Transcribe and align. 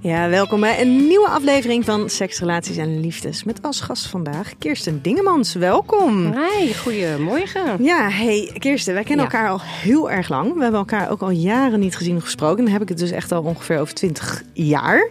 Ja, 0.00 0.28
welkom 0.28 0.60
bij 0.60 0.80
een 0.80 1.06
nieuwe 1.06 1.28
aflevering 1.28 1.84
van 1.84 2.08
Seks, 2.08 2.38
Relaties 2.38 2.76
en 2.76 3.00
Liefdes. 3.00 3.44
Met 3.44 3.62
als 3.62 3.80
gast 3.80 4.06
vandaag 4.06 4.52
Kirsten 4.58 5.02
Dingemans. 5.02 5.54
Welkom. 5.54 6.32
Hi, 6.32 6.74
goedemorgen. 6.74 7.84
Ja, 7.84 8.08
hey 8.10 8.50
Kirsten, 8.58 8.94
wij 8.94 9.02
kennen 9.04 9.26
Ja. 9.26 9.32
elkaar 9.32 9.50
al 9.50 9.60
heel 9.62 10.10
erg 10.10 10.28
lang. 10.28 10.54
We 10.54 10.62
hebben 10.62 10.80
elkaar 10.80 11.10
ook 11.10 11.20
al 11.20 11.30
jaren 11.30 11.80
niet 11.80 11.96
gezien 11.96 12.16
of 12.16 12.22
gesproken. 12.22 12.64
Dan 12.64 12.72
heb 12.72 12.82
ik 12.82 12.88
het 12.88 12.98
dus 12.98 13.10
echt 13.10 13.32
al 13.32 13.42
ongeveer 13.42 13.80
over 13.80 13.94
20 13.94 14.42
jaar. 14.52 15.08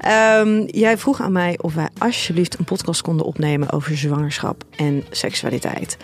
Ehm, 0.00 0.62
jij 0.66 0.98
vroeg 0.98 1.20
aan 1.20 1.32
mij 1.32 1.58
of 1.60 1.74
wij 1.74 1.88
alsjeblieft 1.98 2.58
een 2.58 2.64
podcast 2.64 3.02
konden 3.02 3.26
opnemen 3.26 3.70
over 3.70 3.96
zwangerschap 3.96 4.64
en 4.76 5.04
seksualiteit. 5.10 5.96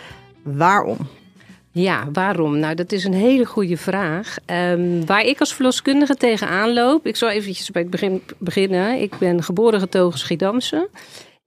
Waarom? 0.43 0.97
Ja, 1.77 2.07
waarom? 2.13 2.59
Nou, 2.59 2.75
dat 2.75 2.91
is 2.91 3.03
een 3.03 3.13
hele 3.13 3.45
goede 3.45 3.77
vraag. 3.77 4.37
Ehm, 4.45 5.05
waar 5.05 5.25
ik 5.25 5.39
als 5.39 5.53
verloskundige 5.53 6.15
tegenaan 6.15 6.73
loop. 6.73 7.07
Ik 7.07 7.15
zal 7.15 7.29
eventjes 7.29 7.71
bij 7.71 7.81
het 7.81 7.91
begin 7.91 8.21
beginnen. 8.37 9.01
Ik 9.01 9.17
ben 9.17 9.43
geboren 9.43 9.79
getogen 9.79 10.19
Schiedamse. 10.19 10.89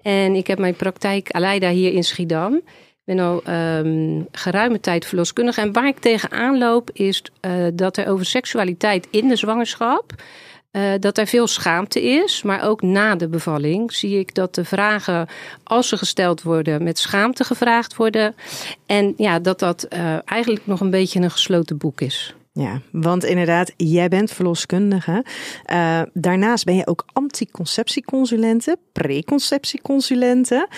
En 0.01 0.34
ik 0.34 0.47
heb 0.47 0.58
mijn 0.58 0.75
praktijk 0.75 1.31
Aleida 1.31 1.70
hier 1.70 1.92
in 1.92 2.05
Schiedam. 2.05 2.55
Ik 2.55 3.17
ben 3.17 3.19
al 3.19 3.42
ehm, 3.45 4.23
geruime 4.33 4.81
tijd 4.81 5.06
verloskundige. 5.06 5.61
En 5.61 5.73
waar 5.73 5.86
ik 5.86 5.98
tegenaan 5.98 6.58
loop 6.58 6.91
is 6.92 7.23
eh, 7.41 7.53
dat 7.75 7.97
er 7.97 8.08
over 8.08 8.27
seksualiteit 8.27 9.08
in 9.11 9.28
de 9.28 9.36
zwangerschap... 9.36 10.14
eh, 10.71 10.93
dat 11.01 11.19
er 11.19 11.27
veel 11.27 11.47
schaamte 11.47 12.03
is, 12.03 12.43
maar 12.43 12.69
ook 12.69 12.83
na 12.83 13.17
de 13.17 13.29
bevalling 13.29 13.93
zie 13.93 14.19
ik 14.19 14.35
dat 14.35 14.55
de 14.55 14.65
vragen, 14.65 15.29
als 15.63 15.89
ze 15.89 15.97
gesteld 15.97 16.43
worden, 16.43 16.83
met 16.83 16.99
schaamte 16.99 17.45
gevraagd 17.45 17.97
worden. 17.97 18.35
En 18.87 19.15
ja, 19.17 19.39
dat 19.39 19.59
dat 19.59 19.83
eh, 19.83 20.29
eigenlijk 20.29 20.67
nog 20.67 20.81
een 20.81 20.91
beetje 20.91 21.21
een 21.21 21.31
gesloten 21.31 21.79
boek 21.79 22.01
is. 22.01 22.35
Ja, 22.53 22.81
want 22.93 23.25
inderdaad, 23.25 23.73
jij 23.77 24.09
bent 24.09 24.31
verloskundige. 24.31 25.25
Eh, 25.65 26.03
daarnaast 26.13 26.65
ben 26.65 26.77
je 26.77 26.87
ook 26.87 27.05
anticonceptieconsulente, 27.13 28.79
preconceptieconsulente. 28.93 30.69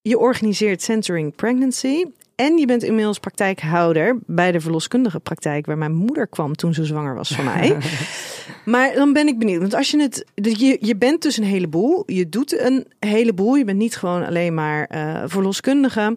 Je 0.00 0.18
organiseert 0.18 0.82
Centering 0.82 1.34
Pregnancy. 1.34 2.04
En 2.42 2.58
je 2.58 2.66
bent 2.66 2.82
inmiddels 2.82 3.18
praktijkhouder 3.18 4.18
bij 4.26 4.52
de 4.52 4.60
verloskundige 4.60 5.20
praktijk 5.20 5.66
waar 5.66 5.78
mijn 5.78 5.94
moeder 5.94 6.28
kwam 6.28 6.54
toen 6.56 6.74
ze 6.74 6.84
zwanger 6.84 7.14
was 7.14 7.28
van 7.28 7.44
mij. 7.44 7.76
maar 8.64 8.94
dan 8.94 9.12
ben 9.12 9.26
ik 9.26 9.38
benieuwd, 9.38 9.60
want 9.60 9.74
als 9.74 9.90
je 9.90 10.00
het, 10.00 10.24
je, 10.34 10.78
je 10.80 10.96
bent 10.96 11.22
dus 11.22 11.36
een 11.36 11.44
heleboel, 11.44 12.02
je 12.06 12.28
doet 12.28 12.60
een 12.60 12.86
heleboel, 12.98 13.54
je 13.54 13.64
bent 13.64 13.78
niet 13.78 13.96
gewoon 13.96 14.26
alleen 14.26 14.54
maar 14.54 14.84
eh, 14.86 15.22
verloskundige. 15.26 16.16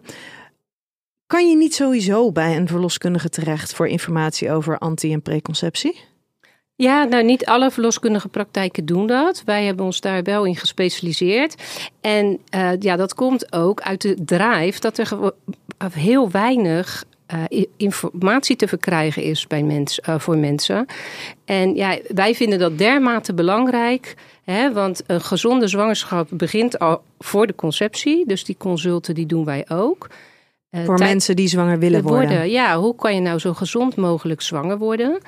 Kan 1.26 1.48
je 1.48 1.56
niet 1.56 1.74
sowieso 1.74 2.32
bij 2.32 2.56
een 2.56 2.68
verloskundige 2.68 3.28
terecht 3.28 3.74
voor 3.74 3.88
informatie 3.88 4.50
over 4.50 4.78
anti- 4.78 5.12
en 5.12 5.22
preconceptie? 5.22 6.00
Ja, 6.76 7.04
nou 7.04 7.24
niet 7.24 7.46
alle 7.46 7.70
verloskundige 7.70 8.28
praktijken 8.28 8.84
doen 8.84 9.06
dat. 9.06 9.42
Wij 9.44 9.64
hebben 9.64 9.84
ons 9.84 10.00
daar 10.00 10.22
wel 10.22 10.44
in 10.44 10.56
gespecialiseerd. 10.56 11.54
En 12.00 12.38
eh, 12.50 12.70
ja, 12.78 12.96
dat 12.96 13.14
komt 13.14 13.52
ook 13.52 13.80
uit 13.80 14.00
de 14.00 14.24
drive 14.24 14.80
dat 14.80 14.98
er 14.98 15.32
heel 15.92 16.30
weinig 16.30 17.04
eh, 17.26 17.64
informatie 17.76 18.56
te 18.56 18.68
verkrijgen 18.68 19.22
is 19.22 19.46
bij 19.46 19.62
mens, 19.62 20.00
eh, 20.00 20.18
voor 20.18 20.38
mensen. 20.38 20.86
En 21.44 21.74
ja, 21.74 21.98
wij 22.08 22.34
vinden 22.34 22.58
dat 22.58 22.78
dermate 22.78 23.34
belangrijk. 23.34 24.14
Hè, 24.44 24.72
want 24.72 25.02
een 25.06 25.20
gezonde 25.20 25.68
zwangerschap 25.68 26.28
begint 26.30 26.78
al 26.78 27.02
voor 27.18 27.46
de 27.46 27.54
conceptie. 27.54 28.26
Dus 28.26 28.44
die 28.44 28.56
consulten 28.58 29.14
die 29.14 29.26
doen 29.26 29.44
wij 29.44 29.64
ook. 29.68 30.08
Voor 30.84 30.98
mensen 30.98 31.36
die 31.36 31.48
zwanger 31.48 31.78
willen 31.78 32.02
worden. 32.02 32.50
Ja, 32.50 32.78
hoe 32.78 32.94
kan 32.94 33.14
je 33.14 33.20
nou 33.20 33.38
zo 33.38 33.54
gezond 33.54 33.96
mogelijk 33.96 34.40
zwanger 34.40 34.78
worden? 34.78 35.18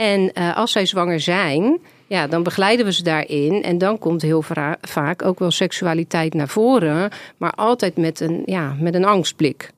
En 0.00 0.32
eh, 0.32 0.56
als 0.56 0.72
zij 0.72 0.86
zwanger 0.86 1.20
zijn, 1.20 1.78
ja, 2.06 2.26
dan 2.26 2.42
begeleiden 2.42 2.86
we 2.86 2.92
ze 2.92 3.02
daarin. 3.02 3.62
En 3.62 3.78
dan 3.78 3.98
komt 3.98 4.22
heel 4.22 4.42
vaak 4.80 5.24
ook 5.24 5.38
wel 5.38 5.50
seksualiteit 5.50 6.34
naar 6.34 6.48
voren. 6.48 7.10
Maar 7.36 7.52
altijd 7.52 7.96
met 7.96 8.20
een, 8.20 8.42
ja, 8.44 8.76
met 8.80 8.94
een 8.94 9.04
angstblik. 9.04 9.70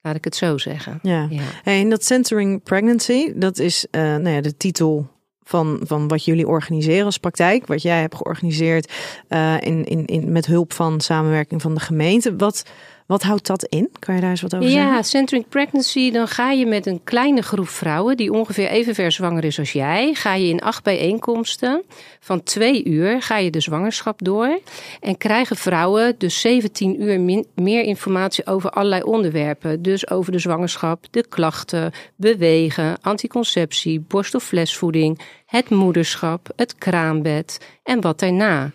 Laat 0.00 0.16
ik 0.16 0.24
het 0.24 0.36
zo 0.36 0.58
zeggen. 0.58 0.98
Ja. 1.02 1.26
Ja. 1.30 1.42
Hey, 1.62 1.80
en 1.80 1.90
dat 1.90 2.04
Centering 2.04 2.62
Pregnancy, 2.62 3.32
dat 3.34 3.58
is 3.58 3.86
eh, 3.90 4.00
nou 4.00 4.28
ja, 4.28 4.40
de 4.40 4.56
titel 4.56 5.06
van, 5.42 5.80
van 5.82 6.08
wat 6.08 6.24
jullie 6.24 6.46
organiseren 6.46 7.04
als 7.04 7.18
praktijk. 7.18 7.66
Wat 7.66 7.82
jij 7.82 8.00
hebt 8.00 8.14
georganiseerd 8.14 8.92
eh, 9.28 9.54
in, 9.60 9.84
in, 9.84 10.04
in, 10.06 10.32
met 10.32 10.46
hulp 10.46 10.72
van 10.72 11.00
samenwerking 11.00 11.62
van 11.62 11.74
de 11.74 11.80
gemeente. 11.80 12.36
Wat, 12.36 12.62
wat 13.06 13.22
houdt 13.22 13.46
dat 13.46 13.64
in? 13.64 13.90
Kan 13.98 14.14
je 14.14 14.20
daar 14.20 14.30
eens 14.30 14.40
wat 14.40 14.54
over 14.54 14.68
Ja, 14.68 14.82
zeggen? 14.84 15.04
centering 15.04 15.48
pregnancy, 15.48 16.10
dan 16.10 16.28
ga 16.28 16.50
je 16.50 16.66
met 16.66 16.86
een 16.86 17.00
kleine 17.04 17.42
groep 17.42 17.68
vrouwen 17.68 18.16
die 18.16 18.32
ongeveer 18.32 18.68
even 18.68 18.94
ver 18.94 19.12
zwanger 19.12 19.44
is 19.44 19.58
als 19.58 19.72
jij, 19.72 20.14
ga 20.14 20.34
je 20.34 20.48
in 20.48 20.60
acht 20.60 20.82
bijeenkomsten 20.84 21.82
van 22.20 22.42
twee 22.42 22.84
uur 22.84 23.22
ga 23.22 23.38
je 23.38 23.50
de 23.50 23.60
zwangerschap 23.60 24.18
door 24.22 24.60
en 25.00 25.16
krijgen 25.16 25.56
vrouwen 25.56 26.14
dus 26.18 26.40
17 26.40 27.02
uur 27.02 27.20
min- 27.20 27.46
meer 27.54 27.82
informatie 27.82 28.46
over 28.46 28.70
allerlei 28.70 29.02
onderwerpen. 29.02 29.82
Dus 29.82 30.10
over 30.10 30.32
de 30.32 30.38
zwangerschap, 30.38 31.04
de 31.10 31.26
klachten, 31.28 31.92
bewegen, 32.16 32.96
anticonceptie, 33.00 34.00
borst- 34.00 34.34
of 34.34 34.44
flesvoeding, 34.44 35.20
het 35.46 35.70
moederschap, 35.70 36.48
het 36.56 36.74
kraambed 36.74 37.58
en 37.82 38.00
wat 38.00 38.18
daarna. 38.20 38.70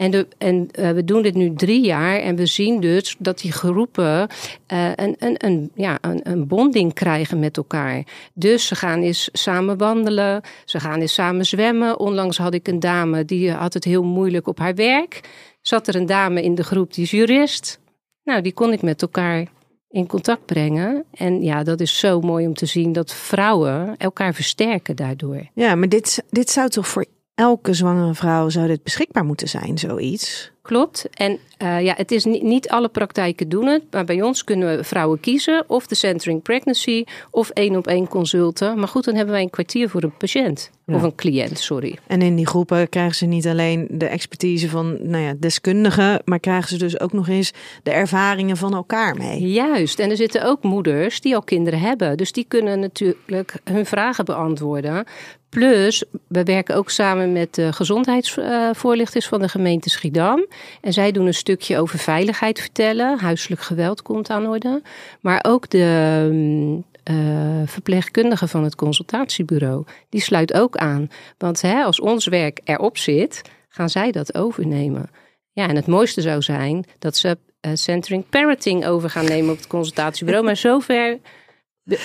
En, 0.00 0.28
en 0.38 0.68
eh, 0.70 0.90
we 0.90 1.04
doen 1.04 1.22
dit 1.22 1.34
nu 1.34 1.54
drie 1.54 1.84
jaar 1.84 2.18
en 2.18 2.36
we 2.36 2.46
zien 2.46 2.80
dus 2.80 3.16
dat 3.18 3.38
die 3.38 3.52
groepen 3.52 4.28
eh, 4.66 4.90
een, 4.94 5.16
een, 5.18 5.34
een, 5.38 5.70
ja, 5.74 5.98
een, 6.00 6.20
een 6.22 6.46
bonding 6.46 6.92
krijgen 6.94 7.38
met 7.38 7.56
elkaar. 7.56 8.04
Dus 8.34 8.66
ze 8.66 8.74
gaan 8.74 9.02
eens 9.02 9.28
samen 9.32 9.78
wandelen, 9.78 10.42
ze 10.64 10.80
gaan 10.80 11.00
eens 11.00 11.14
samen 11.14 11.46
zwemmen. 11.46 11.98
Onlangs 11.98 12.38
had 12.38 12.54
ik 12.54 12.68
een 12.68 12.80
dame 12.80 13.24
die 13.24 13.50
had 13.50 13.74
het 13.74 13.84
heel 13.84 14.02
moeilijk 14.02 14.46
op 14.46 14.58
haar 14.58 14.74
werk. 14.74 15.20
Zat 15.60 15.88
er 15.88 15.94
een 15.94 16.06
dame 16.06 16.42
in 16.42 16.54
de 16.54 16.64
groep 16.64 16.94
die 16.94 17.04
is 17.04 17.10
jurist. 17.10 17.80
Nou, 18.24 18.42
die 18.42 18.52
kon 18.52 18.72
ik 18.72 18.82
met 18.82 19.02
elkaar 19.02 19.46
in 19.88 20.06
contact 20.06 20.46
brengen. 20.46 21.04
En 21.12 21.42
ja, 21.42 21.62
dat 21.62 21.80
is 21.80 21.98
zo 21.98 22.20
mooi 22.20 22.46
om 22.46 22.54
te 22.54 22.66
zien 22.66 22.92
dat 22.92 23.14
vrouwen 23.14 23.96
elkaar 23.96 24.34
versterken 24.34 24.96
daardoor. 24.96 25.48
Ja, 25.54 25.74
maar 25.74 25.88
dit, 25.88 26.24
dit 26.30 26.50
zou 26.50 26.68
toch 26.68 26.88
voor 26.88 27.04
elke 27.40 27.74
zwangere 27.74 28.14
vrouw 28.14 28.48
zou 28.48 28.66
dit 28.66 28.82
beschikbaar 28.82 29.24
moeten 29.24 29.48
zijn, 29.48 29.78
zoiets? 29.78 30.50
Klopt. 30.62 31.08
En 31.12 31.38
eh, 31.56 31.80
ja, 31.82 31.94
het 31.96 32.10
is 32.10 32.24
niet, 32.24 32.42
niet 32.42 32.68
alle 32.68 32.88
praktijken 32.88 33.48
doen 33.48 33.66
het. 33.66 33.82
Maar 33.90 34.04
bij 34.04 34.22
ons 34.22 34.44
kunnen 34.44 34.76
we 34.76 34.84
vrouwen 34.84 35.20
kiezen. 35.20 35.64
Of 35.66 35.86
de 35.86 35.94
centering 35.94 36.42
pregnancy. 36.42 37.04
Of 37.30 37.50
één 37.50 37.76
op 37.76 37.86
één 37.86 38.08
consulten. 38.08 38.78
Maar 38.78 38.88
goed, 38.88 39.04
dan 39.04 39.14
hebben 39.14 39.34
wij 39.34 39.42
een 39.42 39.50
kwartier 39.50 39.88
voor 39.88 40.02
een 40.02 40.16
patiënt. 40.16 40.70
Ja. 40.86 40.94
Of 40.94 41.02
een 41.02 41.14
cliënt, 41.14 41.58
sorry. 41.58 41.98
En 42.06 42.22
in 42.22 42.36
die 42.36 42.46
groepen 42.46 42.88
krijgen 42.88 43.14
ze 43.14 43.26
niet 43.26 43.46
alleen 43.46 43.86
de 43.90 44.06
expertise 44.06 44.68
van 44.68 44.98
nou 45.10 45.24
ja, 45.24 45.34
deskundigen, 45.38 46.22
maar 46.24 46.40
krijgen 46.40 46.68
ze 46.68 46.78
dus 46.78 47.00
ook 47.00 47.12
nog 47.12 47.28
eens 47.28 47.52
de 47.82 47.90
ervaringen 47.90 48.56
van 48.56 48.74
elkaar 48.74 49.16
mee. 49.16 49.40
Juist. 49.40 49.98
En 49.98 50.10
er 50.10 50.16
zitten 50.16 50.44
ook 50.44 50.62
moeders 50.62 51.20
die 51.20 51.34
al 51.34 51.42
kinderen 51.42 51.80
hebben. 51.80 52.16
Dus 52.16 52.32
die 52.32 52.44
kunnen 52.48 52.80
natuurlijk 52.80 53.54
hun 53.64 53.86
vragen 53.86 54.24
beantwoorden. 54.24 55.04
Plus, 55.50 56.04
we 56.26 56.42
werken 56.42 56.74
ook 56.74 56.90
samen 56.90 57.32
met 57.32 57.54
de 57.54 57.72
gezondheidsvoorlichters 57.72 59.28
van 59.28 59.40
de 59.40 59.48
gemeente 59.48 59.90
Schiedam. 59.90 60.46
En 60.80 60.92
zij 60.92 61.12
doen 61.12 61.26
een 61.26 61.34
stukje 61.34 61.78
over 61.78 61.98
veiligheid 61.98 62.60
vertellen. 62.60 63.18
Huiselijk 63.18 63.60
geweld 63.60 64.02
komt 64.02 64.30
aan 64.30 64.46
orde. 64.46 64.82
Maar 65.20 65.44
ook 65.48 65.70
de 65.70 66.80
eh, 67.02 67.16
verpleegkundige 67.64 68.48
van 68.48 68.64
het 68.64 68.74
consultatiebureau, 68.74 69.84
die 70.08 70.20
sluit 70.20 70.54
ook 70.54 70.76
aan. 70.76 71.10
Want 71.38 71.60
hè, 71.60 71.82
als 71.82 72.00
ons 72.00 72.26
werk 72.26 72.60
erop 72.64 72.98
zit, 72.98 73.42
gaan 73.68 73.90
zij 73.90 74.10
dat 74.10 74.34
overnemen. 74.34 75.10
Ja, 75.52 75.68
en 75.68 75.76
het 75.76 75.86
mooiste 75.86 76.20
zou 76.20 76.42
zijn 76.42 76.84
dat 76.98 77.16
ze 77.16 77.38
eh, 77.60 77.70
centering 77.74 78.28
parenting 78.28 78.86
over 78.86 79.10
gaan 79.10 79.24
nemen 79.24 79.50
op 79.50 79.56
het 79.56 79.66
consultatiebureau. 79.66 80.46
Maar 80.46 80.56
zover 80.56 81.18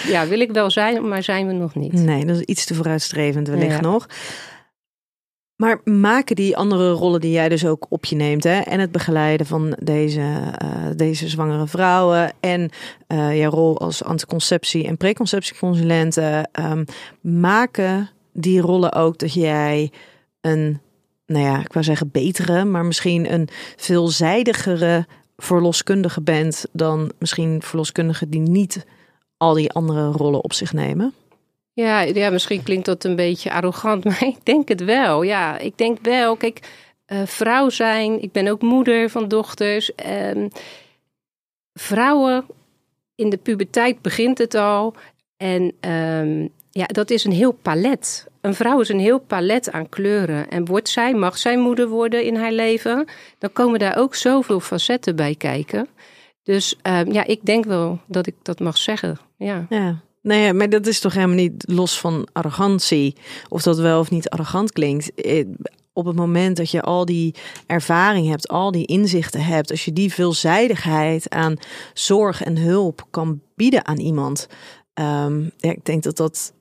ja, 0.08 0.28
wil 0.28 0.40
ik 0.40 0.52
wel 0.52 0.70
zijn, 0.72 1.08
maar 1.08 1.24
zijn 1.24 1.48
we 1.48 1.54
nog 1.54 1.76
niet. 1.76 1.94
Nee, 1.94 2.26
dat 2.26 2.36
is 2.36 2.42
iets 2.42 2.66
te 2.66 2.74
vooruitstrevend 2.74 3.48
wellicht 3.48 3.76
Ja. 3.76 3.82
nog. 3.82 4.08
Maar 5.56 5.82
maken 5.84 6.36
die 6.36 6.58
andere 6.58 6.92
rollen 6.92 7.22
die 7.22 7.32
jij 7.32 7.50
dus 7.50 7.66
ook 7.66 7.86
op 7.90 8.06
je 8.06 8.16
neemt, 8.16 8.44
hè, 8.44 8.60
en 8.60 8.80
het 8.80 8.92
begeleiden 8.92 9.46
van 9.46 9.78
deze, 9.80 10.52
eh, 10.58 10.68
deze 10.96 11.28
zwangere 11.30 11.68
vrouwen 11.68 12.32
en 12.40 12.70
eh 13.08 13.38
jouw 13.38 13.50
rol 13.52 13.80
als 13.80 14.04
anticonceptie- 14.04 14.88
en 14.88 14.98
preconceptieconsulente, 14.98 16.48
ehm, 16.52 16.84
maken 17.22 18.10
die 18.34 18.62
rollen 18.62 18.94
ook 18.94 19.18
dat 19.18 19.34
jij 19.34 19.92
een, 20.42 20.80
nou 21.26 21.46
ja, 21.46 21.60
ik 21.60 21.74
wou 21.74 21.86
zeggen 21.86 22.10
betere, 22.12 22.66
maar 22.66 22.86
misschien 22.86 23.34
een 23.34 23.48
veelzijdigere 23.76 25.06
verloskundige 25.38 26.22
bent 26.22 26.66
dan 26.72 27.12
misschien 27.20 27.62
verloskundigen 27.62 28.30
die 28.30 28.40
niet 28.40 28.86
al 29.38 29.54
die 29.54 29.72
andere 29.72 30.12
rollen 30.12 30.44
op 30.44 30.54
zich 30.54 30.74
nemen? 30.74 31.14
Ja, 31.74 32.02
ja, 32.02 32.30
misschien 32.30 32.64
klinkt 32.64 32.86
dat 32.86 33.04
een 33.04 33.16
beetje 33.16 33.52
arrogant, 33.52 34.04
maar 34.06 34.24
ik 34.24 34.38
denk 34.44 34.68
het 34.68 34.84
wel. 34.84 35.22
Ja, 35.24 35.58
ik 35.58 35.78
denk 35.78 35.98
wel. 36.02 36.36
Kijk, 36.36 36.70
eh, 37.06 37.26
vrouw 37.26 37.70
zijn. 37.70 38.22
Ik 38.22 38.32
ben 38.32 38.48
ook 38.48 38.62
moeder 38.62 39.10
van 39.10 39.28
dochters. 39.28 39.96
Ehm, 39.96 40.48
vrouwen 41.74 42.46
in 43.16 43.30
de 43.30 43.38
puberteit 43.38 44.02
begint 44.02 44.38
het 44.38 44.56
al. 44.56 44.94
En 45.38 45.74
ehm, 45.80 46.48
ja, 46.70 46.86
dat 46.86 47.10
is 47.10 47.24
een 47.24 47.32
heel 47.32 47.52
palet. 47.52 48.28
Een 48.42 48.54
vrouw 48.54 48.80
is 48.80 48.90
een 48.90 49.00
heel 49.00 49.20
palet 49.20 49.72
aan 49.72 49.90
kleuren. 49.90 50.50
En 50.50 50.66
wordt 50.66 50.90
zij, 50.90 51.14
mag 51.14 51.38
zij 51.38 51.58
moeder 51.58 51.88
worden 51.88 52.24
in 52.24 52.36
haar 52.36 52.52
leven, 52.52 53.08
dan 53.38 53.54
komen 53.54 53.80
daar 53.80 53.98
ook 53.98 54.16
zoveel 54.16 54.60
facetten 54.60 55.16
bij 55.16 55.36
kijken. 55.36 55.88
Dus 56.44 56.76
ehm, 56.82 57.12
ja, 57.12 57.26
ik 57.26 57.40
denk 57.46 57.66
wel 57.66 58.00
dat 58.06 58.28
ik 58.28 58.36
dat 58.42 58.60
mag 58.60 58.78
zeggen. 58.78 59.18
Ja. 59.38 59.66
Ja. 59.70 60.00
Nee, 60.22 60.54
maar 60.54 60.70
dat 60.70 60.88
is 60.88 61.00
toch 61.00 61.14
helemaal 61.14 61.36
niet 61.36 61.64
los 61.68 62.00
van 62.00 62.28
arrogantie. 62.32 63.16
Of 63.50 63.62
dat 63.62 63.78
wel 63.78 64.00
of 64.00 64.12
niet 64.12 64.30
arrogant 64.30 64.72
klinkt. 64.72 65.14
Eh, 65.14 65.46
Op 65.94 66.06
het 66.06 66.16
moment 66.16 66.58
dat 66.58 66.72
je 66.72 66.82
al 66.82 67.06
die 67.06 67.36
ervaring 67.68 68.28
hebt, 68.28 68.48
al 68.48 68.72
die 68.72 68.86
inzichten 68.86 69.42
hebt, 69.46 69.72
als 69.72 69.86
je 69.86 69.94
die 69.94 70.14
veelzijdigheid 70.14 71.30
aan 71.30 71.56
zorg 71.94 72.44
en 72.44 72.58
hulp 72.58 73.08
kan 73.10 73.42
bieden 73.56 73.86
aan 73.86 74.00
iemand. 74.00 74.48
ehm, 74.94 75.42
ja, 75.58 75.72
ik 75.72 75.86
denk 75.86 76.04
dat 76.04 76.18
dat 76.18 76.54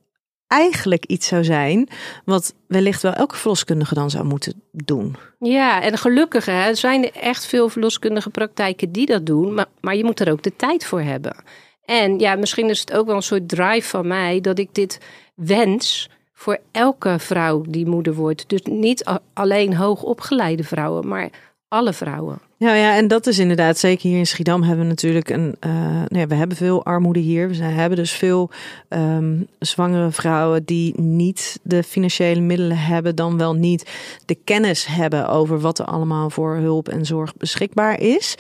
eigenlijk 0.47 1.05
iets 1.05 1.27
zou 1.27 1.45
zijn 1.45 1.89
wat 2.25 2.55
wellicht 2.67 3.03
wel 3.03 3.13
elke 3.13 3.37
verloskundige 3.37 3.95
dan 3.95 4.11
zou 4.11 4.25
moeten 4.25 4.63
doen. 4.71 5.17
Ja, 5.39 5.83
en 5.83 5.99
gelukkig 5.99 6.45
hè, 6.47 6.75
zijn 6.75 7.05
er 7.05 7.13
echt 7.21 7.47
veel 7.47 7.69
verloskundige 7.69 8.31
praktijken 8.31 8.93
die 8.93 9.07
dat 9.07 9.27
doen. 9.27 9.55
Maar, 9.55 9.67
maar 9.81 9.97
je 9.97 10.05
moet 10.05 10.21
er 10.21 10.31
ook 10.33 10.43
de 10.43 10.57
tijd 10.57 10.85
voor 10.85 11.01
hebben. 11.01 11.37
En 11.85 12.19
ja, 12.19 12.35
misschien 12.35 12.69
is 12.69 12.81
het 12.81 12.93
ook 12.93 13.07
wel 13.07 13.17
een 13.17 13.23
soort 13.23 13.49
drive 13.49 13.89
van 13.89 14.07
mij 14.07 14.41
dat 14.41 14.59
ik 14.59 14.69
dit 14.73 14.99
wens 15.35 16.09
voor 16.33 16.59
elke 16.73 17.19
vrouw 17.19 17.65
die 17.69 17.87
moeder 17.87 18.15
wordt. 18.15 18.45
Dus 18.49 18.63
niet 18.63 19.05
alleen 19.33 19.77
hoogopgeleide 19.77 20.65
vrouwen, 20.65 21.09
maar 21.09 21.31
alle 21.69 21.93
vrouwen. 21.93 22.39
Ja, 22.57 22.75
ja, 22.75 22.97
en 22.97 23.09
dat 23.09 23.27
is 23.27 23.39
inderdaad, 23.39 23.79
zeker 23.79 24.09
hier 24.09 24.19
in 24.19 24.27
Schiedam 24.27 24.63
hebben 24.63 24.85
we 24.85 24.91
natuurlijk 24.91 25.31
een, 25.31 25.57
eh, 25.61 25.71
nou 25.73 26.19
ja, 26.19 26.27
we 26.27 26.35
hebben 26.35 26.57
veel 26.57 26.85
armoede 26.85 27.21
hier. 27.21 27.49
We 27.49 27.65
hebben 27.65 27.99
dus 27.99 28.13
veel 28.13 28.51
ehm, 28.89 29.35
zwangere 29.59 30.11
vrouwen 30.11 30.65
die 30.65 31.01
niet 31.01 31.59
de 31.63 31.83
financiële 31.83 32.41
middelen 32.41 32.79
hebben, 32.79 33.17
dan 33.17 33.39
wel 33.39 33.55
niet 33.55 33.91
de 34.27 34.35
kennis 34.35 34.87
hebben 34.87 35.29
over 35.29 35.61
wat 35.61 35.79
er 35.79 35.85
allemaal 35.85 36.31
voor 36.31 36.57
hulp 36.57 36.89
en 36.89 37.07
zorg 37.07 37.37
beschikbaar 37.37 38.01
is. 38.01 38.35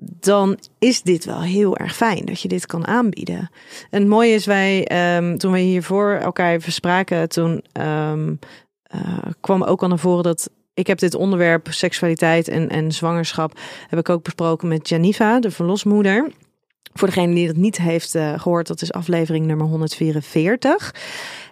Dan 0.00 0.58
is 0.78 1.02
dit 1.02 1.24
wel 1.24 1.40
heel 1.40 1.76
erg 1.76 1.96
fijn 1.96 2.24
dat 2.24 2.40
je 2.40 2.48
dit 2.48 2.66
kan 2.66 2.86
aanbieden. 2.86 3.50
En 3.90 4.00
het 4.00 4.06
mooie 4.08 4.32
is, 4.34 4.46
wij, 4.46 4.86
ehm, 4.86 5.36
toen 5.36 5.52
we 5.52 5.58
hiervoor 5.58 6.12
elkaar 6.12 6.52
even 6.52 6.72
spraken, 6.72 7.28
toen 7.28 7.64
ehm, 7.72 8.34
eh, 8.82 9.18
kwam 9.40 9.62
ook 9.62 9.82
al 9.82 9.88
naar 9.88 9.98
voren 9.98 10.22
dat 10.22 10.50
ik 10.74 10.86
heb 10.86 10.98
dit 10.98 11.14
onderwerp 11.14 11.66
seksualiteit 11.70 12.48
en, 12.48 12.68
en 12.68 12.92
zwangerschap 12.92 13.58
heb 13.88 13.98
ik 13.98 14.08
ook 14.08 14.22
besproken 14.22 14.68
met 14.68 14.88
Janiva, 14.88 15.40
de 15.40 15.50
verlosmoeder. 15.50 16.30
Voor 16.98 17.08
degene 17.08 17.34
die 17.34 17.46
dat 17.46 17.56
niet 17.56 17.76
heeft 17.76 18.14
eh, 18.14 18.40
gehoord, 18.40 18.66
dat 18.66 18.82
is 18.82 18.92
aflevering 18.92 19.46
nummer 19.46 19.66
144. 19.66 20.94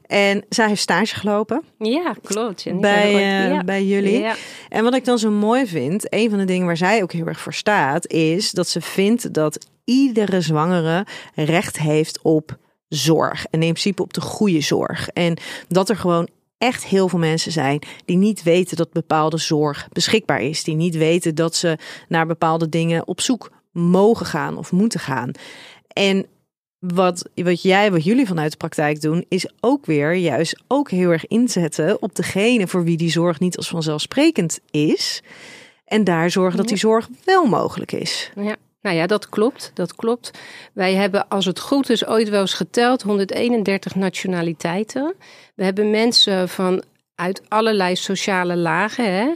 En 0.06 0.44
zij 0.48 0.68
heeft 0.68 0.80
stage 0.80 1.14
gelopen 1.14 1.62
Ja, 1.78 2.14
klopt. 2.22 2.80
Bij, 2.80 3.12
eh, 3.14 3.52
ja. 3.52 3.64
bij 3.64 3.84
jullie. 3.84 4.18
Ja. 4.18 4.34
En 4.68 4.84
wat 4.84 4.94
ik 4.94 5.04
dan 5.04 5.18
zo 5.18 5.30
mooi 5.30 5.66
vind, 5.66 6.12
een 6.14 6.30
van 6.30 6.38
de 6.38 6.44
dingen 6.44 6.66
waar 6.66 6.76
zij 6.76 7.02
ook 7.02 7.12
heel 7.12 7.26
erg 7.26 7.40
voor 7.40 7.54
staat, 7.54 8.06
is 8.08 8.50
dat 8.50 8.68
ze 8.68 8.80
vindt 8.80 9.34
dat 9.34 9.66
iedere 9.84 10.40
zwangere 10.40 11.06
recht 11.34 11.78
heeft 11.78 12.22
op 12.22 12.56
zorg. 12.88 13.46
En 13.50 13.62
in 13.62 13.72
principe 13.72 14.02
op 14.02 14.12
de 14.12 14.20
goede 14.20 14.60
zorg. 14.60 15.08
En 15.08 15.36
dat 15.68 15.88
er 15.88 15.96
gewoon 15.96 16.28
echt 16.58 16.84
heel 16.84 17.08
veel 17.08 17.18
mensen 17.18 17.52
zijn 17.52 17.82
die 18.04 18.16
niet 18.16 18.42
weten 18.42 18.76
dat 18.76 18.92
bepaalde 18.92 19.38
zorg 19.38 19.88
beschikbaar 19.92 20.40
is. 20.40 20.64
Die 20.64 20.76
niet 20.76 20.96
weten 20.96 21.34
dat 21.34 21.54
ze 21.54 21.78
naar 22.08 22.26
bepaalde 22.26 22.68
dingen 22.68 23.06
op 23.06 23.20
zoek 23.20 23.50
mogen 23.76 24.26
gaan 24.26 24.56
of 24.56 24.72
moeten 24.72 25.00
gaan. 25.00 25.30
En 25.88 26.26
wat, 26.78 27.28
wat 27.34 27.62
jij, 27.62 27.90
wat 27.90 28.04
jullie 28.04 28.26
vanuit 28.26 28.50
de 28.50 28.56
praktijk 28.56 29.00
doen, 29.00 29.24
is 29.28 29.48
ook 29.60 29.86
weer 29.86 30.14
juist 30.14 30.62
ook 30.68 30.90
heel 30.90 31.10
erg 31.10 31.26
inzetten 31.26 32.02
op 32.02 32.14
degene 32.14 32.66
voor 32.66 32.84
wie 32.84 32.96
die 32.96 33.10
zorg 33.10 33.40
niet 33.40 33.56
als 33.56 33.68
vanzelfsprekend 33.68 34.60
is. 34.70 35.22
En 35.84 36.04
daar 36.04 36.30
zorgen 36.30 36.56
dat 36.56 36.68
die 36.68 36.76
zorg 36.76 37.08
wel 37.24 37.44
mogelijk 37.46 37.92
is. 37.92 38.30
Ja, 38.34 38.56
nou 38.80 38.96
ja, 38.96 39.06
dat 39.06 39.28
klopt. 39.28 39.70
Dat 39.74 39.94
klopt. 39.94 40.30
Wij 40.72 40.94
hebben, 40.94 41.28
als 41.28 41.44
het 41.44 41.60
goed 41.60 41.90
is, 41.90 42.06
ooit 42.06 42.28
wel 42.28 42.40
eens 42.40 42.54
geteld 42.54 43.02
131 43.02 43.94
nationaliteiten. 43.94 45.14
We 45.54 45.64
hebben 45.64 45.90
mensen 45.90 46.48
van 46.48 46.82
uit 47.14 47.42
allerlei 47.48 47.96
sociale 47.96 48.56
lagen. 48.56 49.14
Hè? 49.14 49.32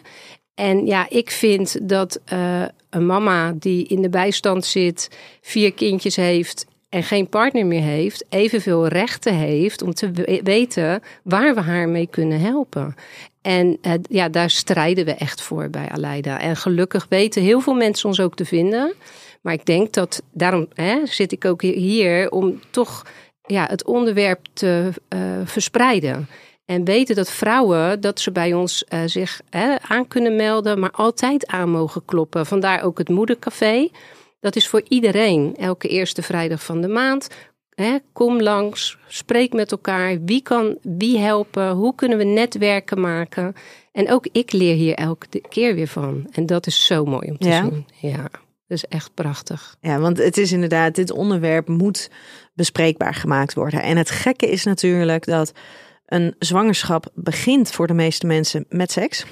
En 0.55 0.87
ja, 0.87 1.07
ik 1.09 1.31
vind 1.31 1.89
dat 1.89 2.21
eh, 2.25 2.65
een 2.91 3.07
mama 3.07 3.53
die 3.59 3.87
in 3.87 4.03
de 4.03 4.09
bijstand 4.09 4.65
zit, 4.65 5.09
vier 5.41 5.73
kindjes 5.73 6.17
heeft 6.17 6.67
en 6.89 7.03
geen 7.03 7.29
partner 7.29 7.67
meer 7.67 7.83
heeft, 7.83 8.25
evenveel 8.29 8.87
rechten 8.87 9.35
heeft 9.35 9.83
om 9.83 9.95
te 9.95 10.11
we- 10.11 10.41
weten 10.45 11.03
waar 11.23 11.55
we 11.55 11.61
haar 11.61 11.89
mee 11.89 12.07
kunnen 12.07 12.41
helpen. 12.41 12.95
En 13.43 13.79
eh, 13.81 13.93
ja, 14.03 14.29
daar 14.29 14.51
strijden 14.51 15.05
we 15.05 15.13
echt 15.15 15.41
voor 15.41 15.71
bij 15.71 15.89
Aleida. 15.89 16.41
En 16.41 16.57
gelukkig 16.57 17.07
weten 17.09 17.43
heel 17.43 17.61
veel 17.61 17.75
mensen 17.75 18.09
ons 18.09 18.21
ook 18.21 18.35
te 18.37 18.45
vinden. 18.45 18.93
Maar 19.43 19.53
ik 19.53 19.67
denk 19.67 19.93
dat, 19.93 20.23
daarom 20.33 20.69
hè, 20.75 21.07
zit 21.07 21.33
ik 21.33 21.45
ook 21.45 21.63
hier 21.63 22.31
om 22.31 22.61
toch 22.71 23.07
ja, 23.47 23.67
het 23.71 23.85
onderwerp 23.85 24.47
te 24.53 24.91
eh, 25.09 25.21
verspreiden. 25.45 26.29
En 26.71 26.85
weten 26.85 27.15
dat 27.17 27.31
vrouwen, 27.31 28.01
dat 28.01 28.21
ze 28.21 28.33
bij 28.33 28.55
ons 28.55 28.85
eh, 28.85 29.01
zich 29.07 29.41
hè, 29.51 29.77
aan 29.89 30.09
kunnen 30.09 30.37
melden, 30.37 30.79
maar 30.79 30.91
altijd 30.91 31.47
aan 31.47 31.71
mogen 31.71 32.05
kloppen. 32.05 32.47
Vandaar 32.47 32.83
ook 32.83 32.99
het 32.99 33.09
moedercafé. 33.09 33.89
Dat 34.41 34.57
is 34.57 34.69
voor 34.69 34.83
iedereen, 34.89 35.57
elke 35.57 35.89
eerste 35.89 36.23
vrijdag 36.23 36.65
van 36.65 36.81
de 36.81 36.89
maand. 36.89 37.29
Hè, 37.75 37.97
kom 38.13 38.41
langs, 38.41 38.99
spreek 39.09 39.53
met 39.53 39.71
elkaar. 39.71 40.25
Wie 40.25 40.43
kan 40.43 40.79
wie 40.83 41.19
helpen? 41.19 41.71
Hoe 41.71 41.95
kunnen 41.95 42.19
we 42.19 42.25
netwerken 42.25 43.01
maken? 43.01 43.55
En 43.93 44.13
ook 44.13 44.27
ik 44.33 44.53
leer 44.53 44.75
hier 44.75 44.95
elke 44.95 45.41
keer 45.49 45.75
weer 45.75 45.89
van. 45.89 46.27
En 46.33 46.47
dat 46.47 46.67
is 46.67 46.87
zo 46.87 47.05
mooi 47.05 47.31
om 47.31 47.39
te 47.39 47.49
Ja? 47.49 47.63
zien. 47.63 47.87
Ja, 48.01 48.23
dat 48.67 48.79
is 48.79 48.85
echt 48.85 49.15
prachtig. 49.15 49.77
Ja, 49.81 49.99
want 49.99 50.19
het 50.19 50.37
is 50.37 50.53
inderdaad, 50.53 50.95
dit 50.95 51.11
onderwerp 51.13 51.69
moet 51.69 52.11
bespreekbaar 52.55 53.15
gemaakt 53.15 53.55
worden. 53.55 53.83
En 53.83 53.97
het 53.97 54.11
gekke 54.11 54.51
is 54.51 54.65
natuurlijk 54.65 55.27
dat 55.27 55.53
een 56.11 56.35
zwangerschap 56.39 57.11
begint 57.15 57.71
voor 57.71 57.87
de 57.87 57.95
meeste 57.95 58.27
mensen 58.27 58.65
met 58.69 58.93
seks. 58.93 59.27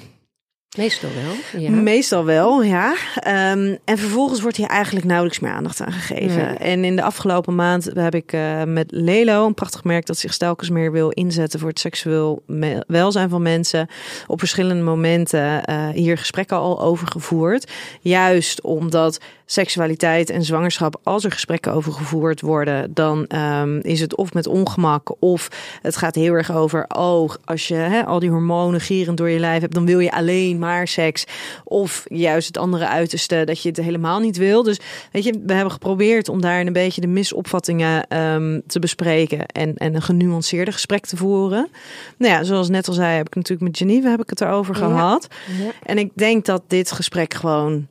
Meestal 0.77 1.09
wel. 1.23 1.61
Ja. 1.61 1.69
Meestal 1.69 2.25
wel, 2.25 2.63
ja. 2.63 2.95
Ehm, 3.15 3.75
en 3.85 3.97
vervolgens 3.97 4.41
wordt 4.41 4.57
hier 4.57 4.67
eigenlijk 4.67 5.05
nauwelijks 5.05 5.39
meer 5.39 5.51
aandacht 5.51 5.81
aan 5.81 5.91
gegeven. 5.91 6.45
Nee. 6.45 6.55
En 6.55 6.83
in 6.83 6.95
de 6.95 7.01
afgelopen 7.01 7.55
maand 7.55 7.89
heb 7.93 8.15
ik 8.15 8.33
eh, 8.33 8.63
met 8.63 8.91
Lelo, 8.91 9.45
een 9.45 9.53
prachtig 9.53 9.83
merk 9.83 10.05
dat 10.05 10.17
zich 10.17 10.37
telkens 10.37 10.69
meer 10.69 10.91
wil 10.91 11.09
inzetten 11.09 11.59
voor 11.59 11.69
het 11.69 11.79
seksueel 11.79 12.43
welzijn 12.87 13.29
van 13.29 13.41
mensen, 13.41 13.87
op 14.27 14.39
verschillende 14.39 14.83
momenten 14.83 15.65
eh, 15.65 15.89
hier 15.89 16.17
gesprekken 16.17 16.57
al 16.57 16.81
over 16.81 17.07
gevoerd. 17.07 17.71
Juist 18.01 18.61
omdat 18.61 19.19
seksualiteit 19.51 20.29
en 20.29 20.43
zwangerschap, 20.43 20.99
als 21.03 21.23
er 21.23 21.31
gesprekken 21.31 21.73
over 21.73 21.91
gevoerd 21.91 22.41
worden, 22.41 22.93
dan 22.93 23.25
ehm, 23.27 23.79
is 23.81 23.99
het 24.01 24.15
of 24.15 24.33
met 24.33 24.47
ongemak 24.47 25.15
of 25.19 25.47
het 25.81 25.95
gaat 25.95 26.15
heel 26.15 26.33
erg 26.33 26.51
over, 26.51 26.85
oh, 26.87 27.29
als 27.45 27.67
je 27.67 28.03
al 28.05 28.19
die 28.19 28.29
hormonen 28.29 28.81
gierend 28.81 29.17
door 29.17 29.29
je 29.29 29.39
lijf 29.39 29.61
hebt, 29.61 29.73
dan 29.73 29.85
wil 29.85 29.99
je 29.99 30.11
alleen 30.11 30.59
maar 30.59 30.87
seks. 30.87 31.25
Of 31.63 32.03
juist 32.07 32.47
het 32.47 32.57
andere 32.57 32.87
uiterste, 32.87 33.43
dat 33.45 33.61
je 33.61 33.69
het 33.69 33.77
helemaal 33.77 34.19
niet 34.19 34.37
wil. 34.37 34.63
Dus 34.63 34.79
weet 35.11 35.23
je, 35.23 35.41
we 35.45 35.53
hebben 35.53 35.71
geprobeerd 35.71 36.29
om 36.29 36.41
daar 36.41 36.59
een 36.59 36.73
beetje 36.73 37.01
de 37.01 37.07
misopvattingen 37.07 38.07
ehm, 38.07 38.59
te 38.67 38.79
bespreken 38.79 39.45
en, 39.45 39.75
en 39.75 39.95
een 39.95 40.01
genuanceerder 40.01 40.73
gesprek 40.73 41.05
te 41.05 41.17
voeren. 41.17 41.69
Nou 42.17 42.33
ja, 42.33 42.43
zoals 42.43 42.69
net 42.69 42.87
al 42.87 42.93
zei, 42.93 43.17
heb 43.17 43.27
ik 43.27 43.35
natuurlijk 43.35 43.67
met 43.67 43.77
Geneve 43.77 44.07
heb 44.09 44.21
ik 44.21 44.29
het 44.29 44.41
erover 44.41 44.77
Ja. 44.79 44.85
gehad. 44.87 45.27
Ja. 45.59 45.71
En 45.83 45.97
ik 45.97 46.11
denk 46.15 46.45
dat 46.45 46.63
dit 46.67 46.91
gesprek 46.91 47.33
gewoon 47.33 47.87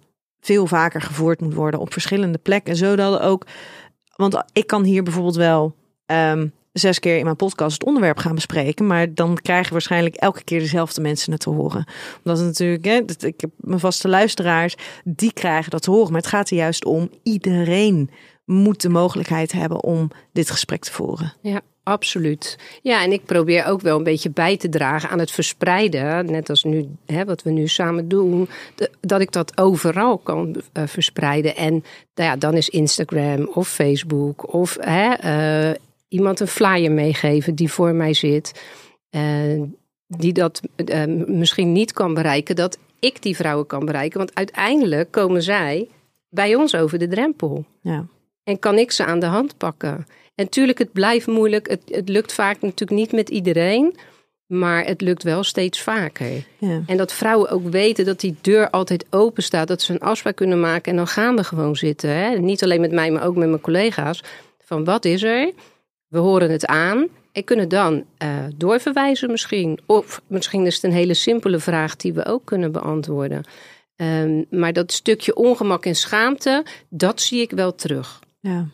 veel 0.49 0.67
vaker 0.67 1.03
gevoerd 1.03 1.41
moet 1.41 1.55
worden 1.55 1.81
op 1.81 1.93
verschillende 1.93 2.39
plekken. 2.39 2.77
Zodat 2.77 3.21
ook, 3.21 3.47
want 4.17 4.45
ik 4.53 4.67
kan 4.67 4.85
hier 4.85 5.03
bijvoorbeeld 5.03 5.37
wel 5.37 5.75
ehm, 6.07 6.49
zes 6.73 6.99
keer 6.99 7.19
in 7.19 7.25
mijn 7.25 7.37
podcast 7.37 7.73
het 7.73 7.85
onderwerp 7.85 8.19
gaan 8.19 8.35
bespreken. 8.35 8.87
Maar 8.87 9.15
dan 9.15 9.39
krijgen 9.43 9.73
waarschijnlijk 9.73 10.15
elke 10.15 10.45
keer 10.45 10.59
dezelfde 10.59 11.01
mensen 11.01 11.33
het 11.33 11.41
te 11.41 11.51
horen. 11.51 11.87
Omdat 12.17 12.39
het 12.39 12.47
natuurlijk, 12.47 12.85
hè, 12.85 13.27
ik 13.27 13.41
heb 13.41 13.51
mijn 13.57 13.81
vaste 13.81 14.09
luisteraars, 14.09 14.77
die 15.05 15.33
krijgen 15.33 15.71
dat 15.71 15.83
te 15.83 15.91
horen. 15.91 16.13
Maar 16.13 16.21
het 16.21 16.31
gaat 16.31 16.51
er 16.51 16.57
juist 16.57 16.85
om, 16.85 17.11
iedereen 17.23 18.11
moet 18.45 18.83
de 18.83 18.89
mogelijkheid 18.89 19.53
hebben 19.53 19.83
om 19.83 20.11
dit 20.33 20.51
gesprek 20.51 20.83
te 20.83 20.93
voeren. 20.93 21.33
Ja, 21.43 21.61
absoluut. 21.89 22.59
Ja, 22.83 23.03
en 23.03 23.13
ik 23.13 23.25
probeer 23.25 23.67
ook 23.67 23.81
wel 23.81 23.97
een 23.99 24.05
beetje 24.05 24.31
bij 24.31 24.57
te 24.57 24.69
dragen 24.69 25.09
aan 25.09 25.19
het 25.19 25.31
verspreiden. 25.31 26.31
Net 26.31 26.51
als 26.51 26.65
nu, 26.65 26.89
hè, 27.07 27.25
wat 27.25 27.43
we 27.43 27.51
nu 27.51 27.67
samen 27.69 28.09
doen. 28.09 28.49
dat 29.01 29.21
ik 29.21 29.33
dat 29.33 29.59
overal 29.59 30.19
kan 30.19 30.57
eh, 30.73 30.83
verspreiden. 30.87 31.57
En 31.57 31.73
nou 32.15 32.31
ja, 32.31 32.37
dan 32.37 32.55
is 32.55 32.69
Instagram 32.69 33.49
of 33.55 33.69
Facebook 33.69 34.53
of 34.53 34.77
hè, 34.81 35.13
eh, 35.13 35.75
iemand 36.09 36.41
een 36.41 36.47
flyer 36.47 36.93
meegeven 36.93 37.55
die 37.55 37.73
voor 37.73 37.95
mij 37.95 38.15
zit. 38.15 38.63
eh, 39.11 39.63
die 40.07 40.33
dat 40.33 40.61
misschien 41.27 41.73
niet 41.73 41.93
kan 41.93 42.15
bereiken. 42.15 42.57
Dat 42.57 42.79
ik 42.99 43.23
die 43.23 43.37
vrouwen 43.37 43.67
kan 43.67 43.85
bereiken. 43.85 44.19
Want 44.19 44.35
uiteindelijk 44.35 45.11
komen 45.11 45.43
zij 45.43 45.89
bij 46.29 46.55
ons 46.55 46.75
over 46.75 46.99
de 46.99 47.09
drempel. 47.09 47.65
Ja. 47.81 48.07
En 48.49 48.59
kan 48.59 48.79
ik 48.79 48.91
ze 48.91 49.05
aan 49.05 49.19
de 49.19 49.27
hand 49.27 49.57
pakken? 49.57 50.07
En 50.35 50.49
tuurlijk, 50.49 50.79
het 50.79 50.93
blijft 50.93 51.27
moeilijk. 51.27 51.69
Het, 51.69 51.83
het 51.91 52.09
lukt 52.09 52.33
vaak 52.33 52.61
natuurlijk 52.61 53.01
niet 53.01 53.13
met 53.13 53.29
iedereen. 53.29 53.97
Maar 54.47 54.85
het 54.85 55.01
lukt 55.01 55.23
wel 55.23 55.45
steeds 55.45 55.81
vaker. 55.81 56.45
Ja. 56.59 56.83
En 56.87 56.97
dat 56.97 57.13
vrouwen 57.13 57.51
ook 57.51 57.69
weten 57.69 58.05
dat 58.05 58.21
die 58.21 58.37
deur 58.41 58.71
altijd 58.71 59.07
open 59.11 59.43
staat. 59.43 59.69
Dat 59.69 59.83
ze 59.83 59.93
een 59.93 60.01
afspraak 60.01 60.37
kunnen 60.37 60.61
maken. 60.61 60.91
En 60.91 60.97
dan 60.97 61.07
gaan 61.07 61.37
we 61.37 61.45
gewoon 61.45 61.77
zitten. 61.77 62.11
Hè? 62.11 62.39
Niet 62.39 62.63
alleen 62.63 62.81
met 62.81 62.93
mij, 62.93 63.11
maar 63.11 63.25
ook 63.25 63.37
met 63.37 63.49
mijn 63.49 63.61
collega's. 63.61 64.23
Van 64.65 64.85
wat 64.85 65.05
is 65.05 65.23
er? 65.23 65.53
We 66.07 66.19
horen 66.19 66.51
het 66.51 66.67
aan. 66.67 67.07
En 67.33 67.45
kunnen 67.45 67.69
dan 67.69 68.05
eh, 68.19 68.29
doorverwijzen 68.57 69.31
misschien. 69.31 69.79
Of 69.87 70.23
misschien 70.27 70.67
is 70.67 70.75
het 70.75 70.85
een 70.85 70.93
hele 70.93 71.15
simpele 71.15 71.59
vraag 71.59 71.97
die 71.97 72.13
we 72.13 72.25
ook 72.25 72.45
kunnen 72.45 72.73
beantwoorden. 72.73 73.45
Ehm, 73.97 74.43
maar 74.51 74.73
dat 74.73 74.93
stukje 74.93 75.35
ongemak 75.35 75.85
en 75.85 75.95
schaamte, 75.95 76.65
dat 76.89 77.21
zie 77.21 77.41
ik 77.41 77.51
wel 77.51 77.75
terug. 77.75 78.21
Ja. 78.41 78.67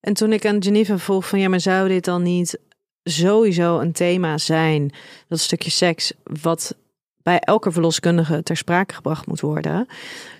En 0.00 0.14
toen 0.14 0.32
ik 0.32 0.46
aan 0.46 0.62
Geneva 0.62 0.98
vroeg 0.98 1.28
van 1.28 1.38
ja, 1.38 1.48
maar 1.48 1.60
zou 1.60 1.88
dit 1.88 2.04
dan 2.04 2.22
niet 2.22 2.58
sowieso 3.02 3.78
een 3.78 3.92
thema 3.92 4.38
zijn, 4.38 4.92
dat 5.28 5.40
stukje 5.40 5.70
seks, 5.70 6.12
wat 6.40 6.76
bij 7.22 7.38
elke 7.38 7.72
verloskundige 7.72 8.42
ter 8.42 8.56
sprake 8.56 8.94
gebracht 8.94 9.26
moet 9.26 9.40
worden. 9.40 9.86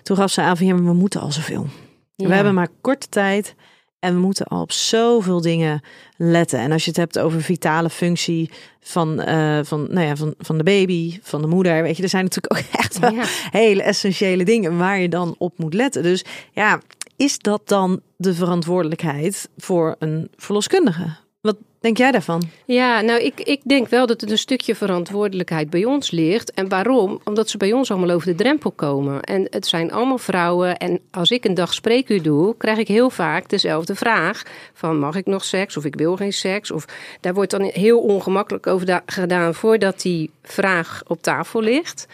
Toen 0.03 0.17
gaf 0.17 0.31
ze 0.31 0.41
aan 0.41 0.57
van 0.57 0.65
ja, 0.65 0.73
maar 0.73 0.85
we 0.85 0.93
moeten 0.93 1.21
al 1.21 1.31
zoveel. 1.31 1.67
Ja. 2.15 2.27
We 2.27 2.33
hebben 2.33 2.53
maar 2.53 2.67
korte 2.81 3.09
tijd 3.09 3.55
en 3.99 4.13
we 4.13 4.19
moeten 4.19 4.45
al 4.45 4.61
op 4.61 4.71
zoveel 4.71 5.41
dingen 5.41 5.81
letten. 6.17 6.59
En 6.59 6.71
als 6.71 6.83
je 6.83 6.89
het 6.89 6.99
hebt 6.99 7.19
over 7.19 7.41
vitale 7.41 7.89
functie 7.89 8.49
van, 8.79 9.19
eh, 9.21 9.59
van, 9.63 9.87
nou 9.89 10.07
ja, 10.07 10.15
van, 10.15 10.33
van 10.37 10.57
de 10.57 10.63
baby, 10.63 11.19
van 11.21 11.41
de 11.41 11.47
moeder, 11.47 11.83
weet 11.83 11.97
je, 11.97 12.03
er 12.03 12.09
zijn 12.09 12.23
natuurlijk 12.23 12.53
ook 12.53 12.79
echt 12.79 12.99
wel 12.99 13.11
Ja. 13.13 13.23
hele 13.51 13.83
essentiële 13.83 14.45
dingen 14.45 14.77
waar 14.77 14.99
je 14.99 15.09
dan 15.09 15.35
op 15.37 15.57
moet 15.57 15.73
letten. 15.73 16.03
Dus 16.03 16.25
ja, 16.51 16.81
is 17.15 17.39
dat 17.39 17.61
dan 17.65 18.01
de 18.17 18.33
verantwoordelijkheid 18.33 19.49
voor 19.57 19.95
een 19.99 20.29
verloskundige? 20.35 21.15
Wat 21.41 21.57
denk 21.79 21.97
jij 21.97 22.11
daarvan? 22.11 22.43
Ja, 22.65 23.01
nou, 23.01 23.21
ik, 23.21 23.39
ik 23.39 23.61
denk 23.63 23.87
wel 23.87 24.05
dat 24.05 24.21
het 24.21 24.31
een 24.31 24.37
stukje 24.37 24.75
verantwoordelijkheid 24.75 25.69
bij 25.69 25.85
ons 25.85 26.11
ligt. 26.11 26.51
En 26.51 26.69
waarom? 26.69 27.19
Omdat 27.23 27.49
ze 27.49 27.57
bij 27.57 27.73
ons 27.73 27.91
allemaal 27.91 28.09
over 28.15 28.27
de 28.27 28.35
drempel 28.35 28.71
komen. 28.71 29.21
En 29.21 29.47
het 29.49 29.67
zijn 29.67 29.91
allemaal 29.91 30.17
vrouwen. 30.17 30.77
En 30.77 30.99
als 31.11 31.31
ik 31.31 31.45
een 31.45 31.53
dag 31.53 31.73
spreekuur 31.73 32.21
doe, 32.21 32.57
krijg 32.57 32.77
ik 32.77 32.87
heel 32.87 33.09
vaak 33.09 33.49
dezelfde 33.49 33.95
vraag: 33.95 34.43
van 34.73 34.99
mag 34.99 35.15
ik 35.15 35.25
nog 35.25 35.43
seks 35.43 35.77
of 35.77 35.85
ik 35.85 35.95
wil 35.95 36.15
geen 36.15 36.33
seks? 36.33 36.71
Of 36.71 36.85
daar 37.21 37.33
wordt 37.33 37.51
dan 37.51 37.63
heel 37.63 37.99
ongemakkelijk 37.99 38.67
over 38.67 38.85
da- 38.85 39.03
gedaan 39.05 39.53
voordat 39.53 40.01
die 40.01 40.31
vraag 40.43 41.01
op 41.07 41.21
tafel 41.21 41.61
ligt. 41.61 42.07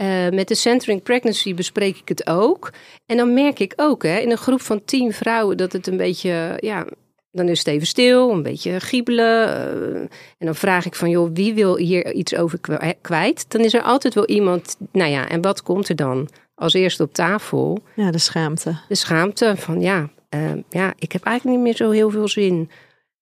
Eh, 0.00 0.28
met 0.28 0.48
de 0.48 0.54
Centering 0.54 1.02
Pregnancy 1.02 1.54
bespreek 1.54 1.96
ik 1.96 2.08
het 2.08 2.26
ook. 2.26 2.70
En 3.06 3.16
dan 3.16 3.34
merk 3.34 3.58
ik 3.58 3.72
ook 3.76 4.02
hè, 4.02 4.18
in 4.18 4.30
een 4.30 4.36
groep 4.38 4.60
van 4.60 4.84
tien 4.84 5.12
vrouwen 5.12 5.56
dat 5.56 5.72
het 5.72 5.86
een 5.86 5.96
beetje, 5.96 6.56
ja, 6.60 6.86
dan 7.30 7.48
is 7.48 7.58
het 7.58 7.68
even 7.68 7.86
stil, 7.86 8.30
een 8.30 8.42
beetje 8.42 8.80
giebelen. 8.80 9.48
eh, 9.48 10.00
en 10.38 10.46
dan 10.46 10.54
vraag 10.54 10.86
ik 10.86 10.94
van, 10.94 11.10
joh, 11.10 11.30
wie 11.32 11.54
wil 11.54 11.76
hier 11.76 12.12
iets 12.12 12.34
over 12.36 12.58
kwa- 12.60 12.92
kwijt? 13.00 13.44
Dan 13.50 13.60
is 13.60 13.74
er 13.74 13.82
altijd 13.82 14.14
wel 14.14 14.26
iemand, 14.26 14.76
nou 14.92 15.10
ja, 15.10 15.28
en 15.28 15.40
wat 15.40 15.62
komt 15.62 15.88
er 15.88 15.96
dan 15.96 16.28
als 16.54 16.72
eerste 16.74 17.02
op 17.02 17.12
tafel? 17.12 17.78
Ja, 17.96 18.10
de 18.10 18.18
schaamte. 18.18 18.78
De 18.88 18.94
schaamte 18.94 19.54
van, 19.56 19.80
ja, 19.80 20.10
eh, 20.28 20.52
ja, 20.68 20.92
ik 20.98 21.12
heb 21.12 21.24
eigenlijk 21.24 21.56
niet 21.56 21.66
meer 21.66 21.76
zo 21.76 21.90
heel 21.90 22.10
veel 22.10 22.28
zin. 22.28 22.70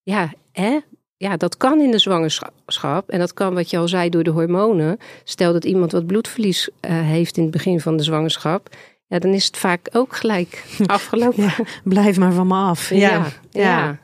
Ja, 0.03 0.33
hè? 0.53 0.79
Ja, 1.19 1.37
dat 1.37 1.57
kan 1.57 1.81
in 1.81 1.91
de 1.91 1.99
zwangerschap. 1.99 3.09
En 3.09 3.19
dat 3.19 3.35
kan, 3.35 3.55
wat 3.55 3.71
je 3.71 3.79
al 3.79 3.89
zei, 3.89 4.11
door 4.11 4.23
de 4.23 4.31
hormonen. 4.31 4.99
Stel 5.25 5.53
dat 5.53 5.65
iemand 5.65 5.93
wat 5.93 6.07
bloedverlies 6.07 6.69
eh, 6.81 6.93
heeft 6.93 7.37
in 7.37 7.43
het 7.43 7.53
begin 7.53 7.81
van 7.81 7.97
de 7.97 8.03
zwangerschap. 8.03 8.69
Ja, 9.07 9.19
dan 9.19 9.33
is 9.33 9.47
het 9.47 9.57
vaak 9.57 9.89
ook 9.93 10.17
gelijk 10.17 10.65
afgelopen. 10.87 11.43
Ja, 11.43 11.55
blijf 11.85 12.19
maar 12.19 12.33
van 12.33 12.47
me 12.47 12.55
af. 12.55 12.91
Ja, 12.91 12.99
Ja, 12.99 13.29
ja. 13.51 13.99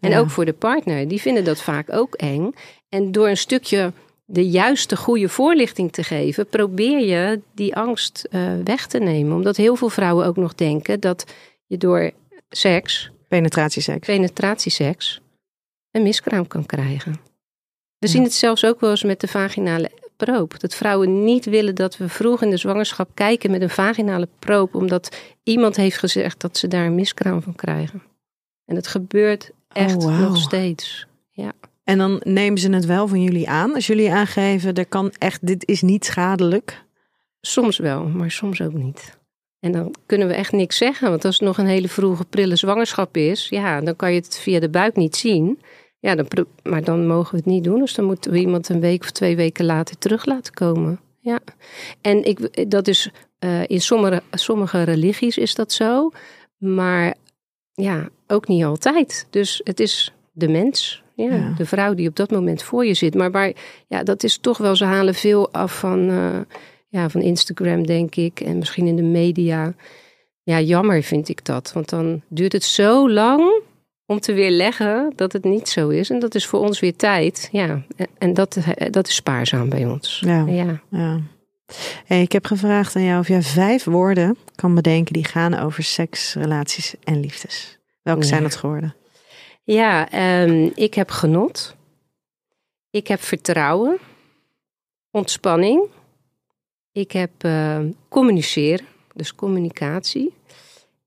En 0.00 0.16
ook 0.16 0.30
voor 0.30 0.44
de 0.44 0.52
partner, 0.52 1.08
die 1.08 1.20
vinden 1.20 1.44
dat 1.44 1.62
vaak 1.62 1.92
ook 1.92 2.14
eng. 2.14 2.54
En 2.88 3.12
door 3.12 3.28
een 3.28 3.36
stukje 3.36 3.92
de 4.24 4.48
juiste, 4.48 4.96
goede 4.96 5.28
voorlichting 5.28 5.92
te 5.92 6.02
geven, 6.02 6.46
probeer 6.46 6.98
je 6.98 7.40
die 7.54 7.76
angst 7.76 8.26
eh, 8.30 8.40
weg 8.64 8.86
te 8.86 8.98
nemen. 8.98 9.36
Omdat 9.36 9.56
heel 9.56 9.76
veel 9.76 9.88
vrouwen 9.88 10.26
ook 10.26 10.36
nog 10.36 10.54
denken 10.54 11.00
dat 11.00 11.24
je 11.66 11.76
door 11.76 12.10
seks, 12.50 13.10
Penetratieseks. 13.28 14.06
penetratieseks, 14.06 15.20
een 15.92 16.02
miskraam 16.02 16.46
kan 16.46 16.66
krijgen. 16.66 17.20
We 17.98 18.06
zien 18.06 18.22
het 18.22 18.32
zelfs 18.32 18.64
ook 18.64 18.80
wel 18.80 18.90
eens 18.90 19.02
met 19.02 19.20
de 19.20 19.28
vaginale 19.28 19.90
proop. 20.16 20.60
Dat 20.60 20.74
vrouwen 20.74 21.24
niet 21.24 21.44
willen 21.44 21.74
dat 21.74 21.96
we 21.96 22.08
vroeg 22.08 22.42
in 22.42 22.50
de 22.50 22.56
zwangerschap 22.56 23.10
kijken 23.14 23.50
met 23.50 23.62
een 23.62 23.70
vaginale 23.70 24.28
proop, 24.38 24.74
omdat 24.74 25.16
iemand 25.42 25.76
heeft 25.76 25.98
gezegd 25.98 26.40
dat 26.40 26.56
ze 26.56 26.68
daar 26.68 26.86
een 26.86 26.94
miskraam 26.94 27.42
van 27.42 27.54
krijgen. 27.54 28.02
En 28.64 28.76
het 28.76 28.86
gebeurt 28.86 29.50
echt 29.68 29.96
Oh, 29.96 30.04
wauw. 30.04 30.18
nog 30.18 30.36
steeds. 30.36 31.06
En 31.84 31.98
dan 31.98 32.20
nemen 32.24 32.58
ze 32.58 32.70
het 32.70 32.86
wel 32.86 33.08
van 33.08 33.22
jullie 33.22 33.48
aan. 33.48 33.74
Als 33.74 33.86
jullie 33.86 34.12
aangeven, 34.12 34.74
er 34.74 34.86
kan 34.86 35.12
echt, 35.18 35.46
dit 35.46 35.68
is 35.68 35.82
niet 35.82 36.04
schadelijk. 36.04 36.84
Soms 37.40 37.78
wel, 37.78 38.04
maar 38.04 38.30
soms 38.30 38.60
ook 38.60 38.72
niet. 38.72 39.18
En 39.60 39.72
dan 39.72 39.94
kunnen 40.06 40.28
we 40.28 40.34
echt 40.34 40.52
niks 40.52 40.76
zeggen. 40.76 41.10
Want 41.10 41.24
als 41.24 41.38
het 41.38 41.44
nog 41.46 41.58
een 41.58 41.66
hele 41.66 41.88
vroege 41.88 42.24
prille 42.24 42.56
zwangerschap 42.56 43.16
is, 43.16 43.48
ja, 43.48 43.80
dan 43.80 43.96
kan 43.96 44.12
je 44.12 44.20
het 44.20 44.38
via 44.38 44.60
de 44.60 44.68
buik 44.70 44.96
niet 44.96 45.16
zien. 45.16 45.60
Ja, 46.02 46.14
dan, 46.14 46.26
maar 46.62 46.84
dan 46.84 47.06
mogen 47.06 47.30
we 47.30 47.36
het 47.36 47.46
niet 47.46 47.64
doen. 47.64 47.78
Dus 47.78 47.94
dan 47.94 48.04
moeten 48.04 48.30
we 48.30 48.38
iemand 48.38 48.68
een 48.68 48.80
week 48.80 49.02
of 49.02 49.10
twee 49.10 49.36
weken 49.36 49.64
later 49.64 49.98
terug 49.98 50.24
laten 50.24 50.54
komen. 50.54 51.00
Ja. 51.20 51.40
En 52.00 52.24
ik, 52.24 52.70
dat 52.70 52.88
is 52.88 53.10
eh, 53.38 53.62
in 53.66 53.80
sommige, 53.80 54.22
sommige 54.30 54.82
religies 54.82 55.38
is 55.38 55.54
dat 55.54 55.72
zo. 55.72 56.10
Maar 56.58 57.14
ja, 57.72 58.08
ook 58.26 58.48
niet 58.48 58.64
altijd. 58.64 59.26
Dus 59.30 59.60
het 59.64 59.80
is 59.80 60.14
de 60.32 60.48
mens. 60.48 61.02
Ja, 61.14 61.34
Ja. 61.34 61.54
De 61.56 61.66
vrouw 61.66 61.94
die 61.94 62.08
op 62.08 62.16
dat 62.16 62.30
moment 62.30 62.62
voor 62.62 62.86
je 62.86 62.94
zit. 62.94 63.14
Maar 63.14 63.30
waar, 63.30 63.52
ja, 63.88 64.02
dat 64.02 64.22
is 64.22 64.38
toch 64.38 64.58
wel, 64.58 64.76
ze 64.76 64.84
halen 64.84 65.14
veel 65.14 65.52
af 65.52 65.78
van, 65.78 66.08
eh, 66.08 66.40
ja, 66.88 67.08
van 67.08 67.20
Instagram, 67.20 67.86
denk 67.86 68.14
ik. 68.14 68.40
En 68.40 68.58
misschien 68.58 68.86
in 68.86 68.96
de 68.96 69.02
media. 69.02 69.74
Ja, 70.42 70.60
jammer 70.60 71.02
vind 71.02 71.28
ik 71.28 71.44
dat. 71.44 71.72
Want 71.72 71.88
dan 71.88 72.22
duurt 72.28 72.52
het 72.52 72.64
zo 72.64 73.10
lang 73.10 73.62
om 74.12 74.20
te 74.20 74.32
weerleggen 74.32 75.12
dat 75.16 75.32
het 75.32 75.44
niet 75.44 75.68
zo 75.68 75.88
is. 75.88 76.10
En 76.10 76.18
dat 76.18 76.34
is 76.34 76.46
voor 76.46 76.60
ons 76.60 76.80
weer 76.80 76.96
tijd. 76.96 77.48
Ja, 77.52 77.82
en- 78.18 78.34
dat, 78.34 78.58
dat 78.90 79.08
is 79.08 79.14
spaarzaam 79.14 79.68
bij 79.68 79.86
ons. 79.86 80.22
Ja. 80.24 80.44
Ja. 80.46 80.80
Ja. 80.90 81.20
Hey, 82.04 82.22
ik 82.22 82.32
heb 82.32 82.46
gevraagd 82.46 82.96
aan 82.96 83.02
jou 83.04 83.20
of 83.20 83.28
jij 83.28 83.42
vijf 83.42 83.84
woorden 83.84 84.36
kan 84.54 84.74
bedenken 84.74 85.12
die 85.12 85.24
gaan 85.24 85.58
over 85.58 85.82
seks, 85.82 86.34
relaties 86.34 86.94
en 87.04 87.20
liefdes. 87.20 87.78
Welke 88.02 88.20
Ja. 88.20 88.26
zijn 88.26 88.42
dat 88.42 88.56
geworden? 88.56 88.94
Ja, 89.64 90.10
ehm, 90.10 90.70
ik 90.74 90.94
heb 90.94 91.10
genot. 91.10 91.76
Ik 92.90 93.06
heb 93.08 93.22
vertrouwen. 93.22 93.98
Ontspanning. 95.10 95.82
Ik 96.92 97.12
heb 97.12 97.30
eh, 97.38 97.78
communiceren, 98.08 98.86
dus 99.14 99.34
communicatie. 99.34 100.34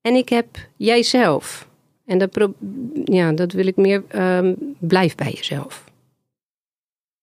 En 0.01 0.15
ik 0.15 0.29
heb 0.29 0.47
jijzelf. 0.75 1.67
En 2.05 2.17
dat, 2.17 2.49
ja, 3.03 3.31
dat 3.31 3.51
wil 3.51 3.67
ik 3.67 3.75
meer, 3.75 4.03
ehm, 4.07 4.53
blijf 4.79 5.15
bij 5.15 5.31
jezelf. 5.31 5.83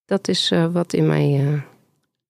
Dat 0.05 0.29
is 0.29 0.51
eh, 0.51 0.73
wat 0.73 0.93
in 0.93 1.07
mij 1.07 1.39
eh 1.39 1.63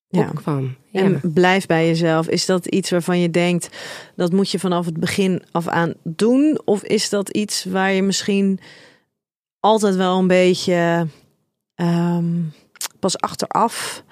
Ja. 0.08 0.28
opkwam. 0.28 0.76
Ja. 0.90 1.00
En 1.02 1.20
blijf 1.34 1.66
bij 1.66 1.86
jezelf. 1.86 2.28
Is 2.28 2.46
dat 2.46 2.66
iets 2.66 2.90
waarvan 2.90 3.18
je 3.20 3.30
denkt 3.30 3.68
dat 4.16 4.32
moet 4.32 4.50
je 4.50 4.58
vanaf 4.58 4.84
het 4.86 4.96
begin 5.00 5.42
af 5.52 5.68
aan 5.68 5.94
doen? 6.02 6.60
Of 6.64 6.82
is 6.82 7.08
dat 7.08 7.28
iets 7.28 7.64
waar 7.64 7.92
je 7.92 8.02
misschien 8.02 8.60
altijd 9.60 9.94
wel 9.94 10.18
een 10.18 10.26
beetje 10.26 11.06
ehm, 11.74 12.40
pas 12.98 13.18
achteraf 13.18 14.04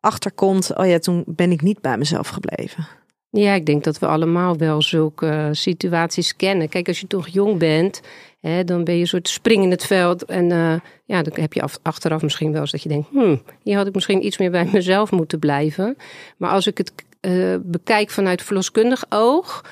achterkomt? 0.00 0.76
Oh 0.76 0.86
ja, 0.86 0.98
toen 0.98 1.24
ben 1.26 1.52
ik 1.52 1.62
niet 1.62 1.80
bij 1.80 1.98
mezelf 1.98 2.28
gebleven. 2.28 2.86
Ja, 3.34 3.54
ik 3.54 3.66
denk 3.66 3.84
dat 3.84 3.98
we 3.98 4.06
allemaal 4.06 4.56
wel 4.56 4.82
zulke 4.82 5.48
situaties 5.52 6.36
kennen. 6.36 6.68
Kijk, 6.68 6.88
als 6.88 7.00
je 7.00 7.06
toch 7.06 7.28
jong 7.28 7.58
bent 7.58 8.00
Hè, 8.42 8.64
dan 8.64 8.84
ben 8.84 8.94
je 8.94 9.00
een 9.00 9.06
soort 9.06 9.28
spring 9.28 9.62
in 9.62 9.70
het 9.70 9.84
veld. 9.84 10.24
En 10.24 10.50
uh, 10.50 10.74
ja, 11.04 11.22
dan 11.22 11.32
heb 11.40 11.52
je 11.52 11.62
af, 11.62 11.78
achteraf 11.82 12.22
misschien 12.22 12.52
wel 12.52 12.60
eens 12.60 12.70
dat 12.70 12.82
je 12.82 12.88
denkt... 12.88 13.08
Hmm, 13.10 13.42
hier 13.62 13.76
had 13.76 13.86
ik 13.86 13.94
misschien 13.94 14.26
iets 14.26 14.38
meer 14.38 14.50
bij 14.50 14.68
mezelf 14.72 15.10
moeten 15.10 15.38
blijven. 15.38 15.96
Maar 16.36 16.50
als 16.50 16.66
ik 16.66 16.78
het 16.78 16.92
uh, 17.20 17.56
bekijk 17.62 18.10
vanuit 18.10 18.42
verloskundig 18.42 19.04
oog... 19.08 19.64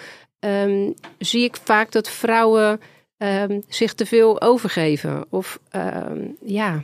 Um, 0.45 0.95
zie 1.19 1.45
ik 1.45 1.57
vaak 1.57 1.93
dat 1.93 2.11
vrouwen 2.11 2.81
um, 3.19 3.63
zich 3.69 3.95
te 3.95 4.07
veel 4.07 4.41
overgeven. 4.41 5.25
Of 5.31 5.61
um, 5.77 6.37
ja, 6.45 6.83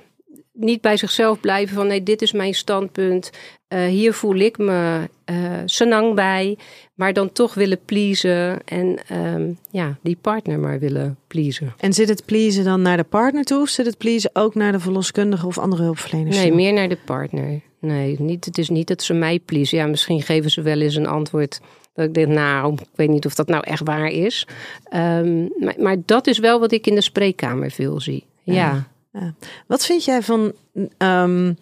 niet 0.57 0.81
bij 0.81 0.97
zichzelf 0.97 1.41
blijven 1.41 1.77
van 1.77 1.87
nee, 1.87 2.03
dit 2.03 2.23
is 2.23 2.33
mijn 2.33 2.55
standpunt. 2.55 3.31
Uh, 3.69 3.85
hier 3.85 4.13
voel 4.13 4.35
ik 4.35 4.59
me 4.59 5.09
uh, 5.31 5.37
senang 5.65 6.15
bij. 6.15 6.57
Maar 6.95 7.13
dan 7.13 7.33
toch 7.33 7.55
willen 7.55 7.79
pleasen 7.85 8.59
en 8.65 8.99
um, 9.13 9.59
ja, 9.71 9.99
die 10.03 10.17
partner 10.21 10.59
maar 10.59 10.79
willen 10.79 11.19
pleasen. 11.27 11.75
En 11.79 11.93
zit 11.93 12.09
het 12.09 12.25
pleasen 12.25 12.65
dan 12.65 12.83
naar 12.83 12.97
de 12.97 13.05
partner 13.05 13.45
toe? 13.45 13.61
Of 13.61 13.69
zit 13.69 13.87
het 13.87 13.99
pleasen 13.99 14.31
ook 14.33 14.55
naar 14.55 14.73
de 14.73 14.81
verloskundige 14.81 15.47
of 15.47 15.59
andere 15.59 15.83
hulpverleners? 15.83 16.37
Nee, 16.37 16.55
meer 16.55 16.73
naar 16.73 16.89
de 16.89 16.99
partner. 17.05 17.61
Nee, 17.81 18.17
niet, 18.21 18.45
het 18.45 18.59
is 18.59 18.69
niet 18.69 18.89
dat 18.89 19.03
ze 19.03 19.15
mij 19.15 19.39
pleasen. 19.39 19.79
Ja, 19.79 19.87
misschien 19.87 20.23
geven 20.23 20.51
ze 20.51 20.63
wel 20.63 20.81
eens 20.81 20.95
een 20.95 21.07
antwoord 21.07 21.61
dat 21.95 22.05
ik 22.05 22.15
denk, 22.15 22.29
nou, 22.29 22.73
ik 22.73 22.89
weet 22.95 23.09
niet 23.09 23.27
of 23.27 23.35
dat 23.35 23.49
nou 23.49 23.65
echt 23.67 23.85
waar 23.85 24.09
is. 24.09 24.47
Um, 24.95 25.49
maar, 25.59 25.75
maar, 25.79 25.97
dat 26.05 26.27
is 26.27 26.39
wel 26.39 26.61
wat 26.61 26.73
ik 26.73 26.87
in 26.87 26.95
de 26.95 27.01
spreekkamer 27.01 27.71
veel 27.71 28.01
zie. 28.01 28.25
Ja. 28.43 28.55
ja. 28.55 28.89
Ja. 29.21 29.35
Wat 29.67 29.87
vind 29.87 30.05
jij 30.05 30.23
van 30.23 30.53
um, 30.99 31.59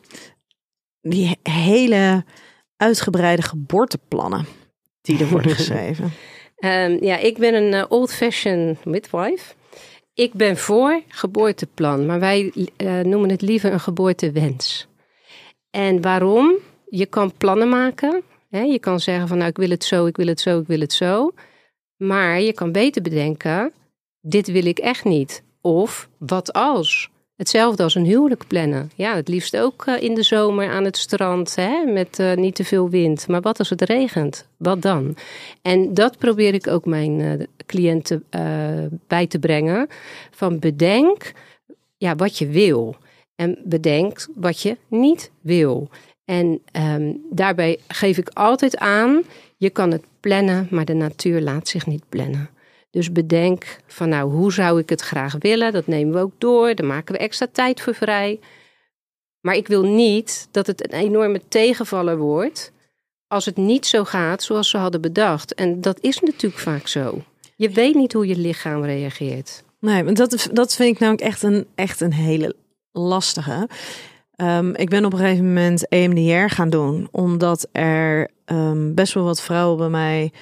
die 1.00 1.38
hele 1.42 2.25
uitgebreide 2.76 3.42
geboorteplannen 3.42 4.46
die 5.00 5.18
er 5.18 5.28
worden 5.28 5.54
geschreven? 5.61 6.12
um, 6.58 7.04
ja, 7.04 7.16
ik 7.16 7.38
ben 7.38 7.54
een 7.54 7.73
uh, 7.73 7.84
old-fashioned 7.88 8.84
midwife. 8.84 9.54
Ik 10.14 10.32
ben 10.32 10.56
voor 10.56 11.02
geboorteplan, 11.08 12.06
maar 12.06 12.20
wij 12.20 12.52
uh, 12.76 13.00
noemen 13.00 13.30
het 13.30 13.42
liever 13.42 13.73
een 13.73 13.80
geboortewens. 13.80 14.87
En 15.70 16.00
waarom? 16.00 16.54
Je 16.88 17.06
kan 17.06 17.32
plannen 17.37 17.68
maken. 17.68 18.23
Hè? 18.50 18.61
Je 18.61 18.78
kan 18.78 19.00
zeggen 19.00 19.28
van 19.28 19.38
nou 19.38 19.50
ik 19.50 19.56
wil 19.56 19.70
het 19.70 19.84
zo, 19.84 20.06
ik 20.06 20.16
wil 20.16 20.26
het 20.26 20.40
zo, 20.40 20.61
ik 20.61 20.66
wil 20.66 20.80
het 20.80 20.92
zo. 20.92 21.32
Maar 21.96 22.40
je 22.40 22.52
kan 22.52 22.73
beter 22.73 23.02
bedenken, 23.02 23.73
dit 24.20 24.46
wil 24.46 24.66
ik 24.66 24.78
echt 24.78 25.04
niet. 25.04 25.42
Of 25.61 26.08
wat 26.18 26.52
als? 26.52 27.11
Hetzelfde 27.37 27.83
als 27.83 27.95
een 27.95 28.05
huwelijk 28.05 28.47
plannen. 28.47 28.91
Ja, 28.95 29.14
het 29.14 29.29
liefst 29.29 29.57
ook 29.57 29.87
uh, 29.87 30.03
in 30.03 30.14
de 30.14 30.23
zomer 30.23 30.71
aan 30.71 30.85
het 30.85 30.97
strand 30.97 31.55
hè, 31.55 31.85
met 31.85 32.19
uh, 32.19 32.35
niet 32.35 32.55
te 32.55 32.64
veel 32.64 32.88
wind. 32.88 33.29
Maar 33.29 33.41
wat 33.41 33.59
als 33.59 33.71
het 33.71 33.83
regent? 33.83 34.49
Wat 34.57 34.83
dan? 34.83 35.17
En 35.62 35.95
dat 35.95 36.19
probeer 36.19 36.55
ik 36.55 36.67
ook 36.67 36.85
mijn 36.85 37.21
uh, 37.21 37.33
cliënten 37.67 38.25
bij 39.07 39.26
te 39.26 39.38
brengen. 39.38 39.88
Van 40.31 40.59
bedenk 40.59 41.33
ja, 41.97 42.17
wat 42.17 42.38
je 42.38 42.47
wil. 42.47 42.97
En 43.37 43.59
bedenk 43.64 44.26
wat 44.35 44.61
je 44.61 44.76
niet 44.88 45.31
wil. 45.41 45.88
En 46.25 46.62
um, 46.73 47.21
daarbij 47.31 47.79
geef 47.88 48.19
ik 48.19 48.29
altijd 48.29 48.76
aan, 48.76 49.23
je 49.57 49.71
kan 49.71 49.91
het 49.91 50.05
plannen, 50.21 50.67
maar 50.71 50.85
de 50.85 50.95
natuur 50.95 51.41
laat 51.41 51.69
zich 51.69 51.87
niet 51.87 52.03
plannen. 52.09 52.49
Dus 52.94 53.12
bedenk 53.12 53.78
van 53.86 54.08
nou, 54.08 54.30
hoe 54.30 54.52
zou 54.52 54.80
ik 54.80 54.88
het 54.88 55.00
graag 55.00 55.34
willen? 55.38 55.72
Dat 55.72 55.86
nemen 55.86 56.14
we 56.14 56.20
ook 56.20 56.32
door, 56.38 56.74
daar 56.74 56.86
maken 56.86 57.14
we 57.14 57.20
extra 57.20 57.46
tijd 57.52 57.80
voor 57.80 57.94
vrij. 57.94 58.40
Maar 59.40 59.54
ik 59.54 59.68
wil 59.68 59.82
niet 59.82 60.48
dat 60.50 60.66
het 60.66 60.84
een 60.84 60.98
enorme 60.98 61.40
tegenvaller 61.48 62.18
wordt 62.18 62.72
als 63.26 63.44
het 63.44 63.56
niet 63.56 63.86
zo 63.86 64.04
gaat 64.04 64.42
zoals 64.42 64.70
ze 64.70 64.76
hadden 64.76 65.00
bedacht. 65.00 65.54
En 65.54 65.80
dat 65.80 65.98
is 66.00 66.20
natuurlijk 66.20 66.62
vaak 66.62 66.86
zo. 66.86 67.22
Je 67.56 67.70
weet 67.70 67.94
niet 67.94 68.12
hoe 68.12 68.26
je 68.26 68.36
lichaam 68.36 68.84
reageert. 68.84 69.64
Nee, 69.80 70.12
dat, 70.12 70.48
dat 70.52 70.74
vind 70.74 70.94
ik 70.94 71.00
namelijk 71.00 71.26
echt 71.26 71.42
een, 71.42 71.66
echt 71.74 72.00
een 72.00 72.12
hele 72.12 72.54
lastige. 72.92 73.68
Um, 74.36 74.74
ik 74.74 74.88
ben 74.88 75.04
op 75.04 75.12
een 75.12 75.18
gegeven 75.18 75.46
moment 75.46 75.88
EMDR 75.88 76.54
gaan 76.54 76.70
doen, 76.70 77.08
omdat 77.10 77.68
er 77.72 78.30
um, 78.46 78.94
best 78.94 79.14
wel 79.14 79.24
wat 79.24 79.42
vrouwen 79.42 79.78
bij 79.78 79.88
mij 79.88 80.33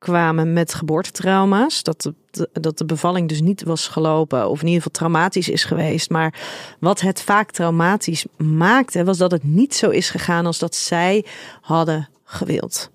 kwamen 0.00 0.52
met 0.52 0.74
geboortetrauma's. 0.74 1.82
Dat 1.82 2.12
de, 2.30 2.48
dat 2.52 2.78
de 2.78 2.84
bevalling 2.84 3.28
dus 3.28 3.40
niet 3.40 3.62
was 3.62 3.88
gelopen, 3.88 4.48
of 4.48 4.60
in 4.60 4.66
ieder 4.66 4.82
geval 4.82 4.98
traumatisch 4.98 5.48
is 5.48 5.64
geweest. 5.64 6.10
Maar 6.10 6.34
wat 6.80 7.00
het 7.00 7.20
vaak 7.22 7.50
traumatisch 7.50 8.26
maakte, 8.36 9.04
was 9.04 9.18
dat 9.18 9.30
het 9.30 9.44
niet 9.44 9.74
zo 9.74 9.90
is 9.90 10.10
gegaan 10.10 10.46
als 10.46 10.58
dat 10.58 10.74
zij 10.74 11.24
hadden 11.60 12.08
gewild. 12.24 12.90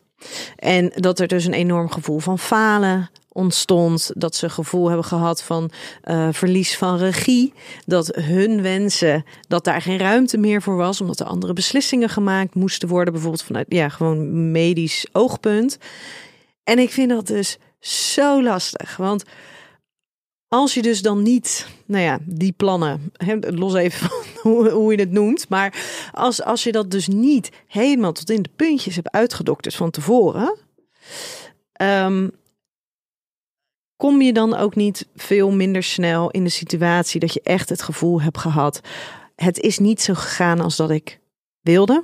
En 0.56 0.92
dat 0.96 1.20
er 1.20 1.28
dus 1.28 1.46
een 1.46 1.54
enorm 1.54 1.90
gevoel 1.92 2.20
van 2.20 2.40
falen 2.40 3.10
ontstond. 3.36 4.12
Dat 4.14 4.36
ze 4.36 4.50
gevoel 4.50 4.88
hebben 4.88 5.06
gehad 5.06 5.44
van 5.44 5.72
uh, 6.06 6.28
verlies 6.32 6.78
van 6.78 6.98
regie. 6.98 7.54
Dat 7.86 8.16
hun 8.16 8.62
wensen, 8.62 9.26
dat 9.48 9.64
daar 9.64 9.82
geen 9.82 9.98
ruimte 9.98 10.38
meer 10.38 10.62
voor 10.62 10.76
was. 10.76 11.02
Omdat 11.02 11.20
er 11.20 11.26
andere 11.26 11.54
beslissingen 11.54 12.10
gemaakt 12.10 12.56
moesten 12.56 12.88
worden. 12.88 13.14
Bijvoorbeeld 13.14 13.44
vanuit 13.44 13.66
ja, 13.70 13.90
gewoon 13.90 14.52
medisch 14.52 15.06
oogpunt. 15.12 15.78
En 16.66 16.80
ik 16.80 16.92
vind 16.92 17.10
dat 17.10 17.28
dus 17.28 17.58
zo 17.80 18.44
lastig. 18.44 18.98
Want 18.98 19.24
als 20.48 20.74
je 20.74 20.82
dus 20.82 21.02
dan 21.02 21.22
niet, 21.22 21.68
nou 21.86 22.04
ja, 22.04 22.20
die 22.22 22.52
plannen, 22.52 23.12
los 23.40 23.74
even 23.74 24.10
van 24.10 24.24
hoe, 24.52 24.70
hoe 24.70 24.92
je 24.92 25.00
het 25.00 25.12
noemt, 25.12 25.50
maar 25.50 25.76
als, 26.12 26.44
als 26.44 26.64
je 26.64 26.72
dat 26.72 26.92
dus 26.92 27.08
niet 27.08 27.50
helemaal 27.68 28.12
tot 28.12 28.30
in 28.30 28.42
de 28.42 28.50
puntjes 28.56 28.96
hebt 28.96 29.12
uitgedokterd 29.12 29.76
van 29.76 29.92
tevoren, 29.92 30.58
um, 31.82 32.32
kom 33.96 34.22
je 34.22 34.34
dan 34.34 34.56
ook 34.56 34.76
niet 34.76 35.08
veel 35.16 35.52
minder 35.52 35.84
snel 35.84 36.32
in 36.32 36.44
de 36.44 36.50
situatie 36.50 37.20
dat 37.20 37.34
je 37.34 37.42
echt 37.44 37.70
het 37.70 37.82
gevoel 37.82 38.22
hebt 38.22 38.38
gehad, 38.38 38.82
het 39.36 39.60
is 39.60 39.80
niet 39.80 40.02
zo 40.02 40.14
gegaan 40.14 40.60
als 40.60 40.76
dat 40.76 40.90
ik 40.90 41.20
wilde, 41.62 42.04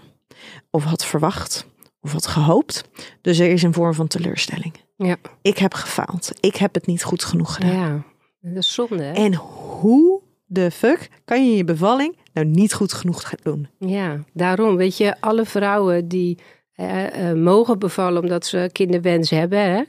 of 0.69 0.83
had 0.83 1.05
verwacht, 1.05 1.65
of 2.01 2.11
had 2.11 2.27
gehoopt. 2.27 2.83
Dus 3.21 3.39
er 3.39 3.49
is 3.49 3.63
een 3.63 3.73
vorm 3.73 3.93
van 3.93 4.07
teleurstelling. 4.07 4.73
Ja. 4.97 5.17
Ik 5.41 5.57
heb 5.57 5.73
gefaald. 5.73 6.31
Ik 6.39 6.55
heb 6.55 6.73
het 6.73 6.85
niet 6.85 7.03
goed 7.03 7.23
genoeg 7.23 7.55
gedaan. 7.55 8.05
Ja, 8.41 8.49
dat 8.53 8.63
is 8.63 8.73
zonde. 8.73 9.03
Hè? 9.03 9.13
En 9.13 9.35
hoe 9.35 10.21
de 10.45 10.71
fuck 10.71 11.09
kan 11.25 11.49
je 11.49 11.57
je 11.57 11.63
bevalling 11.63 12.17
nou 12.33 12.47
niet 12.47 12.73
goed 12.73 12.93
genoeg 12.93 13.21
gaan 13.27 13.39
doen? 13.43 13.67
Ja, 13.77 14.19
daarom 14.33 14.75
weet 14.75 14.97
je, 14.97 15.21
alle 15.21 15.45
vrouwen 15.45 16.07
die 16.07 16.37
eh, 16.73 17.31
mogen 17.31 17.79
bevallen 17.79 18.21
omdat 18.21 18.45
ze 18.45 18.69
kinderwens 18.71 19.29
hebben, 19.29 19.59
hè, 19.59 19.81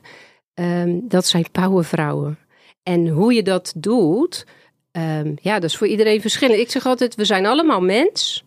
um, 0.83 1.09
dat 1.09 1.27
zijn 1.27 1.51
powervrouwen. 1.53 2.39
En 2.83 3.09
hoe 3.09 3.35
je 3.35 3.43
dat 3.43 3.73
doet, 3.77 4.47
um, 4.93 5.37
ja, 5.41 5.55
dat 5.55 5.71
is 5.71 5.77
voor 5.77 5.87
iedereen 5.87 6.21
verschillend. 6.21 6.61
Ik 6.61 6.71
zeg 6.71 6.87
altijd, 6.87 7.15
we 7.15 7.25
zijn 7.25 7.47
allemaal 7.47 7.81
mens, 7.81 8.45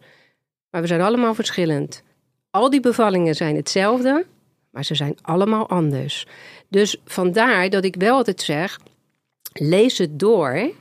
maar 0.69 0.81
we 0.81 0.87
zijn 0.87 1.01
allemaal 1.01 1.33
verschillend. 1.33 2.03
Al 2.55 2.69
die 2.69 2.79
bevallingen 2.79 3.35
zijn 3.35 3.55
hetzelfde, 3.55 4.25
maar 4.69 4.85
ze 4.85 4.95
zijn 4.95 5.17
allemaal 5.21 5.69
anders. 5.69 6.25
Dus 6.69 6.97
vandaar 7.05 7.69
dat 7.69 7.83
ik 7.83 7.95
wel 7.95 8.15
altijd 8.15 8.41
zeg, 8.41 8.79
lees 9.53 9.97
het 9.97 10.19
door. 10.19 10.71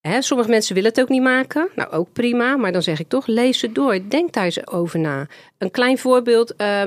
Hè, 0.00 0.22
sommige 0.22 0.50
mensen 0.50 0.74
willen 0.74 0.90
het 0.90 1.00
ook 1.00 1.08
niet 1.08 1.22
maken. 1.22 1.68
Nou, 1.74 1.90
ook 1.90 2.12
prima. 2.12 2.56
Maar 2.56 2.72
dan 2.72 2.82
zeg 2.82 3.00
ik 3.00 3.08
toch, 3.08 3.26
lees 3.26 3.60
het 3.62 3.74
door. 3.74 4.08
Denk 4.08 4.32
daar 4.32 4.44
eens 4.44 4.66
over 4.66 4.98
na. 4.98 5.26
Een 5.58 5.70
klein 5.70 5.98
voorbeeld. 5.98 6.54
Uh, 6.56 6.82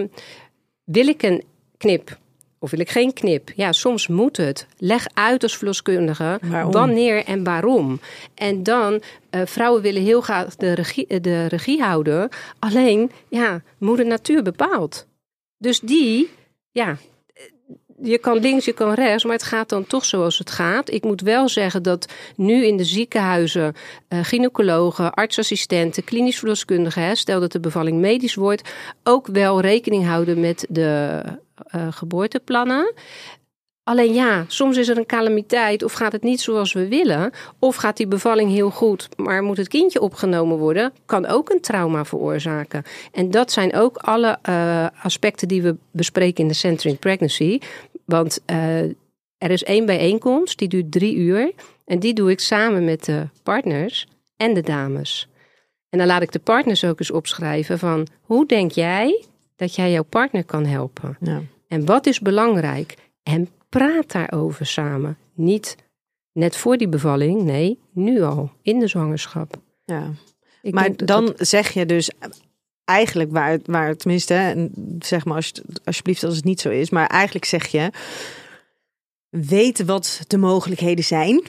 wil 0.84 1.08
ik 1.08 1.24
een 1.24 1.44
knip? 1.78 2.18
Of 2.64 2.72
wil 2.72 2.80
ik 2.80 2.90
geen 2.90 3.14
knip? 3.14 3.52
Ja, 3.56 3.72
soms 3.72 4.08
moet 4.08 4.38
het. 4.38 4.68
Leg 4.78 5.08
uit 5.14 5.44
als 5.44 5.58
verloskundige 5.58 6.40
waarom? 6.42 6.72
wanneer 6.72 7.26
en 7.26 7.44
waarom. 7.44 8.00
En 8.36 8.64
dan, 8.64 8.94
uh, 8.94 9.42
vrouwen 9.46 9.82
willen 9.82 10.02
heel 10.02 10.22
graag 10.22 10.56
de 10.56 10.74
regie, 10.74 11.22
de 11.22 11.46
regie 11.46 11.82
houden. 11.82 12.30
Alleen, 12.60 13.12
ja, 13.30 13.62
moeder 13.78 14.06
natuur 14.06 14.44
bepaalt. 14.44 15.08
Dus 15.58 15.80
die, 15.80 16.30
ja, 16.72 16.98
je 18.02 18.18
kan 18.18 18.40
links, 18.40 18.66
je 18.66 18.74
kan 18.74 18.94
rechts, 18.94 19.24
maar 19.24 19.34
het 19.34 19.44
gaat 19.44 19.70
dan 19.70 19.88
toch 19.88 20.06
zoals 20.06 20.38
het 20.38 20.52
gaat. 20.52 20.92
Ik 20.92 21.04
moet 21.04 21.22
wel 21.22 21.50
zeggen 21.50 21.84
dat 21.84 22.14
nu 22.36 22.66
in 22.66 22.78
de 22.78 22.84
ziekenhuizen 22.84 23.74
uh, 24.10 24.20
gynaecologen, 24.24 25.14
artsassistenten, 25.14 26.04
klinisch 26.04 26.40
verloskundigen, 26.40 27.18
stel 27.18 27.40
dat 27.40 27.52
de 27.52 27.60
bevalling 27.60 28.00
medisch 28.00 28.36
wordt, 28.36 28.74
ook 29.04 29.28
wel 29.28 29.62
rekening 29.62 30.06
houden 30.06 30.40
met 30.40 30.66
de 30.70 31.22
uh, 31.76 31.88
geboorteplannen. 31.92 32.94
Alleen 33.84 34.14
ja, 34.14 34.46
soms 34.48 34.78
is 34.78 34.88
er 34.88 34.98
een 34.98 35.06
calamiteit 35.06 35.84
of 35.84 35.94
gaat 35.94 36.12
het 36.12 36.24
niet 36.24 36.42
zoals 36.42 36.74
we 36.74 36.88
willen. 36.88 37.32
Of 37.60 37.76
gaat 37.76 37.98
die 37.98 38.08
bevalling 38.08 38.52
heel 38.52 38.70
goed, 38.70 39.10
maar 39.16 39.44
moet 39.44 39.58
het 39.58 39.68
kindje 39.68 40.02
opgenomen 40.02 40.58
worden. 40.58 40.94
Kan 41.06 41.26
ook 41.26 41.50
een 41.50 41.62
trauma 41.62 42.06
veroorzaken. 42.06 42.84
En 43.12 43.32
dat 43.32 43.52
zijn 43.52 43.76
ook 43.76 43.98
alle 43.98 44.40
uh, 44.50 44.88
aspecten 45.02 45.48
die 45.48 45.62
we 45.62 45.76
bespreken 45.92 46.44
in 46.44 46.48
de 46.48 46.54
Centering 46.54 47.00
Pregnancy. 47.00 47.60
Want 48.06 48.40
uh, 48.52 48.82
er 49.38 49.52
is 49.52 49.64
één 49.64 49.86
bijeenkomst, 49.86 50.58
die 50.58 50.68
duurt 50.68 50.92
drie 50.92 51.16
uur. 51.16 51.52
En 51.86 52.00
die 52.00 52.14
doe 52.14 52.32
ik 52.32 52.40
samen 52.40 52.86
met 52.86 53.06
de 53.06 53.28
partners 53.44 54.08
en 54.38 54.54
de 54.54 54.62
dames. 54.62 55.28
En 55.90 55.98
dan 55.98 56.08
laat 56.08 56.22
ik 56.22 56.32
de 56.32 56.40
partners 56.40 56.84
ook 56.84 57.00
eens 57.00 57.12
opschrijven 57.12 57.80
van... 57.80 58.08
hoe 58.22 58.46
denk 58.46 58.72
jij 58.72 59.24
dat 59.56 59.76
jij 59.76 59.92
jouw 59.92 60.04
partner 60.04 60.44
kan 60.44 60.66
helpen? 60.66 61.18
Ja. 61.20 61.42
En 61.74 61.86
wat 61.86 62.06
is 62.06 62.20
belangrijk? 62.20 62.96
En 63.24 63.50
praat 63.70 64.12
daarover 64.12 64.66
samen. 64.66 65.18
Niet 65.34 65.76
net 66.32 66.56
voor 66.58 66.78
die 66.78 66.88
bevalling. 66.88 67.42
Nee, 67.44 67.80
nu 67.94 68.22
al, 68.22 68.52
in 68.62 68.80
de 68.80 68.88
zwangerschap. 68.88 69.56
Ja. 69.86 70.12
Ik 70.62 70.74
maar 70.74 70.96
dan 70.96 71.26
dat- 71.26 71.48
zeg 71.48 71.72
je 71.74 71.86
dus 71.86 72.12
eigenlijk 72.86 73.32
waar, 73.32 73.60
waar 73.66 73.88
het 73.88 74.00
tenminste, 74.00 74.34
hè, 74.34 74.52
en 74.52 74.72
zeg 75.00 75.26
maar 75.26 75.36
als, 75.36 75.48
je- 75.54 75.64
alsjeblieft 75.84 76.24
als 76.24 76.36
het 76.36 76.44
niet 76.46 76.62
zo 76.62 76.70
is, 76.70 76.90
maar 76.90 77.08
eigenlijk 77.08 77.46
zeg 77.46 77.68
je, 77.68 77.92
weet 79.30 79.86
wat 79.86 80.22
de 80.28 80.38
mogelijkheden 80.38 81.04
zijn, 81.06 81.44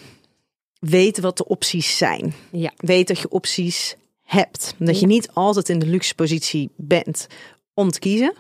weet 0.79 1.21
wat 1.21 1.37
de 1.37 1.47
opties 1.47 1.97
zijn. 1.97 2.35
Ja. 2.53 2.73
Weet 2.77 3.09
dat 3.09 3.19
je 3.19 3.29
opties 3.29 3.97
hebt. 4.23 4.75
Dat 4.79 5.01
je 5.01 5.07
niet 5.07 5.31
altijd 5.33 5.69
in 5.69 5.79
de 5.79 5.87
luxe 5.87 6.15
positie 6.15 6.71
bent 6.77 7.27
om 7.75 7.91
te 7.91 7.99
kiezen. 7.99 8.35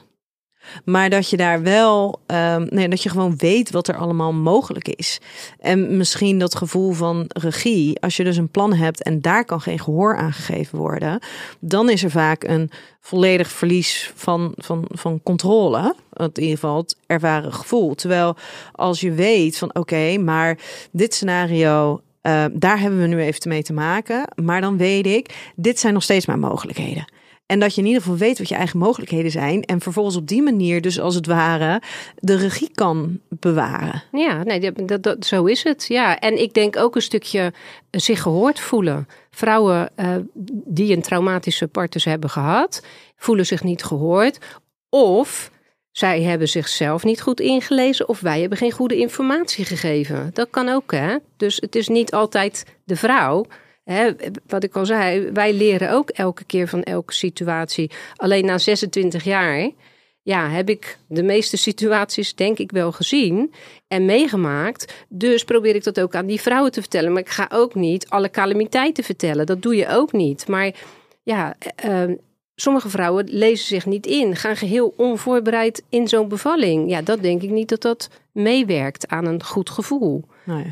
Maar 0.85 1.11
dat 1.11 1.31
je 1.31 1.37
daar 1.37 1.63
wel, 1.63 2.21
ehm, 2.27 2.67
nee, 2.71 2.89
dat 2.89 3.03
je 3.03 3.09
gewoon 3.09 3.37
weet 3.37 3.71
wat 3.71 3.89
er 3.89 3.97
allemaal 3.97 4.33
mogelijk 4.33 4.89
is. 4.89 5.21
En 5.61 5.97
misschien 5.97 6.39
dat 6.39 6.55
gevoel 6.55 6.93
van 6.93 7.25
regie, 7.29 8.01
als 8.01 8.17
je 8.17 8.25
dus 8.25 8.37
een 8.37 8.49
plan 8.49 8.73
hebt 8.73 9.03
en 9.03 9.21
daar 9.21 9.45
kan 9.45 9.61
geen 9.61 9.79
gehoor 9.79 10.17
aan 10.17 10.33
gegeven 10.33 10.79
worden, 10.79 11.19
dan 11.61 11.91
is 11.91 12.05
er 12.05 12.11
vaak 12.11 12.45
een 12.45 12.71
volledig 13.01 13.49
verlies 13.49 14.13
van, 14.15 14.53
van, 14.57 14.85
van 14.89 15.21
controle. 15.23 15.95
In 16.17 16.31
ieder 16.35 16.55
geval 16.55 16.77
het 16.77 16.97
ervaren 17.07 17.53
gevoel. 17.53 17.95
Terwijl 17.95 18.37
als 18.73 19.01
je 19.01 19.13
weet 19.13 19.59
van 19.59 19.75
oké, 19.75 20.19
maar 20.19 20.59
dit 20.91 21.15
scenario, 21.15 22.01
eh, 22.21 22.45
daar 22.53 22.81
hebben 22.81 23.01
we 23.01 23.07
nu 23.07 23.21
even 23.21 23.49
mee 23.49 23.63
te 23.63 23.73
maken. 23.73 24.29
Maar 24.43 24.61
dan 24.61 24.77
weet 24.77 25.07
ik, 25.07 25.53
dit 25.57 25.79
zijn 25.79 25.93
nog 25.93 26.03
steeds 26.03 26.27
mijn 26.27 26.41
mogelijkheden. 26.41 27.13
En 27.55 27.61
dat 27.61 27.75
je 27.75 27.81
in 27.81 27.87
ieder 27.87 28.03
geval 28.03 28.17
weet 28.17 28.39
wat 28.39 28.49
je 28.49 28.55
eigen 28.55 28.79
mogelijkheden 28.79 29.31
zijn. 29.31 29.63
En 29.63 29.81
vervolgens 29.81 30.17
op 30.17 30.29
die 30.29 30.43
manier, 30.43 30.81
dus 30.81 31.01
als 31.01 31.15
het 31.15 31.27
ware, 31.27 31.83
de 32.19 32.37
regie 32.37 32.71
kan 32.75 33.21
bewaren. 33.29 34.03
Ja, 34.13 34.43
nee, 34.43 34.73
dat, 34.73 35.03
dat, 35.03 35.27
zo 35.27 35.45
is 35.45 35.63
het. 35.63 35.85
Ja, 35.89 36.19
en 36.19 36.43
ik 36.43 36.55
denk 36.55 36.77
ook 36.77 36.95
een 36.95 37.03
stukje 37.03 37.53
eh, 37.91 38.01
zich 38.01 38.23
gehoord 38.23 38.61
voelen. 38.61 39.09
Vrouwen 39.31 39.91
eh, 39.97 40.17
die 40.65 40.97
een 40.97 41.03
traumatische 41.03 41.69
partners 41.69 42.05
hebben 42.05 42.31
gehad, 42.31 42.85
voelen 43.17 43.47
zich 43.47 43.63
niet 43.63 43.85
gehoord. 43.85 44.39
Of 44.89 45.51
zij 45.91 46.23
hebben 46.23 46.49
zichzelf 46.49 47.05
niet 47.05 47.21
goed 47.21 47.41
ingelezen, 47.41 48.09
of 48.09 48.21
wij 48.21 48.41
hebben 48.41 48.59
geen 48.59 48.73
goede 48.73 48.97
informatie 48.97 49.65
gegeven. 49.65 50.31
Dat 50.33 50.51
kan 50.51 50.69
ook, 50.69 50.93
hè? 50.93 51.17
Dus 51.37 51.57
het 51.61 51.75
is 51.75 51.89
niet 51.89 52.13
altijd 52.13 52.65
de 52.85 52.97
vrouw. 52.97 53.47
Wat 54.47 54.65
ik 54.65 54.77
al 54.77 54.87
zei, 54.87 55.31
wij 55.33 55.55
leren 55.55 55.91
ook 55.91 56.11
elke 56.11 56.45
keer 56.45 56.69
van 56.69 56.83
elke 56.83 57.13
situatie. 57.13 57.91
Alleen 58.17 58.45
na 58.45 58.59
26 58.59 59.25
jaar 59.25 59.71
ja, 60.25 60.49
heb 60.49 60.69
ik 60.69 60.99
de 61.09 61.23
meeste 61.23 61.57
situaties 61.57 62.35
denk 62.35 62.59
ik 62.59 62.71
wel 62.71 62.93
gezien 62.93 63.53
en 63.89 64.05
meegemaakt. 64.05 65.05
Dus 65.09 65.45
probeer 65.45 65.75
ik 65.75 65.85
dat 65.85 66.01
ook 66.01 66.15
aan 66.15 66.27
die 66.27 66.41
vrouwen 66.41 66.73
te 66.73 66.81
vertellen. 66.81 67.13
Maar 67.13 67.23
ik 67.23 67.29
ga 67.29 67.49
ook 67.53 67.75
niet 67.75 68.09
alle 68.09 68.31
calamiteiten 68.31 69.05
vertellen. 69.05 69.47
Dat 69.47 69.63
doe 69.63 69.77
je 69.77 69.89
ook 69.89 70.13
niet. 70.13 70.49
Maar 70.49 70.75
ja, 71.23 71.55
eh, 71.59 72.03
eh, 72.03 72.11
sommige 72.55 72.89
vrouwen 72.89 73.25
lezen 73.29 73.67
zich 73.67 73.87
niet 73.87 74.07
in. 74.07 74.37
Gaan 74.37 74.57
geheel 74.57 74.95
onvoorbereid 74.97 75.83
in 75.89 76.09
zo'n 76.09 76.29
bevalling. 76.29 76.91
Ja, 76.91 77.03
dat 77.03 77.23
denk 77.23 77.43
ik 77.43 77.51
niet 77.51 77.69
dat 77.69 77.83
dat 77.83 78.09
meewerkt 78.33 79.09
aan 79.09 79.27
een 79.27 79.45
goed 79.45 79.71
gevoel. 79.71 80.25
Nou. 80.45 80.65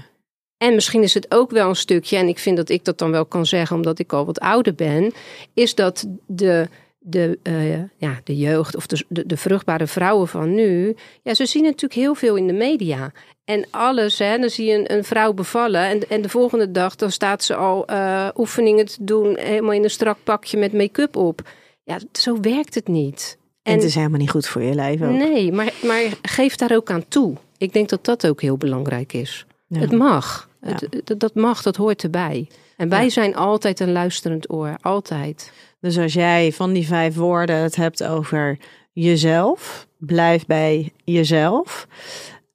En 0.63 0.75
misschien 0.75 1.03
is 1.03 1.15
het 1.15 1.35
ook 1.35 1.51
wel 1.51 1.69
een 1.69 1.77
stukje, 1.77 2.17
en 2.17 2.29
ik 2.29 2.39
vind 2.39 2.57
dat 2.57 2.69
ik 2.69 2.85
dat 2.85 2.99
dan 2.99 3.11
wel 3.11 3.27
kan 3.27 3.47
zeggen 3.47 3.77
omdat 3.77 3.99
ik 3.99 4.13
al 4.13 4.25
wat 4.25 4.41
ouder 4.41 4.75
ben, 4.75 5.13
is 5.55 5.75
dat 5.75 6.07
de, 6.27 6.69
de, 6.99 7.39
eh, 7.43 7.79
ja, 7.79 8.21
de 8.25 8.37
jeugd 8.37 8.77
of 8.77 8.87
de, 8.87 9.05
de, 9.09 9.27
de 9.27 9.37
vruchtbare 9.37 9.87
vrouwen 9.87 10.29
van 10.29 10.55
nu, 10.55 10.97
ja, 11.23 11.35
ze 11.35 11.47
zien 11.47 11.63
natuurlijk 11.63 12.01
heel 12.01 12.15
veel 12.15 12.37
in 12.37 12.47
de 12.47 12.53
media. 12.53 13.13
En 13.45 13.67
alles, 13.71 14.19
hè, 14.19 14.39
dan 14.39 14.51
zie 14.51 14.67
je 14.67 14.75
een, 14.75 14.93
een 14.93 15.05
vrouw 15.05 15.33
bevallen 15.33 15.81
en, 15.81 16.09
en 16.09 16.23
de 16.23 16.29
volgende 16.29 16.71
dag 16.71 16.97
dan 16.97 17.11
staat 17.11 17.45
ze 17.45 17.55
al 17.55 17.87
eh, 17.87 18.29
oefeningen 18.37 18.87
te 18.87 19.05
doen, 19.05 19.39
helemaal 19.39 19.73
in 19.73 19.85
een 19.85 19.91
strak 19.91 20.19
pakje 20.25 20.59
met 20.59 20.73
make-up 20.73 21.17
op. 21.17 21.49
Ja, 21.85 21.99
zo 22.13 22.41
werkt 22.41 22.75
het 22.75 22.89
niet. 22.89 23.39
En 23.63 23.75
het 23.75 23.83
is 23.83 23.95
helemaal 23.95 24.19
niet 24.19 24.31
goed 24.31 24.47
voor 24.47 24.63
je 24.63 24.75
lijf 24.75 25.03
ook. 25.03 25.11
Nee, 25.11 25.53
maar, 25.53 25.73
maar 25.83 26.03
geef 26.23 26.57
daar 26.57 26.77
ook 26.77 26.91
aan 26.91 27.09
toe. 27.09 27.37
Ik 27.59 27.73
denk 27.73 27.89
dat 27.89 28.05
dat 28.05 28.27
ook 28.27 28.41
heel 28.41 28.57
belangrijk 28.57 29.13
is. 29.13 29.47
Ja. 29.67 29.79
Het 29.81 29.93
mag. 29.93 30.51
Het, 30.67 31.01
dat, 31.05 31.21
dat 31.21 31.35
mag, 31.35 31.63
dat 31.63 31.77
hoort 31.77 32.03
erbij. 32.03 32.49
En 32.77 32.89
wij 32.89 33.05
Ja. 33.05 33.11
zijn 33.11 33.35
altijd 33.37 33.81
een 33.81 33.93
luisterend 33.93 34.51
oor. 34.53 34.77
Altijd. 34.81 35.53
Dus 35.81 35.99
als 35.99 36.13
jij 36.13 36.53
van 36.53 36.73
die 36.73 36.87
vijf 36.87 37.15
woorden 37.15 37.57
het 37.57 37.77
hebt 37.77 38.05
over 38.05 38.59
jezelf, 38.93 39.87
blijf 39.99 40.47
bij 40.47 40.93
jezelf. 41.05 41.87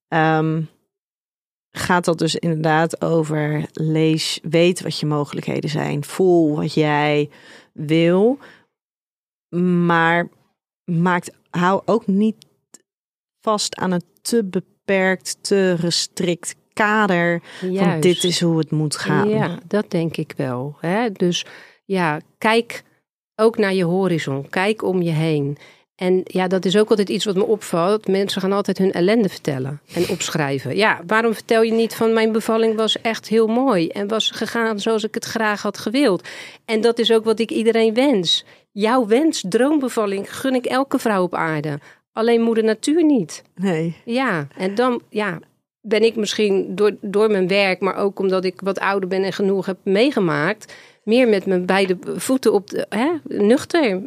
Ehm, 0.08 0.62
gaat 1.72 2.06
dat 2.06 2.18
dus 2.18 2.36
inderdaad 2.36 3.02
over 3.02 3.66
lees, 3.74 4.40
weet 4.44 4.82
wat 4.82 5.00
je 5.00 5.06
mogelijkheden 5.06 5.70
zijn, 5.70 6.04
voel 6.04 6.56
wat 6.56 6.74
jij 6.74 7.30
wil, 7.74 8.38
maar 9.86 10.30
maakt, 10.84 11.32
hou 11.50 11.82
ook 11.86 12.08
niet 12.08 12.36
vast 13.42 13.76
aan 13.76 13.92
een 13.92 14.04
te 14.22 14.44
beperkt, 14.46 15.38
te 15.44 15.74
restrict 15.74 16.56
kader 16.78 17.42
van 17.60 18.00
dit 18.00 18.24
is 18.24 18.42
hoe 18.42 18.58
het 18.58 18.72
moet 18.72 18.96
gaan. 18.96 19.30
Ja, 19.30 19.60
dat 19.68 19.92
denk 19.92 20.18
ik 20.18 20.34
wel. 20.38 20.76
Hè? 20.80 21.12
Dus 21.12 21.46
ja, 21.86 22.20
kijk 22.38 22.84
ook 23.36 23.58
naar 23.58 23.74
je 23.74 23.84
horizon. 23.84 24.50
Kijk 24.50 24.84
om 24.84 25.02
je 25.02 25.12
heen. 25.12 25.58
En 25.96 26.22
ja, 26.24 26.48
dat 26.48 26.66
is 26.66 26.78
ook 26.78 26.90
altijd 26.90 27.10
iets 27.10 27.26
wat 27.26 27.36
me 27.36 27.46
opvalt. 27.46 28.08
Mensen 28.08 28.42
gaan 28.42 28.52
altijd 28.52 28.78
hun 28.78 28.92
ellende 28.92 29.30
vertellen 29.30 29.82
en 29.94 30.10
opschrijven. 30.10 30.76
Ja, 30.76 31.02
waarom 31.08 31.34
vertel 31.34 31.62
je 31.62 31.72
niet 31.72 31.96
van 31.96 32.14
mijn 32.14 32.32
bevalling 32.32 32.76
was 32.76 33.02
echt 33.02 33.28
heel 33.28 33.48
mooi 33.48 33.88
en 33.88 34.08
was 34.08 34.32
gegaan 34.32 34.80
zoals 34.80 35.04
ik 35.04 35.14
het 35.14 35.26
graag 35.26 35.62
had 35.62 35.78
gewild? 35.78 36.28
En 36.66 36.82
dat 36.82 37.00
is 37.00 37.12
ook 37.12 37.24
wat 37.24 37.40
ik 37.40 37.52
iedereen 37.52 37.94
wens. 37.94 38.46
Jouw 38.72 39.08
wens, 39.08 39.44
droombevalling, 39.50 40.36
gun 40.36 40.56
ik 40.56 40.66
elke 40.66 41.00
vrouw 41.00 41.24
op 41.24 41.36
aarde. 41.36 41.80
Alleen 42.14 42.42
moeder 42.42 42.64
natuur 42.64 43.06
niet. 43.06 43.44
Nee. 43.56 43.96
Ja, 44.06 44.48
en 44.58 44.76
dan 44.76 45.02
ja, 45.10 45.40
ben 45.88 46.04
ik 46.04 46.16
misschien 46.16 46.76
door, 46.76 46.96
door 47.02 47.32
mijn 47.32 47.48
werk, 47.48 47.80
maar 47.80 47.96
ook 47.96 48.20
omdat 48.20 48.46
ik 48.46 48.62
wat 48.62 48.80
ouder 48.80 49.10
ben 49.10 49.24
en 49.24 49.34
genoeg 49.34 49.66
heb 49.66 49.78
meegemaakt, 49.84 50.74
meer 51.04 51.28
met 51.28 51.46
mijn 51.46 51.66
beide 51.66 51.98
voeten 52.16 52.54
op 52.54 52.70
de, 52.70 52.86
hè, 52.90 53.10
nuchter. 53.24 54.02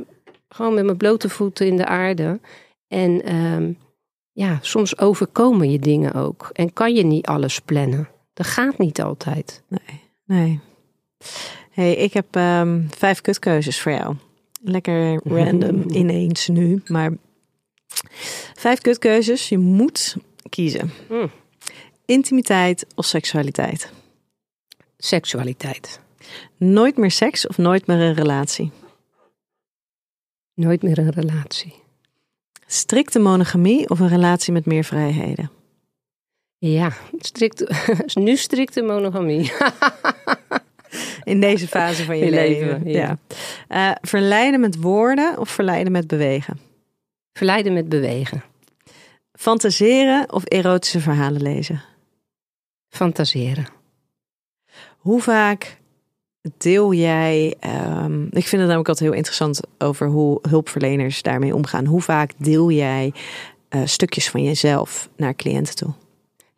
Gewoon 0.48 0.74
met 0.74 0.84
mijn 0.84 0.96
blote 0.96 1.28
voeten 1.28 1.66
in 1.66 1.76
de 1.76 1.86
aarde. 1.86 2.40
En 2.88 3.22
ehm, 3.22 3.72
ja, 4.32 4.58
soms 4.60 4.98
overkomen 4.98 5.70
je 5.70 5.78
dingen 5.78 6.12
ook. 6.12 6.50
En 6.52 6.72
kan 6.72 6.94
je 6.94 7.04
niet 7.04 7.26
alles 7.26 7.58
plannen. 7.58 8.08
Dat 8.32 8.46
gaat 8.46 8.78
niet 8.78 9.02
altijd. 9.02 9.62
Nee, 9.68 10.00
nee. 10.24 10.60
hey, 11.70 11.94
ik 11.94 12.12
heb 12.12 12.26
ehm, 12.30 12.80
vijf 12.88 13.20
kutkeuzes 13.20 13.80
voor 13.80 13.92
jou. 13.92 14.14
Lekker 14.62 15.20
random 15.36 15.84
ineens 15.90 16.48
nu, 16.48 16.82
maar 16.86 17.12
vijf 18.54 18.80
kutkeuzes. 18.80 19.48
Je 19.48 19.58
moet 19.58 20.16
kiezen. 20.48 20.90
Mm. 21.08 21.30
Intimiteit 22.11 22.87
of 22.94 23.05
seksualiteit? 23.05 23.92
Seksualiteit. 24.96 26.01
Nooit 26.57 26.96
meer 26.96 27.11
seks 27.11 27.46
of 27.46 27.59
nooit 27.59 27.87
meer 27.87 27.96
een 27.96 28.14
relatie? 28.14 28.70
Nooit 30.55 30.83
meer 30.83 30.99
een 30.99 31.11
relatie. 31.11 31.75
Strikte 32.66 33.18
monogamie 33.18 33.88
of 33.88 34.01
een 34.01 34.09
relatie 34.09 34.53
met 34.53 34.66
meer 34.66 34.85
vrijheden? 34.85 35.51
Ja, 36.59 36.92
strikt, 37.18 37.64
nu 38.14 38.37
strikte 38.37 38.83
monogamie. 38.83 39.53
In 41.25 41.40
deze 41.40 41.68
fase 41.68 42.05
van 42.05 42.18
je, 42.18 42.25
Je 42.25 42.31
leven. 42.31 42.66
leven, 42.66 42.90
ja. 42.90 43.18
ja. 43.68 43.90
Eh, 43.90 43.96
verleiden 44.01 44.61
met 44.61 44.77
woorden 44.77 45.38
of 45.38 45.49
verleiden 45.49 45.92
met 45.92 46.07
bewegen? 46.07 46.59
Verleiden 47.33 47.73
met 47.73 47.88
bewegen. 47.88 48.42
Fantaseren 49.33 50.33
of 50.33 50.44
erotische 50.44 51.01
verhalen 51.01 51.42
lezen? 51.42 51.88
Fantaseren. 52.90 53.66
Hoe 54.98 55.20
vaak 55.20 55.79
deel 56.59 56.94
jij, 56.94 57.55
ehm, 57.61 58.22
ik 58.22 58.31
vind 58.31 58.50
het 58.50 58.61
namelijk 58.61 58.88
altijd 58.88 59.09
heel 59.09 59.18
interessant 59.18 59.61
over 59.79 60.07
hoe 60.07 60.38
hulpverleners 60.48 61.22
daarmee 61.22 61.55
omgaan. 61.55 61.87
Hoe 61.87 62.03
vaak 62.03 62.33
deel 62.37 62.70
jij 62.70 63.12
eh, 63.68 63.81
stukjes 63.85 64.31
van 64.31 64.42
jezelf 64.42 65.09
naar 65.16 65.35
cliënten 65.35 65.74
toe? 65.74 65.92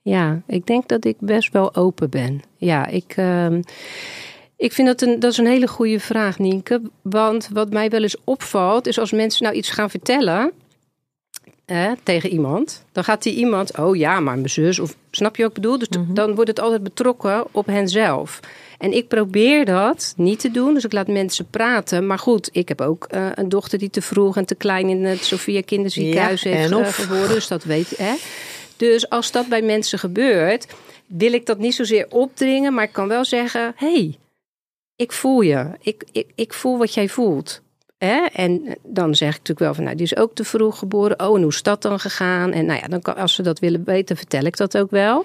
Ja, 0.02 0.42
ik 0.46 0.66
denk 0.66 0.88
dat 0.88 1.04
ik 1.04 1.16
best 1.18 1.52
wel 1.52 1.74
open 1.74 2.10
ben. 2.10 2.40
Ja, 2.56 2.86
ik, 2.86 3.12
ehm, 3.16 3.62
ik 4.56 4.72
vind 4.72 4.88
dat 4.88 5.02
een, 5.02 5.20
dat 5.20 5.32
is 5.32 5.38
een 5.38 5.46
hele 5.46 5.68
goede 5.68 6.00
vraag, 6.00 6.38
Nienke. 6.38 6.82
Want 7.02 7.48
wat 7.52 7.72
mij 7.72 7.88
wel 7.88 8.02
eens 8.02 8.16
opvalt, 8.24 8.86
is 8.86 8.98
als 8.98 9.12
mensen 9.12 9.44
nou 9.44 9.56
iets 9.56 9.70
gaan 9.70 9.90
vertellen 9.90 10.52
hè, 11.66 11.92
tegen 12.02 12.30
iemand, 12.30 12.84
dan 12.92 13.04
gaat 13.04 13.22
die 13.22 13.34
iemand, 13.34 13.78
oh 13.78 13.96
ja, 13.96 14.20
maar 14.20 14.34
mijn 14.36 14.50
zus, 14.50 14.78
of 14.78 14.94
snap 15.10 15.36
je 15.36 15.44
ik 15.44 15.52
bedoel? 15.52 15.78
Dus 15.78 15.88
t- 15.88 15.98
dan 16.08 16.34
wordt 16.34 16.50
het 16.50 16.60
altijd 16.60 16.82
betrokken 16.82 17.44
op 17.50 17.66
henzelf. 17.66 18.40
En 18.78 18.92
ik 18.92 19.08
probeer 19.08 19.64
dat 19.64 20.14
niet 20.16 20.40
te 20.40 20.50
doen, 20.50 20.74
dus 20.74 20.84
ik 20.84 20.92
laat 20.92 21.08
mensen 21.08 21.46
praten. 21.50 22.06
Maar 22.06 22.18
goed, 22.18 22.48
ik 22.52 22.68
heb 22.68 22.80
ook 22.80 23.04
eh, 23.04 23.26
een 23.34 23.48
dochter 23.48 23.78
die 23.78 23.90
te 23.90 24.02
vroeg 24.02 24.36
en 24.36 24.44
te 24.46 24.54
klein 24.54 24.88
in 24.88 25.04
het 25.04 25.24
Sophia 25.24 25.62
Kinderziekenhuis 25.62 26.42
Ja, 26.42 26.50
heeft 26.50 26.70
eh, 26.70 26.86
geboren, 26.86 27.28
dus 27.28 27.48
dat 27.48 27.64
weet 27.64 27.96
hè. 27.98 28.14
Dus 28.76 29.08
als 29.08 29.30
dat 29.30 29.48
bij 29.48 29.62
mensen 29.62 29.98
gebeurt, 29.98 30.66
wil 31.06 31.32
ik 31.32 31.46
dat 31.46 31.58
niet 31.58 31.74
zozeer 31.74 32.06
opdringen, 32.08 32.74
maar 32.74 32.84
ik 32.84 32.92
kan 32.92 33.08
wel 33.08 33.24
zeggen: 33.24 33.72
hey, 33.76 34.18
ik 34.96 35.12
voel 35.12 35.40
je. 35.40 35.70
Ik, 35.80 36.04
ik, 36.12 36.26
ik 36.34 36.52
voel 36.52 36.78
wat 36.78 36.94
jij 36.94 37.08
voelt. 37.08 37.62
En 38.32 38.76
dan 38.82 39.14
zeg 39.14 39.28
ik 39.28 39.38
natuurlijk 39.38 39.58
wel 39.58 39.74
van, 39.74 39.84
nou, 39.84 39.96
die 39.96 40.04
is 40.04 40.16
ook 40.16 40.34
te 40.34 40.44
vroeg 40.44 40.78
geboren. 40.78 41.20
Oh, 41.20 41.36
en 41.36 41.42
hoe 41.42 41.50
is 41.50 41.62
dat 41.62 41.82
dan 41.82 41.98
gegaan? 41.98 42.52
En 42.52 42.66
nou 42.66 42.80
ja, 42.80 42.98
dan 42.98 43.16
als 43.16 43.34
ze 43.34 43.42
dat 43.42 43.58
willen 43.58 43.84
weten, 43.84 44.16
vertel 44.16 44.44
ik 44.44 44.56
dat 44.56 44.78
ook 44.78 44.90
wel. 44.90 45.24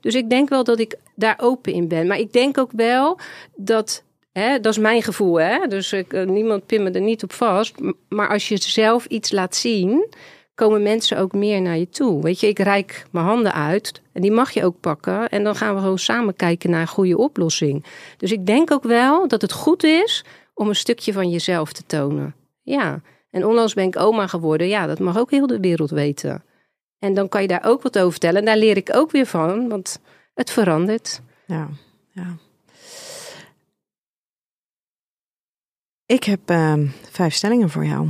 Dus 0.00 0.14
ik 0.14 0.30
denk 0.30 0.48
wel 0.48 0.64
dat 0.64 0.78
ik 0.78 0.96
daar 1.14 1.38
open 1.40 1.72
in 1.72 1.88
ben. 1.88 2.06
Maar 2.06 2.18
ik 2.18 2.32
denk 2.32 2.58
ook 2.58 2.70
wel 2.72 3.18
dat, 3.56 4.04
hè, 4.32 4.60
dat 4.60 4.72
is 4.72 4.78
mijn 4.78 5.02
gevoel, 5.02 5.40
hè? 5.40 5.66
dus 5.66 5.92
ik, 5.92 6.12
eh, 6.12 6.26
niemand 6.26 6.66
pin 6.66 6.82
me 6.82 6.90
er 6.90 7.00
niet 7.00 7.22
op 7.22 7.32
vast. 7.32 7.74
Maar 8.08 8.28
als 8.28 8.48
je 8.48 8.56
zelf 8.56 9.04
iets 9.04 9.30
laat 9.30 9.56
zien, 9.56 10.06
komen 10.54 10.82
mensen 10.82 11.18
ook 11.18 11.32
meer 11.32 11.62
naar 11.62 11.78
je 11.78 11.88
toe. 11.88 12.22
Weet 12.22 12.40
je, 12.40 12.48
ik 12.48 12.58
reik 12.58 13.04
mijn 13.10 13.26
handen 13.26 13.54
uit 13.54 14.02
en 14.12 14.22
die 14.22 14.32
mag 14.32 14.50
je 14.50 14.64
ook 14.64 14.80
pakken. 14.80 15.28
En 15.28 15.44
dan 15.44 15.54
gaan 15.56 15.74
we 15.74 15.80
gewoon 15.80 15.98
samen 15.98 16.36
kijken 16.36 16.70
naar 16.70 16.80
een 16.80 16.86
goede 16.86 17.18
oplossing. 17.18 17.84
Dus 18.16 18.32
ik 18.32 18.46
denk 18.46 18.70
ook 18.70 18.82
wel 18.82 19.28
dat 19.28 19.42
het 19.42 19.52
goed 19.52 19.84
is 19.84 20.24
om 20.58 20.68
een 20.68 20.76
stukje 20.76 21.12
van 21.12 21.30
jezelf 21.30 21.72
te 21.72 21.82
tonen. 21.86 22.34
Ja, 22.62 23.00
en 23.30 23.46
onlangs 23.46 23.74
ben 23.74 23.86
ik 23.86 23.98
oma 23.98 24.26
geworden. 24.26 24.68
Ja, 24.68 24.86
dat 24.86 24.98
mag 24.98 25.18
ook 25.18 25.30
heel 25.30 25.46
de 25.46 25.60
wereld 25.60 25.90
weten. 25.90 26.44
En 26.98 27.14
dan 27.14 27.28
kan 27.28 27.42
je 27.42 27.48
daar 27.48 27.64
ook 27.64 27.82
wat 27.82 27.98
over 27.98 28.10
vertellen. 28.10 28.38
En 28.38 28.44
daar 28.44 28.56
leer 28.56 28.76
ik 28.76 28.94
ook 28.94 29.10
weer 29.10 29.26
van, 29.26 29.68
want 29.68 30.00
het 30.34 30.50
verandert. 30.50 31.20
Ja, 31.46 31.68
ja. 32.10 32.36
Ik 36.06 36.24
heb 36.24 36.50
uh, 36.50 36.74
vijf 37.10 37.34
stellingen 37.34 37.70
voor 37.70 37.84
jou. 37.84 38.08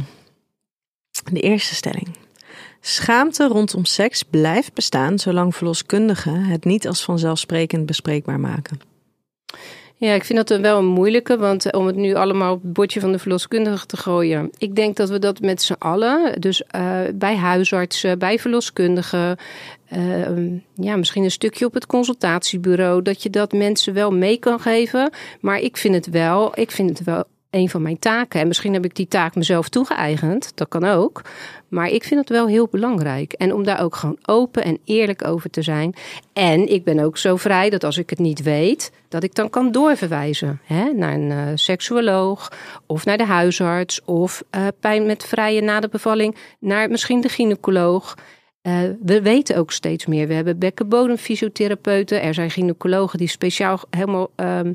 De 1.32 1.40
eerste 1.40 1.74
stelling. 1.74 2.16
Schaamte 2.80 3.46
rondom 3.46 3.84
seks 3.84 4.22
blijft 4.22 4.74
bestaan 4.74 5.18
zolang 5.18 5.56
verloskundigen 5.56 6.44
het 6.44 6.64
niet 6.64 6.86
als 6.86 7.04
vanzelfsprekend 7.04 7.86
bespreekbaar 7.86 8.40
maken. 8.40 8.80
Ja, 10.00 10.12
ik 10.12 10.24
vind 10.24 10.48
dat 10.48 10.60
wel 10.60 10.78
een 10.78 10.86
moeilijke, 10.86 11.38
want 11.38 11.66
eh, 11.66 11.80
om 11.80 11.86
het 11.86 11.96
nu 11.96 12.14
allemaal 12.14 12.54
op 12.54 12.62
het 12.62 12.72
bordje 12.72 13.00
van 13.00 13.12
de 13.12 13.18
verloskundige 13.18 13.86
te 13.86 13.96
gooien. 13.96 14.50
Ik 14.58 14.74
denk 14.74 14.96
dat 14.96 15.08
we 15.08 15.18
dat 15.18 15.40
met 15.40 15.62
z'n 15.62 15.76
allen, 15.78 16.40
dus 16.40 16.62
uh, 16.76 17.00
bij 17.14 17.36
huisartsen, 17.36 18.18
bij 18.18 18.38
verloskundigen, 18.38 19.36
uh, 19.96 20.60
ja, 20.74 20.96
misschien 20.96 21.24
een 21.24 21.30
stukje 21.30 21.66
op 21.66 21.74
het 21.74 21.86
consultatiebureau, 21.86 23.02
dat 23.02 23.22
je 23.22 23.30
dat 23.30 23.52
mensen 23.52 23.94
wel 23.94 24.10
mee 24.10 24.38
kan 24.38 24.60
geven. 24.60 25.10
Maar 25.40 25.58
ik 25.58 25.76
vind 25.76 25.94
het 25.94 26.10
wel, 26.10 26.58
ik 26.58 26.70
vind 26.70 26.88
het 26.88 27.04
wel 27.04 27.24
een 27.50 27.68
van 27.68 27.82
mijn 27.82 27.98
taken. 27.98 28.40
En 28.40 28.46
misschien 28.46 28.72
heb 28.72 28.84
ik 28.84 28.94
die 28.94 29.08
taak 29.08 29.34
mezelf 29.34 29.68
toegeëigend, 29.68 30.52
dat 30.54 30.68
kan 30.68 30.84
ook. 30.84 31.22
Maar 31.68 31.88
ik 31.88 32.04
vind 32.04 32.20
het 32.20 32.28
wel 32.28 32.46
heel 32.46 32.68
belangrijk. 32.70 33.32
En 33.32 33.54
om 33.54 33.64
daar 33.64 33.82
ook 33.82 33.96
gewoon 33.96 34.18
open 34.24 34.64
en 34.64 34.78
eerlijk 34.84 35.24
over 35.24 35.50
te 35.50 35.62
zijn. 35.62 35.94
En 36.32 36.72
ik 36.72 36.84
ben 36.84 36.98
ook 36.98 37.18
zo 37.18 37.36
vrij 37.36 37.70
dat 37.70 37.84
als 37.84 37.98
ik 37.98 38.10
het 38.10 38.18
niet 38.18 38.42
weet, 38.42 38.92
dat 39.08 39.22
ik 39.22 39.34
dan 39.34 39.50
kan 39.50 39.72
doorverwijzen 39.72 40.60
hè, 40.64 40.92
naar 40.92 41.14
een 41.14 41.30
uh, 41.30 41.42
seksuoloog 41.54 42.52
of 42.86 43.04
naar 43.04 43.18
de 43.18 43.26
huisarts 43.26 44.04
of 44.04 44.42
uh, 44.50 44.66
pijn 44.80 45.06
met 45.06 45.24
vrije 45.24 45.60
na 45.60 45.80
de 45.80 45.88
bevalling 45.88 46.36
naar 46.58 46.90
misschien 46.90 47.20
de 47.20 47.28
gynaecoloog. 47.28 48.14
Uh, 48.62 48.80
we 49.02 49.22
weten 49.22 49.56
ook 49.56 49.72
steeds 49.72 50.06
meer. 50.06 50.26
We 50.26 50.34
hebben 50.34 50.58
bekkenbodemfysiotherapeuten. 50.58 52.22
Er 52.22 52.34
zijn 52.34 52.50
gynaecologen 52.50 53.18
die 53.18 53.28
speciaal 53.28 53.80
helemaal 53.90 54.30
um, 54.36 54.74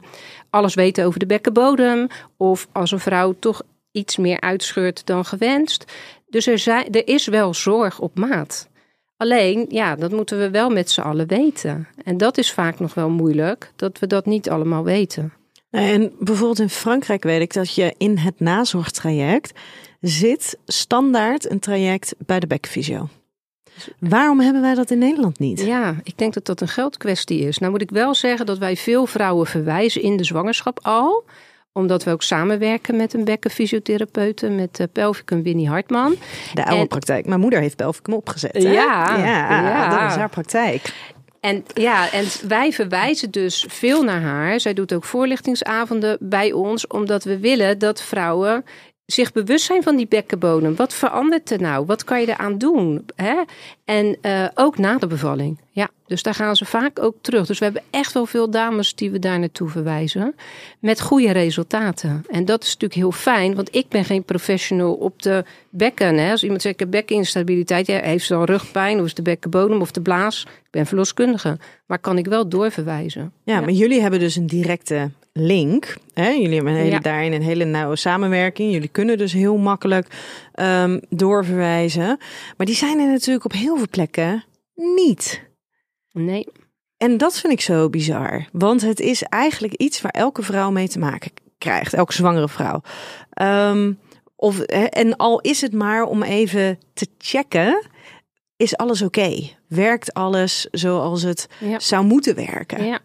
alles 0.50 0.74
weten 0.74 1.06
over 1.06 1.20
de 1.20 1.26
bekkenbodem. 1.26 2.08
Of 2.38 2.68
als 2.72 2.92
een 2.92 3.00
vrouw 3.00 3.36
toch 3.40 3.62
iets 3.92 4.18
meer 4.18 4.40
uitscheurt 4.40 5.06
dan 5.06 5.26
gewenst. 5.26 5.92
Dus 6.30 6.48
er, 6.48 6.60
zijn, 6.60 6.92
er 6.92 7.08
is 7.08 7.28
wel 7.28 7.54
zorg 7.54 8.00
op 8.00 8.18
maat. 8.18 8.70
Alleen, 9.18 9.66
ja, 9.70 9.96
dat 9.96 10.12
moeten 10.12 10.40
we 10.40 10.50
wel 10.50 10.70
met 10.70 10.92
z'n 10.92 11.02
allen 11.02 11.28
weten. 11.28 11.88
En 12.04 12.18
dat 12.18 12.38
is 12.38 12.52
vaak 12.52 12.80
nog 12.80 12.94
wel 12.94 13.10
moeilijk, 13.10 13.72
dat 13.76 14.00
we 14.00 14.08
dat 14.08 14.26
niet 14.26 14.50
allemaal 14.50 14.84
weten. 14.84 15.34
En 15.70 16.14
bijvoorbeeld 16.20 16.60
in 16.60 16.70
Frankrijk 16.70 17.24
weet 17.24 17.42
ik 17.42 17.54
dat 17.54 17.76
je 17.76 17.94
in 17.98 18.18
het 18.18 18.40
nazorgtraject 18.40 19.60
zit 20.02 20.58
standaard 20.66 21.50
een 21.50 21.60
traject 21.60 22.16
bij 22.26 22.40
de 22.40 22.48
bekfysio. 22.48 23.10
Waarom 24.00 24.40
hebben 24.40 24.62
wij 24.62 24.76
dat 24.76 24.92
in 24.92 24.98
Nederland 24.98 25.40
niet? 25.40 25.62
Ja, 25.62 25.96
ik 26.04 26.18
denk 26.18 26.34
dat 26.34 26.46
dat 26.46 26.62
een 26.62 26.68
geldkwestie 26.68 27.40
is. 27.40 27.58
Nou 27.58 27.72
moet 27.72 27.82
ik 27.82 27.90
wel 27.90 28.16
zeggen 28.16 28.46
dat 28.46 28.58
wij 28.58 28.76
veel 28.76 29.06
vrouwen 29.06 29.48
verwijzen 29.48 30.02
in 30.02 30.18
de 30.18 30.24
zwangerschap 30.24 30.80
al 30.82 31.24
omdat 31.74 32.04
we 32.04 32.12
ook 32.12 32.24
samenwerken 32.24 32.96
met 32.96 33.14
een 33.14 33.24
bekkenfysiotherapeute, 33.24 34.50
met 34.50 34.80
uh, 34.80 34.88
Pelvicum 34.92 35.44
Winnie 35.44 35.70
Hartman. 35.70 36.16
De 36.54 36.66
oude 36.66 36.86
praktijk. 36.86 37.26
Mijn 37.26 37.40
moeder 37.40 37.60
heeft 37.60 37.76
Pelvicum 37.76 38.14
opgezet. 38.14 38.54
Hè? 38.54 38.60
Ja, 38.60 39.18
ja, 39.18 39.60
ja, 39.62 39.90
dat 39.90 40.12
is 40.12 40.18
haar 40.18 40.30
praktijk. 40.30 40.94
En 41.40 41.66
ja, 41.74 42.12
en 42.12 42.26
wij 42.48 42.72
verwijzen 42.72 43.32
dus 43.32 43.66
veel 43.70 44.04
naar 44.04 44.22
haar. 44.22 44.60
Zij 44.60 44.74
doet 44.74 44.94
ook 44.94 45.04
voorlichtingsavonden 45.04 46.18
bij 46.20 46.52
ons, 46.52 46.88
omdat 46.88 47.24
we 47.24 47.40
willen 47.40 47.80
dat 47.80 48.02
vrouwen 48.02 48.64
zich 49.06 49.32
bewust 49.32 49.66
zijn 49.66 49.84
van 49.84 49.96
die 49.96 50.08
bekkenbodem. 50.08 50.76
Wat 50.76 50.94
verandert 50.94 51.52
er 51.52 51.62
nou? 51.62 51.86
Wat 51.86 52.04
kan 52.04 52.22
je 52.22 52.28
eraan 52.28 52.58
doen? 52.58 53.06
Hè? 53.16 53.42
En 53.86 54.18
uh, 54.22 54.48
ook 54.54 54.78
na 54.78 54.98
de 54.98 55.08
bevalling. 55.08 55.60
Ja, 55.72 55.90
dus 56.06 56.24
daar 56.24 56.34
gaan 56.34 56.56
ze 56.56 56.66
vaak 56.66 57.00
ook 57.00 57.16
terug. 57.22 57.46
Dus 57.48 57.60
we 57.60 57.66
hebben 57.66 57.84
echt 57.90 58.14
wel 58.14 58.26
veel 58.26 58.50
dames 58.50 58.96
die 58.96 59.12
we 59.12 59.20
daar 59.20 59.40
naartoe 59.40 59.70
verwijzen. 59.70 60.36
Met 60.80 61.02
goede 61.02 61.32
resultaten. 61.32 62.26
En 62.30 62.46
dat 62.46 62.64
is 62.64 62.68
natuurlijk 62.68 63.00
heel 63.00 63.12
fijn, 63.12 63.56
want 63.56 63.76
ik 63.76 63.88
ben 63.90 64.06
geen 64.06 64.24
professional 64.24 64.94
op 64.94 65.22
de 65.22 65.44
bekken. 65.70 66.18
Hè? 66.18 66.32
Als 66.32 66.44
iemand 66.44 66.62
zegt, 66.62 66.74
ik 66.74 66.80
heb 66.80 66.92
bekkeninstabiliteit, 66.92 67.88
ja, 67.88 68.00
heeft 68.02 68.26
ze 68.26 68.36
al 68.36 68.46
rugpijn, 68.46 69.00
of 69.00 69.06
is 69.06 69.14
de 69.14 69.22
bekkenbodem 69.22 69.82
of 69.82 69.92
de 69.92 70.02
blaas. 70.02 70.42
Ik 70.44 70.70
ben 70.70 70.86
verloskundige, 70.86 71.58
maar 71.86 72.00
kan 72.00 72.18
ik 72.18 72.26
wel 72.26 72.50
doorverwijzen. 72.50 73.32
Ja, 73.44 73.54
ja. 73.54 73.62
maar 73.62 73.72
jullie 73.72 74.02
hebben 74.02 74.20
dus 74.20 74.36
een 74.36 74.48
directe 74.48 75.10
link. 75.34 75.98
Hè? 76.14 76.30
Jullie 76.30 76.56
hebben 76.56 76.74
een 76.74 76.80
hele, 76.80 76.92
ja. 76.92 77.00
daarin 77.00 77.34
een 77.34 77.42
hele 77.42 77.66
nauwe 77.66 77.96
samenwerking. 77.96 78.72
Jullie 78.72 78.88
kunnen 78.88 79.18
dus 79.18 79.34
heel 79.34 79.58
makkelijk 79.58 80.08
um, 80.56 81.02
doorverwijzen. 81.10 82.18
Maar 82.58 82.66
die 82.66 82.76
zijn 82.76 83.00
er 83.00 83.08
natuurlijk 83.08 83.46
op 83.46 83.54
heel 83.54 83.78
veel 83.78 83.88
plekken 83.90 84.44
niet. 84.76 85.44
Nee. 86.12 86.48
En 86.98 87.18
dat 87.18 87.40
vind 87.40 87.54
ik 87.54 87.62
zo 87.62 87.90
bizar. 87.90 88.48
Want 88.52 88.82
het 88.82 89.00
is 89.00 89.24
eigenlijk 89.24 89.74
iets 89.74 90.02
waar 90.02 90.12
elke 90.12 90.44
vrouw 90.44 90.72
mee 90.72 90.88
te 90.88 91.00
maken 91.00 91.32
krijgt. 91.58 91.94
Elke 91.94 92.14
zwangere 92.14 92.50
vrouw. 92.50 92.82
Um, 93.42 94.00
of, 94.36 94.60
en 94.60 95.16
al 95.16 95.40
is 95.40 95.62
het 95.62 95.74
maar 95.74 96.04
om 96.04 96.24
even 96.24 96.80
te 96.94 97.08
checken. 97.18 97.86
Is 98.56 98.78
alles 98.78 99.02
oké? 99.02 99.20
Okay? 99.20 99.56
Werkt 99.68 100.14
alles 100.14 100.68
zoals 100.72 101.22
het 101.22 101.48
ja. 101.60 101.80
zou 101.80 102.06
moeten 102.06 102.36
werken? 102.36 102.86
Ja. 102.86 103.00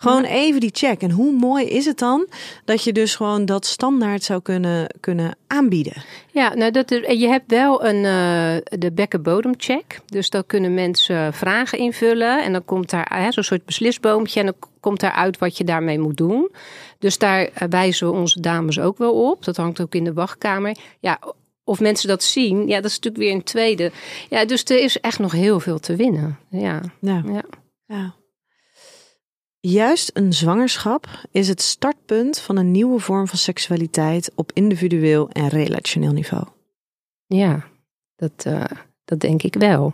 Gewoon 0.00 0.22
ja. 0.22 0.28
even 0.28 0.60
die 0.60 0.70
check. 0.72 1.02
En 1.02 1.10
hoe 1.10 1.32
mooi 1.32 1.64
is 1.66 1.84
het 1.84 1.98
dan 1.98 2.26
dat 2.64 2.84
je 2.84 2.92
dus 2.92 3.16
gewoon 3.16 3.44
dat 3.44 3.66
standaard 3.66 4.22
zou 4.22 4.42
kunnen, 4.42 4.94
kunnen 5.00 5.36
aanbieden? 5.46 6.02
Ja, 6.30 6.54
nou 6.54 6.70
dat 6.70 6.88
je 6.90 7.26
hebt 7.28 7.50
wel 7.50 7.84
een 7.84 7.96
uh, 7.96 8.78
de 8.78 8.92
bekkenbodemcheck. 8.92 10.00
Dus 10.06 10.30
dan 10.30 10.46
kunnen 10.46 10.74
mensen 10.74 11.32
vragen 11.34 11.78
invullen. 11.78 12.44
En 12.44 12.52
dan 12.52 12.64
komt 12.64 12.90
daar 12.90 13.20
uh, 13.20 13.26
zo'n 13.30 13.42
soort 13.42 13.64
beslisboompje. 13.64 14.40
En 14.40 14.46
dan 14.46 14.54
komt 14.80 15.00
daaruit 15.00 15.38
wat 15.38 15.56
je 15.56 15.64
daarmee 15.64 15.98
moet 15.98 16.16
doen. 16.16 16.50
Dus 16.98 17.18
daar 17.18 17.50
wijzen 17.68 18.06
we 18.06 18.18
onze 18.18 18.40
dames 18.40 18.80
ook 18.80 18.98
wel 18.98 19.30
op. 19.30 19.44
Dat 19.44 19.56
hangt 19.56 19.80
ook 19.80 19.94
in 19.94 20.04
de 20.04 20.12
wachtkamer. 20.12 20.76
Ja, 21.00 21.18
of 21.64 21.80
mensen 21.80 22.08
dat 22.08 22.22
zien, 22.22 22.66
ja, 22.66 22.76
dat 22.76 22.90
is 22.90 22.96
natuurlijk 22.96 23.24
weer 23.24 23.34
een 23.34 23.42
tweede. 23.42 23.92
Ja, 24.28 24.44
dus 24.44 24.64
er 24.64 24.82
is 24.82 25.00
echt 25.00 25.18
nog 25.18 25.32
heel 25.32 25.60
veel 25.60 25.78
te 25.78 25.96
winnen. 25.96 26.38
Ja. 26.50 26.80
ja. 27.00 27.22
ja. 27.26 27.42
ja. 27.86 28.14
Juist 29.60 30.10
een 30.14 30.32
zwangerschap 30.32 31.06
is 31.30 31.48
het 31.48 31.62
startpunt 31.62 32.38
van 32.38 32.56
een 32.56 32.70
nieuwe 32.70 32.98
vorm 32.98 33.28
van 33.28 33.38
seksualiteit 33.38 34.32
op 34.34 34.50
individueel 34.52 35.30
en 35.30 35.48
relationeel 35.48 36.12
niveau. 36.12 36.44
Ja, 37.26 37.64
dat, 38.16 38.44
uh, 38.46 38.64
dat 39.04 39.20
denk 39.20 39.42
ik 39.42 39.54
wel. 39.54 39.86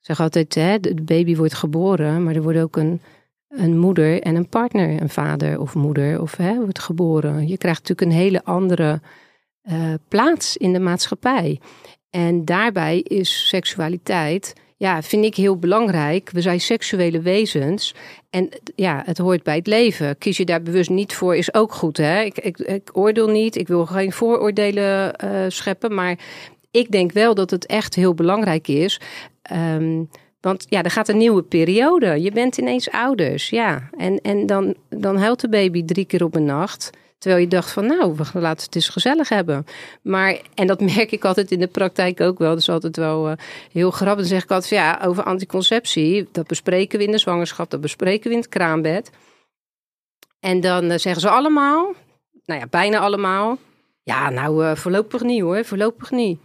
Ik 0.00 0.10
zeg 0.10 0.20
altijd, 0.20 0.54
hè, 0.54 0.80
de 0.80 1.02
baby 1.02 1.36
wordt 1.36 1.54
geboren, 1.54 2.22
maar 2.22 2.34
er 2.34 2.42
wordt 2.42 2.58
ook 2.58 2.76
een, 2.76 3.00
een 3.48 3.78
moeder 3.78 4.22
en 4.22 4.34
een 4.34 4.48
partner, 4.48 5.02
een 5.02 5.08
vader 5.08 5.60
of 5.60 5.74
moeder, 5.74 6.20
of 6.20 6.36
hè, 6.36 6.60
wordt 6.60 6.78
geboren. 6.78 7.48
Je 7.48 7.58
krijgt 7.58 7.88
natuurlijk 7.88 8.10
een 8.10 8.22
hele 8.22 8.44
andere 8.44 9.00
uh, 9.62 9.94
plaats 10.08 10.56
in 10.56 10.72
de 10.72 10.80
maatschappij. 10.80 11.60
En 12.10 12.44
daarbij 12.44 12.98
is 12.98 13.48
seksualiteit 13.48 14.52
ja, 14.76 15.02
vind 15.02 15.24
ik 15.24 15.36
heel 15.36 15.58
belangrijk. 15.58 16.30
We 16.30 16.40
zijn 16.40 16.60
seksuele 16.60 17.20
wezens. 17.20 17.94
En 18.30 18.48
ja, 18.74 19.02
het 19.06 19.18
hoort 19.18 19.42
bij 19.42 19.56
het 19.56 19.66
leven. 19.66 20.18
Kies 20.18 20.36
je 20.36 20.44
daar 20.44 20.62
bewust 20.62 20.90
niet 20.90 21.14
voor, 21.14 21.36
is 21.36 21.54
ook 21.54 21.72
goed. 21.72 21.96
Hè? 21.96 22.22
Ik, 22.22 22.38
ik, 22.58 22.90
oordeel 22.92 23.28
niet, 23.28 23.56
ik 23.56 23.68
wil 23.68 23.86
geen 23.86 24.12
vooroordelen 24.12 25.14
uh, 25.24 25.44
scheppen. 25.48 25.94
Maar 25.94 26.18
ik 26.70 26.90
denk 26.90 27.12
wel 27.12 27.34
dat 27.34 27.50
het 27.50 27.66
echt 27.66 27.94
heel 27.94 28.14
belangrijk 28.14 28.68
is. 28.68 29.00
Um, 29.52 30.08
want 30.40 30.66
ja, 30.68 30.82
er 30.82 30.90
gaat 30.90 31.08
een 31.08 31.16
nieuwe 31.16 31.42
periode. 31.42 32.22
Je 32.22 32.30
bent 32.30 32.58
ineens 32.58 32.90
ouders. 32.90 33.48
Ja. 33.48 33.90
En, 33.96 34.20
en 34.20 34.46
dan, 34.46 34.74
dan 34.88 35.16
huilt 35.16 35.40
de 35.40 35.48
baby 35.48 35.84
drie 35.84 36.04
keer 36.04 36.24
op 36.24 36.34
een 36.34 36.44
nacht. 36.44 36.90
Terwijl 37.24 37.44
je 37.44 37.50
dacht 37.50 37.70
van 37.70 37.86
nou, 37.86 38.14
we 38.32 38.40
laten 38.40 38.64
het 38.64 38.74
eens 38.74 38.88
gezellig 38.88 39.28
hebben. 39.28 39.66
Maar, 40.02 40.40
en 40.54 40.66
dat 40.66 40.80
merk 40.94 41.12
ik 41.12 41.24
altijd 41.24 41.50
in 41.50 41.58
de 41.58 41.66
praktijk 41.66 42.20
ook 42.20 42.38
wel. 42.38 42.48
Dat 42.48 42.58
is 42.58 42.68
altijd 42.68 42.96
wel 42.96 43.30
uh, 43.30 43.36
heel 43.72 43.90
grappig. 43.90 44.18
Dan 44.18 44.28
zeg 44.28 44.42
ik 44.42 44.50
altijd 44.50 44.68
van 44.68 44.78
ja, 44.78 45.00
over 45.04 45.22
anticonceptie. 45.22 46.28
Dat 46.32 46.46
bespreken 46.46 46.98
we 46.98 47.04
in 47.04 47.10
de 47.10 47.18
zwangerschap. 47.18 47.70
Dat 47.70 47.80
bespreken 47.80 48.28
we 48.28 48.34
in 48.34 48.40
het 48.40 48.48
kraambed. 48.48 49.10
En 50.40 50.60
dan 50.60 50.84
uh, 50.84 50.96
zeggen 50.96 51.20
ze 51.20 51.28
allemaal, 51.28 51.92
nou 52.44 52.60
ja, 52.60 52.66
bijna 52.70 52.98
allemaal. 52.98 53.58
Ja, 54.02 54.30
nou 54.30 54.64
uh, 54.64 54.74
voorlopig 54.74 55.22
niet 55.22 55.40
hoor, 55.40 55.64
voorlopig 55.64 56.10
niet. 56.10 56.40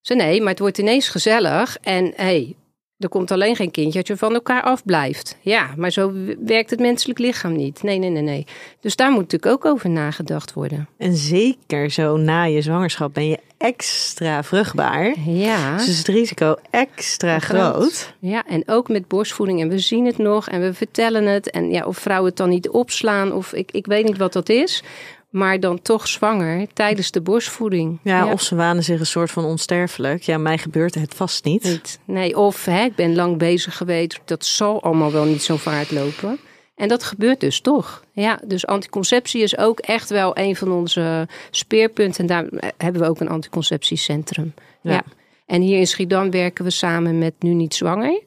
Ze 0.00 0.14
nee, 0.14 0.40
maar 0.40 0.50
het 0.50 0.58
wordt 0.58 0.78
ineens 0.78 1.08
gezellig. 1.08 1.76
En 1.80 2.12
hey, 2.16 2.56
er 3.02 3.08
komt 3.08 3.30
alleen 3.30 3.56
geen 3.56 3.70
kindje 3.70 3.98
als 3.98 4.08
je 4.08 4.16
van 4.16 4.34
elkaar 4.34 4.62
afblijft. 4.62 5.36
Ja, 5.40 5.70
maar 5.76 5.90
zo 5.90 6.12
werkt 6.44 6.70
het 6.70 6.80
menselijk 6.80 7.18
lichaam 7.18 7.56
niet. 7.56 7.82
Nee, 7.82 7.98
nee, 7.98 8.10
nee, 8.10 8.22
nee. 8.22 8.46
Dus 8.80 8.96
daar 8.96 9.10
moet 9.10 9.20
natuurlijk 9.20 9.52
ook 9.52 9.64
over 9.64 9.90
nagedacht 9.90 10.52
worden. 10.52 10.88
En 10.96 11.16
zeker 11.16 11.90
zo 11.90 12.16
na 12.16 12.44
je 12.44 12.62
zwangerschap 12.62 13.14
ben 13.14 13.28
je 13.28 13.38
extra 13.58 14.42
vruchtbaar. 14.42 15.14
Ja. 15.26 15.76
Dus 15.76 15.88
is 15.88 15.98
het 15.98 16.08
risico 16.08 16.56
extra 16.70 17.38
groot. 17.38 17.74
groot. 17.74 18.14
Ja, 18.18 18.46
en 18.46 18.62
ook 18.66 18.88
met 18.88 19.08
borstvoeding. 19.08 19.60
En 19.60 19.68
we 19.68 19.78
zien 19.78 20.06
het 20.06 20.18
nog 20.18 20.48
en 20.48 20.60
we 20.60 20.74
vertellen 20.74 21.26
het. 21.26 21.50
En 21.50 21.70
ja, 21.70 21.84
of 21.84 21.98
vrouwen 21.98 22.28
het 22.28 22.38
dan 22.38 22.48
niet 22.48 22.68
opslaan 22.68 23.32
of 23.32 23.52
ik, 23.52 23.70
ik 23.72 23.86
weet 23.86 24.04
niet 24.04 24.18
wat 24.18 24.32
dat 24.32 24.48
is 24.48 24.82
maar 25.32 25.60
dan 25.60 25.82
toch 25.82 26.08
zwanger 26.08 26.66
tijdens 26.72 27.10
de 27.10 27.20
borstvoeding. 27.20 27.98
Ja, 28.02 28.32
of 28.32 28.42
ze 28.42 28.54
wanen 28.54 28.84
zich 28.84 29.00
een 29.00 29.06
soort 29.06 29.30
van 29.30 29.44
onsterfelijk. 29.44 30.22
Ja, 30.22 30.38
mij 30.38 30.58
gebeurt 30.58 30.94
het 30.94 31.14
vast 31.14 31.44
niet. 31.44 31.62
niet. 31.62 31.98
Nee, 32.04 32.38
of 32.38 32.64
hè, 32.64 32.84
ik 32.84 32.94
ben 32.94 33.14
lang 33.14 33.38
bezig 33.38 33.76
geweest. 33.76 34.20
Dat 34.24 34.44
zal 34.44 34.82
allemaal 34.82 35.12
wel 35.12 35.24
niet 35.24 35.42
zo 35.42 35.56
vaart 35.56 35.90
lopen. 35.90 36.38
En 36.74 36.88
dat 36.88 37.04
gebeurt 37.04 37.40
dus 37.40 37.60
toch. 37.60 38.04
Ja, 38.12 38.40
dus 38.46 38.66
anticonceptie 38.66 39.42
is 39.42 39.58
ook 39.58 39.80
echt 39.80 40.08
wel 40.08 40.38
een 40.38 40.56
van 40.56 40.72
onze 40.72 41.28
speerpunten. 41.50 42.20
En 42.20 42.26
daar 42.26 42.72
hebben 42.76 43.02
we 43.02 43.08
ook 43.08 43.20
een 43.20 43.28
anticonceptiecentrum. 43.28 44.54
Ja. 44.82 45.02
En 45.46 45.62
hier 45.62 45.78
in 45.78 45.86
Schiedam 45.86 46.30
werken 46.30 46.64
we 46.64 46.70
samen 46.70 47.18
met 47.18 47.34
Nu 47.38 47.52
Niet 47.54 47.74
Zwanger. 47.74 48.22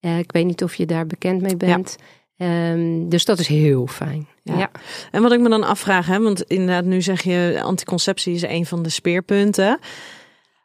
Uh, 0.00 0.18
ik 0.18 0.32
weet 0.32 0.44
niet 0.44 0.62
of 0.62 0.74
je 0.74 0.86
daar 0.86 1.06
bekend 1.06 1.42
mee 1.42 1.56
bent. 1.56 1.96
Ja. 2.36 2.70
Um, 2.72 3.08
dus 3.08 3.24
dat 3.24 3.38
is 3.38 3.46
heel 3.46 3.86
fijn. 3.86 4.28
Ja. 4.56 4.70
En 5.10 5.22
wat 5.22 5.32
ik 5.32 5.40
me 5.40 5.48
dan 5.48 5.64
afvraag, 5.64 6.06
hè, 6.06 6.20
want 6.20 6.42
inderdaad, 6.42 6.84
nu 6.84 7.02
zeg 7.02 7.22
je 7.22 7.60
anticonceptie 7.62 8.34
is 8.34 8.42
een 8.42 8.66
van 8.66 8.82
de 8.82 8.88
speerpunten. 8.88 9.78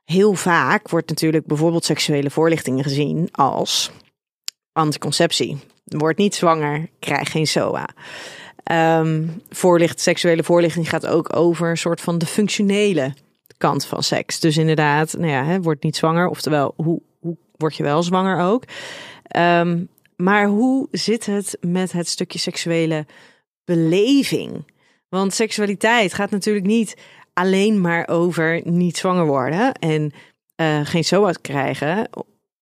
Heel 0.06 0.34
vaak 0.34 0.90
wordt 0.90 1.10
natuurlijk 1.10 1.46
bijvoorbeeld 1.46 1.86
seksuele 1.86 2.30
voorlichting 2.30 2.84
gezien 2.84 3.30
als 3.32 3.92
anticonceptie. 4.72 5.58
Word 5.84 6.18
niet 6.18 6.36
zwanger, 6.36 6.90
krijg 7.00 7.32
geen 7.32 7.48
SOA. 7.48 7.90
Um, 9.00 9.42
voorlicht, 9.50 10.00
seksuele 10.00 10.44
voorlichting 10.44 10.90
gaat 10.90 11.08
ook 11.08 11.36
over 11.36 11.70
een 11.70 11.78
soort 11.78 12.02
van 12.02 12.18
de 12.18 12.26
functionele 12.26 13.14
kant 13.58 13.86
van 13.86 14.04
seks. 14.04 14.40
Dus 14.40 14.58
inderdaad, 14.58 15.14
nou 15.18 15.32
ja, 15.32 15.44
hè, 15.44 15.62
word 15.62 15.84
niet 15.84 15.96
zwanger, 15.96 16.28
oftewel 16.28 16.74
hoe, 16.76 17.02
hoe 17.20 17.38
word 17.58 17.76
je 17.76 17.84
wel 17.84 18.04
zwanger 18.04 18.40
ook. 18.40 18.64
Um, 19.38 19.90
maar 20.16 20.48
hoe 20.48 20.88
zit 20.92 21.26
het 21.26 21.58
met 21.62 21.92
het 21.92 22.08
stukje 22.08 22.40
seksuele 22.40 23.06
beleving? 23.66 24.66
Want 25.10 25.34
seksualiteit 25.34 26.14
gaat 26.14 26.32
natuurlijk 26.32 26.66
niet 26.66 26.98
alleen 27.34 27.82
maar 27.82 28.08
over 28.08 28.62
niet 28.64 28.98
zwanger 28.98 29.26
worden 29.26 29.74
en 29.74 30.12
uh, 30.56 30.80
geen 30.84 31.04
SOA's 31.04 31.42
krijgen. 31.42 32.10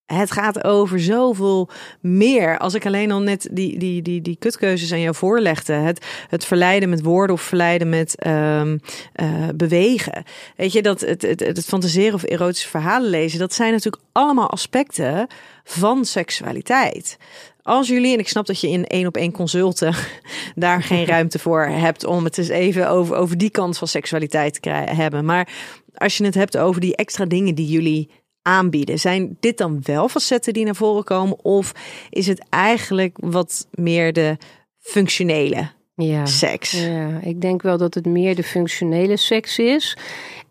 Het 0.05 0.31
gaat 0.31 0.63
over 0.63 0.99
zoveel 0.99 1.69
meer. 1.99 2.57
Als 2.57 2.73
ik 2.73 2.85
alleen 2.85 3.11
al 3.11 3.21
net 3.21 3.49
die, 3.51 3.79
die, 3.79 4.01
die, 4.01 4.21
die 4.21 4.35
kutkeuzes 4.35 4.91
aan 4.91 4.99
jou 4.99 5.15
voorlegde. 5.15 5.73
Het, 5.73 6.05
het 6.29 6.45
verleiden 6.45 6.89
met 6.89 7.01
woorden 7.01 7.35
of 7.35 7.41
verleiden 7.41 7.89
met 7.89 8.25
um, 8.27 8.79
uh, 9.21 9.47
bewegen. 9.55 10.23
Weet 10.55 10.71
je, 10.71 10.81
dat 10.81 11.01
het, 11.01 11.21
het, 11.21 11.39
het 11.39 11.65
fantaseren 11.65 12.13
of 12.13 12.23
erotische 12.23 12.69
verhalen 12.69 13.09
lezen. 13.09 13.39
Dat 13.39 13.53
zijn 13.53 13.71
natuurlijk 13.71 14.03
allemaal 14.11 14.49
aspecten 14.49 15.27
van 15.63 16.05
seksualiteit. 16.05 17.17
Als 17.63 17.88
jullie, 17.88 18.13
en 18.13 18.19
ik 18.19 18.28
snap 18.28 18.45
dat 18.45 18.62
je 18.62 18.69
in 18.69 18.86
één 18.86 19.08
op 19.08 19.17
één 19.17 19.32
consulten 19.32 19.95
daar 20.56 20.84
geen 20.84 21.06
ruimte 21.15 21.39
voor 21.39 21.65
hebt 21.65 22.06
om 22.06 22.24
het 22.24 22.38
eens 22.38 22.47
even 22.47 22.89
over, 22.89 23.15
over 23.15 23.38
die 23.38 23.50
kant 23.50 23.78
van 23.78 23.88
seksualiteit 23.88 24.62
te 24.62 24.69
hebben. 24.69 25.26
Maar 25.26 25.54
als 25.93 26.17
je 26.17 26.26
het 26.26 26.36
hebt 26.36 26.58
over 26.58 26.82
die 26.82 26.95
extra 26.95 27.26
dingen 27.26 27.56
die 27.56 27.67
jullie 27.67 28.10
aanbieden, 28.41 29.00
zijn 29.00 29.38
dit 29.39 29.58
dan 29.58 29.80
wel 29.84 30.10
facetten 30.10 30.54
die 30.54 30.65
naar 30.65 30.76
voren 30.76 31.04
komen? 31.04 31.45
Of 31.45 31.71
is 32.10 32.28
het 32.28 32.45
eigenlijk 32.50 33.17
wat 33.19 33.67
meer 33.71 34.13
de 34.13 34.38
functionele 34.78 35.69
ja, 35.93 36.25
seks? 36.25 36.71
Ja, 36.71 37.19
ik 37.21 37.41
denk 37.41 37.62
wel 37.62 37.77
dat 37.77 37.93
het 37.93 38.06
meer 38.06 38.36
de 38.36 38.43
functionele 38.43 39.17
seks 39.17 39.60
is 39.60 39.97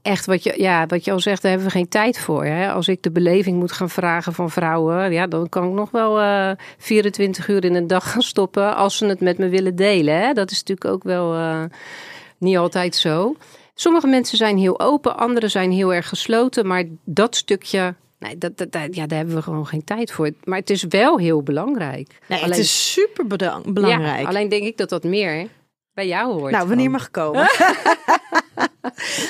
echt 0.02 0.26
wat 0.26 0.42
je, 0.42 0.54
ja, 0.56 0.86
wat 0.86 1.04
je 1.04 1.12
al 1.12 1.20
zegt, 1.20 1.42
daar 1.42 1.50
hebben 1.50 1.68
we 1.68 1.74
geen 1.74 1.88
tijd 1.88 2.18
voor. 2.18 2.44
Hè? 2.44 2.72
Als 2.72 2.88
ik 2.88 3.02
de 3.02 3.10
beleving 3.10 3.58
moet 3.58 3.72
gaan 3.72 3.90
vragen 3.90 4.32
van 4.32 4.50
vrouwen, 4.50 5.12
ja, 5.12 5.26
dan 5.26 5.48
kan 5.48 5.68
ik 5.68 5.72
nog 5.72 5.90
wel 5.90 6.20
uh, 6.20 6.50
eh, 6.50 6.56
24 6.78 7.48
uur 7.48 7.64
in 7.64 7.74
een 7.74 7.86
dag 7.86 8.12
gaan 8.12 8.22
stoppen 8.22 8.76
als 8.76 8.96
ze 8.96 9.06
het 9.06 9.20
met 9.20 9.38
me 9.38 9.48
willen 9.48 9.76
delen. 9.76 10.20
Hè? 10.20 10.32
Dat 10.32 10.50
is 10.50 10.58
natuurlijk 10.58 10.90
ook 10.94 11.02
wel 11.02 11.34
uh, 11.34 11.62
niet 12.38 12.56
altijd 12.56 12.96
zo. 12.96 13.36
Sommige 13.74 14.06
mensen 14.06 14.36
zijn 14.36 14.58
heel 14.58 14.80
open, 14.80 15.16
anderen 15.16 15.50
zijn 15.50 15.70
heel 15.70 15.94
erg 15.94 16.08
gesloten, 16.08 16.66
maar 16.66 16.84
dat 17.04 17.36
stukje. 17.36 17.94
Nee, 18.20 18.38
dat, 18.38 18.56
dat, 18.56 18.72
ja, 18.72 19.06
daar 19.06 19.18
hebben 19.18 19.34
we 19.34 19.42
gewoon 19.42 19.66
geen 19.66 19.84
tijd 19.84 20.12
voor. 20.12 20.30
Maar 20.44 20.58
het 20.58 20.70
is 20.70 20.84
wel 20.88 21.18
heel 21.18 21.42
belangrijk. 21.42 22.18
Nee, 22.28 22.38
alleen, 22.38 22.50
het 22.50 22.60
is 22.60 22.92
super 22.92 23.26
belangrijk. 23.26 24.20
Ja, 24.20 24.28
alleen 24.28 24.48
denk 24.48 24.64
ik 24.64 24.76
dat 24.76 24.88
dat 24.88 25.04
meer 25.04 25.48
bij 25.92 26.06
jou 26.06 26.32
hoort. 26.32 26.52
Nou, 26.52 26.68
wanneer 26.68 26.90
mag 26.90 27.10
komen? 27.10 27.48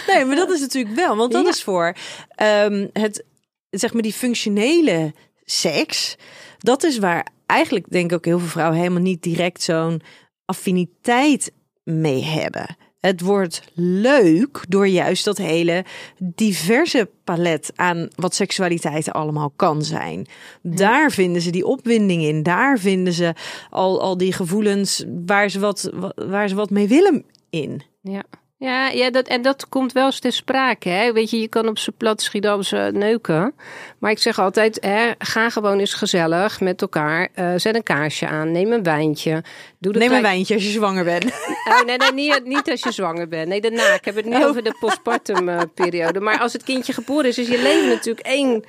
nee, 0.07 0.24
maar 0.24 0.37
dat 0.37 0.50
is 0.50 0.61
natuurlijk 0.61 0.94
wel, 0.94 1.16
want 1.16 1.33
dat 1.33 1.46
is 1.46 1.62
voor 1.62 1.96
um, 2.42 2.90
het, 2.92 3.24
zeg 3.70 3.92
maar, 3.92 4.03
die 4.03 4.12
functionele 4.12 5.14
seks. 5.44 6.16
Dat 6.59 6.83
is 6.83 6.98
waar 6.98 7.26
eigenlijk, 7.46 7.90
denk 7.90 8.11
ik, 8.11 8.16
ook 8.16 8.24
heel 8.24 8.38
veel 8.38 8.48
vrouwen 8.48 8.79
helemaal 8.79 9.03
niet 9.03 9.22
direct 9.22 9.62
zo'n 9.62 10.03
affiniteit 10.44 11.53
mee 11.85 12.24
hebben. 12.24 12.76
Het 13.00 13.20
wordt 13.20 13.62
leuk 13.74 14.64
door 14.68 14.86
juist 14.88 15.24
dat 15.24 15.38
hele 15.38 15.84
diverse 16.18 17.10
palet 17.24 17.72
aan 17.74 18.08
wat 18.14 18.34
seksualiteit 18.34 19.12
allemaal 19.12 19.52
kan 19.56 19.82
zijn. 19.84 20.26
Daar 20.62 21.10
vinden 21.10 21.42
ze 21.42 21.50
die 21.50 21.66
opwinding 21.66 22.22
in. 22.22 22.42
Daar 22.42 22.78
vinden 22.78 23.12
ze 23.12 23.34
al, 23.70 24.00
al 24.00 24.16
die 24.16 24.32
gevoelens 24.32 25.04
waar 25.26 25.48
ze 25.48 25.58
wat, 25.58 25.90
waar 26.14 26.48
ze 26.48 26.54
wat 26.54 26.70
mee 26.70 26.88
willen 26.88 27.24
in. 27.50 27.82
Ja. 28.00 28.22
Ja, 28.61 28.88
ja 28.88 29.11
dat, 29.11 29.27
en 29.27 29.42
dat 29.42 29.68
komt 29.68 29.92
wel 29.92 30.07
eens 30.07 30.18
te 30.18 30.31
sprake. 30.31 30.88
Hè? 30.88 31.12
Weet 31.12 31.31
je, 31.31 31.40
je 31.40 31.49
kan 31.49 31.68
op 31.68 31.79
z'n 31.79 31.94
plat 31.96 32.23
Schiedamse 32.23 32.90
neuken. 32.92 33.55
Maar 33.99 34.11
ik 34.11 34.18
zeg 34.18 34.38
altijd, 34.38 34.79
hè, 34.81 35.11
ga 35.18 35.51
gewoon 35.51 35.79
eens 35.79 35.94
gezellig 35.94 36.61
met 36.61 36.81
elkaar. 36.81 37.29
Uh, 37.37 37.53
zet 37.57 37.75
een 37.75 37.83
kaarsje 37.83 38.27
aan, 38.27 38.53
neem 38.53 38.73
een 38.73 38.83
wijntje. 38.83 39.44
Doe 39.79 39.92
neem 39.92 40.12
een 40.12 40.23
wijntje 40.23 40.55
als 40.55 40.64
je 40.64 40.70
zwanger 40.70 41.05
bent. 41.05 41.25
Oh, 41.70 41.85
nee, 41.85 41.96
nee 41.96 42.12
niet, 42.12 42.44
niet 42.44 42.70
als 42.70 42.83
je 42.83 42.92
zwanger 42.92 43.29
bent. 43.29 43.49
Nee, 43.49 43.61
daarna. 43.61 43.94
Ik 43.94 44.05
heb 44.05 44.16
het 44.16 44.25
nu 44.25 44.37
oh. 44.37 44.46
over 44.46 44.62
de 44.62 44.77
postpartum 44.81 45.49
uh, 45.49 45.61
periode. 45.75 46.20
Maar 46.20 46.38
als 46.38 46.53
het 46.53 46.62
kindje 46.62 46.92
geboren 46.92 47.29
is, 47.29 47.38
is 47.38 47.49
je 47.49 47.62
leven 47.62 47.88
natuurlijk 47.88 48.27
één 48.27 48.64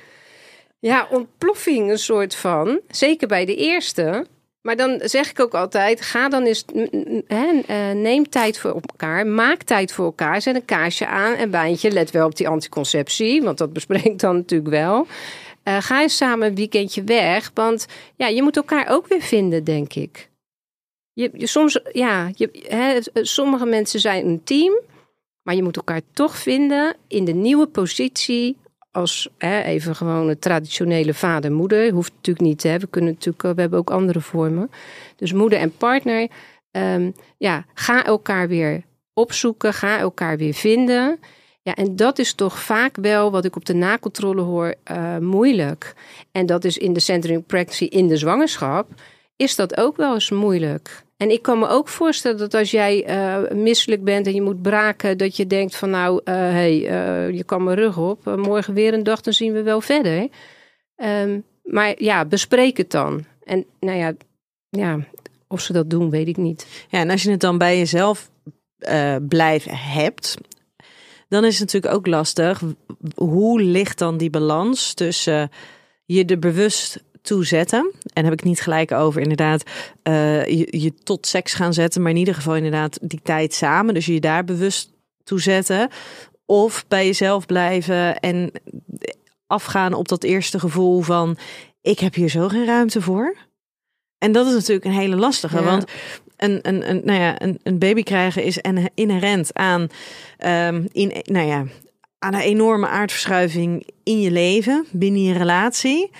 ja, 0.78 1.06
ontploffing 1.10 1.90
een 1.90 1.98
soort 1.98 2.34
van. 2.34 2.80
Zeker 2.88 3.28
bij 3.28 3.44
de 3.44 3.56
eerste. 3.56 4.26
Maar 4.62 4.76
dan 4.76 5.00
zeg 5.02 5.30
ik 5.30 5.40
ook 5.40 5.54
altijd: 5.54 6.00
ga 6.00 6.28
dan 6.28 6.44
eens, 6.44 6.64
eh, 7.26 7.90
neem 7.90 8.28
tijd 8.28 8.58
voor 8.58 8.70
elkaar, 8.74 9.26
maak 9.26 9.62
tijd 9.62 9.92
voor 9.92 10.04
elkaar, 10.04 10.42
zet 10.42 10.54
een 10.54 10.64
kaarsje 10.64 11.06
aan 11.06 11.34
en 11.34 11.50
baantje. 11.50 11.90
Let 11.90 12.10
wel 12.10 12.26
op 12.26 12.36
die 12.36 12.48
anticonceptie, 12.48 13.42
want 13.42 13.58
dat 13.58 13.72
bespreekt 13.78 14.20
dan 14.20 14.36
natuurlijk 14.36 14.70
wel. 14.70 15.06
Uh, 15.64 15.76
ga 15.80 16.02
eens 16.02 16.16
samen 16.16 16.48
een 16.48 16.54
weekendje 16.54 17.04
weg, 17.04 17.50
want 17.54 17.86
ja, 18.16 18.26
je 18.26 18.42
moet 18.42 18.56
elkaar 18.56 18.86
ook 18.88 19.06
weer 19.06 19.20
vinden, 19.20 19.64
denk 19.64 19.94
ik. 19.94 20.30
Je, 21.12 21.30
soms, 21.34 21.80
ja, 21.92 22.30
je, 22.34 22.66
hè, 22.68 22.98
sommige 23.24 23.66
mensen 23.66 24.00
zijn 24.00 24.26
een 24.26 24.44
team, 24.44 24.80
maar 25.42 25.54
je 25.54 25.62
moet 25.62 25.76
elkaar 25.76 26.00
toch 26.12 26.36
vinden 26.36 26.96
in 27.08 27.24
de 27.24 27.32
nieuwe 27.32 27.66
positie 27.66 28.56
als 28.92 29.28
hè, 29.38 29.62
even 29.62 29.96
gewoon 29.96 30.38
traditionele 30.38 31.14
vader-moeder. 31.14 31.92
Hoeft 31.92 32.12
natuurlijk 32.14 32.46
niet. 32.46 32.62
Hè. 32.62 32.78
We, 32.78 32.86
kunnen 32.86 33.12
natuurlijk, 33.12 33.54
we 33.54 33.60
hebben 33.60 33.78
ook 33.78 33.90
andere 33.90 34.20
vormen. 34.20 34.70
Dus 35.16 35.32
moeder 35.32 35.58
en 35.58 35.76
partner. 35.76 36.28
Ehm, 36.70 37.10
ja, 37.38 37.64
ga 37.74 38.04
elkaar 38.04 38.48
weer 38.48 38.82
opzoeken. 39.14 39.74
Ga 39.74 39.98
elkaar 39.98 40.36
weer 40.36 40.54
vinden. 40.54 41.18
Ja, 41.62 41.74
en 41.74 41.96
dat 41.96 42.18
is 42.18 42.34
toch 42.34 42.58
vaak 42.58 42.96
wel 42.96 43.30
wat 43.30 43.44
ik 43.44 43.56
op 43.56 43.64
de 43.64 43.74
nakontrole 43.74 44.40
hoor 44.40 44.74
uh, 44.90 45.18
moeilijk. 45.18 45.94
En 46.32 46.46
dat 46.46 46.64
is 46.64 46.78
in 46.78 46.92
de 46.92 47.00
centering 47.00 47.46
practice 47.46 47.88
in 47.88 48.08
de 48.08 48.16
zwangerschap. 48.16 48.88
Is 49.36 49.56
dat 49.56 49.76
ook 49.76 49.96
wel 49.96 50.14
eens 50.14 50.30
moeilijk? 50.30 51.04
En 51.22 51.30
ik 51.30 51.42
kan 51.42 51.58
me 51.58 51.68
ook 51.68 51.88
voorstellen 51.88 52.38
dat 52.38 52.54
als 52.54 52.70
jij 52.70 53.08
uh, 53.08 53.50
misselijk 53.50 54.04
bent 54.04 54.26
en 54.26 54.34
je 54.34 54.42
moet 54.42 54.62
braken, 54.62 55.18
dat 55.18 55.36
je 55.36 55.46
denkt 55.46 55.76
van 55.76 55.90
nou, 55.90 56.20
uh, 56.24 56.34
hey, 56.34 56.78
uh, 56.80 57.36
je 57.36 57.44
kan 57.44 57.64
mijn 57.64 57.76
rug 57.76 57.98
op. 57.98 58.36
morgen 58.36 58.74
weer 58.74 58.94
een 58.94 59.02
dag, 59.02 59.20
dan 59.20 59.32
zien 59.32 59.52
we 59.52 59.62
wel 59.62 59.80
verder. 59.80 60.28
Um, 60.96 61.44
maar 61.62 62.02
ja, 62.02 62.24
bespreek 62.24 62.76
het 62.76 62.90
dan. 62.90 63.24
En 63.44 63.64
nou 63.80 63.98
ja, 63.98 64.12
ja, 64.68 64.98
of 65.48 65.60
ze 65.60 65.72
dat 65.72 65.90
doen, 65.90 66.10
weet 66.10 66.28
ik 66.28 66.36
niet. 66.36 66.66
Ja, 66.88 66.98
en 66.98 67.10
als 67.10 67.22
je 67.22 67.30
het 67.30 67.40
dan 67.40 67.58
bij 67.58 67.78
jezelf 67.78 68.30
eh, 68.78 69.16
blijven 69.28 69.76
hebt, 69.76 70.36
dan 71.28 71.44
is 71.44 71.58
het 71.58 71.72
natuurlijk 71.72 71.94
ook 71.94 72.06
lastig. 72.06 72.62
Hoe 73.14 73.62
ligt 73.62 73.98
dan 73.98 74.16
die 74.16 74.30
balans 74.30 74.94
tussen 74.94 75.50
je 76.04 76.24
er 76.24 76.38
bewust 76.38 77.02
toe 77.22 77.46
zetten? 77.46 77.92
En 78.12 78.24
heb 78.24 78.32
ik 78.32 78.44
niet 78.44 78.60
gelijk 78.60 78.92
over 78.92 79.20
inderdaad 79.20 79.62
eh, 80.02 80.46
je, 80.46 80.80
je 80.80 80.94
tot 80.94 81.26
seks 81.26 81.54
gaan 81.54 81.72
zetten, 81.72 82.02
maar 82.02 82.10
in 82.10 82.16
ieder 82.16 82.34
geval 82.34 82.56
inderdaad 82.56 82.98
die 83.02 83.20
tijd 83.22 83.54
samen. 83.54 83.94
Dus 83.94 84.06
je 84.06 84.20
daar 84.20 84.44
bewust 84.44 84.90
toe 85.24 85.40
zetten. 85.40 85.88
Of 86.46 86.84
bij 86.88 87.06
jezelf 87.06 87.46
blijven 87.46 88.18
en 88.18 88.50
afgaan 89.46 89.94
op 89.94 90.08
dat 90.08 90.24
eerste 90.24 90.58
gevoel 90.58 91.00
van 91.00 91.36
ik 91.80 91.98
heb 91.98 92.14
hier 92.14 92.28
zo 92.28 92.48
geen 92.48 92.66
ruimte 92.66 93.00
voor. 93.00 93.36
En 94.18 94.32
dat 94.32 94.46
is 94.46 94.52
natuurlijk 94.52 94.84
een 94.84 94.92
hele 94.92 95.16
lastige, 95.16 95.56
Ja. 95.56 95.62
want 95.62 95.84
een, 96.36 96.58
een, 96.62 96.90
een, 96.90 97.00
nou 97.04 97.20
ja, 97.20 97.42
een, 97.42 97.60
een 97.62 97.78
baby 97.78 98.02
krijgen 98.02 98.42
is 98.42 98.58
inherent 98.94 99.54
aan, 99.54 99.88
ehm, 100.38 100.86
in, 100.92 101.12
nou 101.24 101.46
ja, 101.46 101.64
aan 102.18 102.34
een 102.34 102.40
enorme 102.40 102.86
aardverschuiving 102.86 103.86
in 104.02 104.20
je 104.20 104.30
leven, 104.30 104.86
binnen 104.90 105.22
je 105.22 105.32
relatie. 105.32 106.10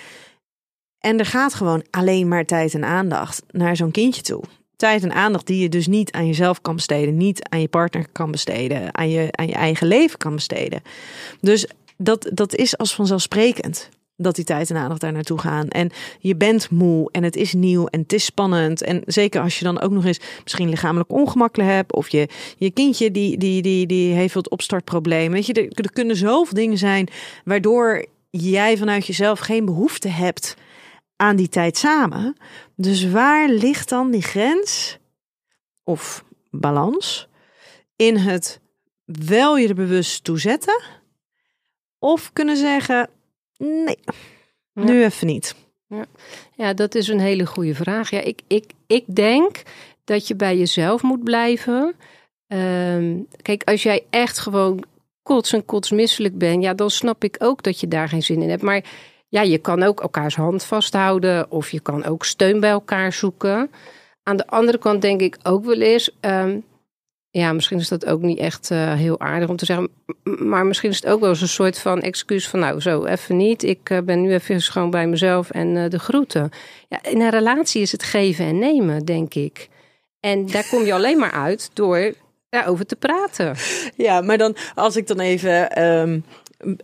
En 1.03 1.19
er 1.19 1.25
gaat 1.25 1.53
gewoon 1.53 1.83
alleen 1.89 2.27
maar 2.27 2.45
tijd 2.45 2.73
en 2.73 2.85
aandacht 2.85 3.43
naar 3.51 3.75
zo'n 3.75 3.91
kindje 3.91 4.21
toe. 4.21 4.43
Tijd 4.75 5.03
en 5.03 5.13
aandacht 5.13 5.47
die 5.47 5.61
je 5.61 5.69
dus 5.69 5.87
niet 5.87 6.11
aan 6.11 6.27
jezelf 6.27 6.61
kan 6.61 6.75
besteden, 6.75 7.17
niet 7.17 7.49
aan 7.49 7.61
je 7.61 7.67
partner 7.67 8.05
kan 8.11 8.31
besteden, 8.31 8.95
aan 8.95 9.09
je, 9.09 9.27
aan 9.31 9.47
je 9.47 9.53
eigen 9.53 9.87
leven 9.87 10.17
kan 10.17 10.35
besteden. 10.35 10.81
Dus 11.41 11.67
dat, 11.97 12.29
dat 12.33 12.55
is 12.55 12.77
als 12.77 12.95
vanzelfsprekend 12.95 13.89
dat 14.17 14.35
die 14.35 14.45
tijd 14.45 14.69
en 14.69 14.75
aandacht 14.75 15.01
daar 15.01 15.11
naartoe 15.11 15.39
gaan. 15.39 15.67
En 15.67 15.89
je 16.19 16.35
bent 16.35 16.69
moe 16.69 17.09
en 17.11 17.23
het 17.23 17.35
is 17.35 17.53
nieuw 17.53 17.85
en 17.85 17.99
het 17.99 18.13
is 18.13 18.25
spannend. 18.25 18.81
En 18.81 19.01
zeker 19.05 19.41
als 19.41 19.59
je 19.59 19.65
dan 19.65 19.79
ook 19.79 19.91
nog 19.91 20.05
eens 20.05 20.19
misschien 20.43 20.69
lichamelijk 20.69 21.11
ongemakkelijk 21.11 21.69
hebt. 21.69 21.93
Of 21.93 22.09
je, 22.09 22.27
je 22.57 22.71
kindje 22.71 23.11
die, 23.11 23.37
die, 23.37 23.61
die, 23.61 23.87
die 23.87 24.13
heeft 24.13 24.33
wat 24.33 24.49
opstartproblemen. 24.49 25.31
Weet 25.31 25.45
je, 25.45 25.53
er, 25.53 25.67
er 25.71 25.91
kunnen 25.91 26.15
zoveel 26.15 26.53
dingen 26.53 26.77
zijn 26.77 27.07
waardoor 27.45 28.05
jij 28.29 28.77
vanuit 28.77 29.07
jezelf 29.07 29.39
geen 29.39 29.65
behoefte 29.65 30.07
hebt 30.07 30.55
aan 31.15 31.35
die 31.35 31.49
tijd 31.49 31.77
samen. 31.77 32.35
Dus 32.75 33.09
waar 33.09 33.49
ligt 33.49 33.89
dan 33.89 34.11
die 34.11 34.21
grens 34.21 34.97
of 35.83 36.23
balans 36.49 37.27
in 37.95 38.17
het 38.17 38.59
wel 39.05 39.57
je 39.57 39.67
er 39.67 39.75
bewust 39.75 40.23
toe 40.23 40.39
zetten 40.39 40.81
of 41.99 42.33
kunnen 42.33 42.57
zeggen 42.57 43.09
nee, 43.57 43.99
nu 44.73 45.03
even 45.03 45.27
niet. 45.27 45.55
Ja, 46.55 46.73
dat 46.73 46.95
is 46.95 47.07
een 47.07 47.19
hele 47.19 47.45
goede 47.45 47.75
vraag. 47.75 48.09
Ja, 48.09 48.19
ik, 48.19 48.41
ik, 48.47 48.71
ik 48.87 49.15
denk 49.15 49.61
dat 50.03 50.27
je 50.27 50.35
bij 50.35 50.57
jezelf 50.57 51.01
moet 51.01 51.23
blijven. 51.23 51.95
Ehm, 52.47 53.19
kijk, 53.41 53.63
als 53.63 53.83
jij 53.83 54.05
echt 54.09 54.39
gewoon 54.39 54.83
kots 55.23 55.53
en 55.53 55.65
kotsmisselijk 55.65 56.37
bent, 56.37 56.63
ja, 56.63 56.73
dan 56.73 56.89
snap 56.89 57.23
ik 57.23 57.35
ook 57.39 57.63
dat 57.63 57.79
je 57.79 57.87
daar 57.87 58.09
geen 58.09 58.23
zin 58.23 58.41
in 58.41 58.49
hebt. 58.49 58.61
Maar 58.61 58.83
ja, 59.33 59.41
je 59.41 59.57
kan 59.57 59.83
ook 59.83 60.01
elkaars 60.01 60.35
hand 60.35 60.63
vasthouden 60.63 61.51
of 61.51 61.69
je 61.69 61.79
kan 61.79 62.05
ook 62.05 62.25
steun 62.25 62.59
bij 62.59 62.69
elkaar 62.69 63.13
zoeken. 63.13 63.71
Aan 64.23 64.37
de 64.37 64.47
andere 64.47 64.77
kant 64.77 65.01
denk 65.01 65.21
ik 65.21 65.37
ook 65.43 65.65
wel 65.65 65.81
eens, 65.81 66.17
ehm, 66.19 66.59
ja, 67.29 67.53
misschien 67.53 67.79
is 67.79 67.87
dat 67.87 68.05
ook 68.05 68.21
niet 68.21 68.37
echt 68.37 68.71
eh, 68.71 68.93
heel 68.93 69.19
aardig 69.19 69.49
om 69.49 69.55
te 69.55 69.65
zeggen, 69.65 69.89
maar 70.23 70.65
misschien 70.65 70.89
is 70.89 70.95
het 70.95 71.07
ook 71.07 71.19
wel 71.19 71.29
eens 71.29 71.41
een 71.41 71.47
soort 71.47 71.79
van 71.79 72.01
excuus 72.01 72.49
van, 72.49 72.59
nou, 72.59 72.79
zo 72.79 73.05
even 73.05 73.37
niet. 73.37 73.63
Ik 73.63 73.89
eh, 73.89 74.01
ben 74.01 74.21
nu 74.21 74.33
even 74.33 74.61
gewoon 74.61 74.89
bij 74.89 75.07
mezelf 75.07 75.49
en 75.49 75.77
eh, 75.77 75.89
de 75.89 75.99
groeten. 75.99 76.49
Ja, 76.89 77.03
in 77.03 77.21
een 77.21 77.29
relatie 77.29 77.81
is 77.81 77.91
het 77.91 78.03
geven 78.03 78.45
en 78.45 78.59
nemen, 78.59 79.05
denk 79.05 79.33
ik. 79.33 79.69
En 80.19 80.45
daar 80.45 80.67
kom 80.69 80.83
je 80.83 80.93
alleen 80.99 81.17
maar 81.17 81.31
uit 81.31 81.69
door 81.73 82.13
daarover 82.49 82.85
te 82.85 82.95
praten. 82.95 83.55
Ja, 83.95 84.21
maar 84.21 84.37
dan 84.37 84.55
als 84.75 84.95
ik 84.95 85.07
dan 85.07 85.19
even 85.19 85.71
ehm, 85.71 86.19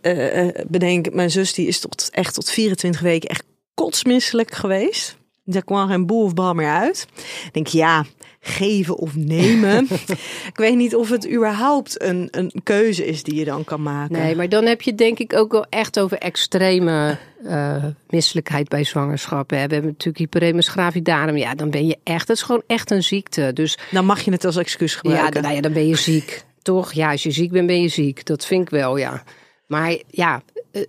eh, 0.02 0.48
bedenk, 0.68 1.12
mijn 1.12 1.30
zus 1.30 1.52
die 1.52 1.66
is 1.66 1.80
tot 1.80 2.08
echt 2.12 2.34
tot 2.34 2.50
24 2.50 3.00
weken 3.00 3.28
echt 3.28 3.44
kotsmisselijk 3.74 4.52
geweest. 4.52 5.16
Daar 5.44 5.64
kwam 5.64 5.88
geen 5.88 6.06
boel 6.06 6.24
of 6.24 6.34
bal 6.34 6.54
meer 6.54 6.70
uit. 6.70 7.06
Ik 7.16 7.52
denk 7.52 7.66
ja, 7.66 8.04
geven 8.40 8.96
of 8.96 9.16
nemen. 9.16 9.86
ik 10.52 10.56
weet 10.56 10.76
niet 10.76 10.94
of 10.94 11.10
het 11.10 11.30
überhaupt 11.30 12.02
een, 12.02 12.28
een 12.30 12.52
keuze 12.62 13.06
is 13.06 13.22
die 13.22 13.34
je 13.34 13.44
dan 13.44 13.64
kan 13.64 13.82
maken. 13.82 14.18
Nee, 14.18 14.36
maar 14.36 14.48
dan 14.48 14.64
heb 14.64 14.82
je 14.82 14.94
denk 14.94 15.18
ik 15.18 15.34
ook 15.34 15.52
wel 15.52 15.66
echt 15.68 16.00
over 16.00 16.18
extreme 16.18 17.18
eh, 17.44 17.84
misselijkheid 18.08 18.68
bij 18.68 18.84
zwangerschap. 18.84 19.50
Hè. 19.50 19.66
We 19.66 19.72
hebben 19.72 19.90
natuurlijk 19.90 20.18
hyperemus 20.18 20.68
gravidarum. 20.68 21.36
Ja, 21.36 21.54
dan 21.54 21.70
ben 21.70 21.86
je 21.86 21.98
echt, 22.02 22.26
dat 22.26 22.36
is 22.36 22.42
gewoon 22.42 22.62
echt 22.66 22.90
een 22.90 23.02
ziekte. 23.02 23.50
Dus 23.54 23.78
Dan 23.90 24.04
mag 24.04 24.20
je 24.20 24.30
het 24.30 24.44
als 24.44 24.56
excuus 24.56 24.92
ja, 24.92 24.98
gebruiken. 24.98 25.32
dan, 25.32 25.42
nou 25.42 25.54
ja, 25.54 25.60
dan 25.60 25.72
ben 25.72 25.88
je 25.88 25.96
ziek. 25.96 26.44
Toch? 26.62 26.92
Ja, 26.92 27.10
als 27.10 27.22
je 27.22 27.30
ziek 27.30 27.50
bent, 27.50 27.66
ben 27.66 27.82
je 27.82 27.88
ziek. 27.88 28.26
Dat 28.26 28.46
vind 28.46 28.62
ik 28.62 28.70
wel, 28.70 28.96
ja. 28.96 29.22
Maar 29.70 29.98
ja, 30.06 30.42
eh, 30.70 30.82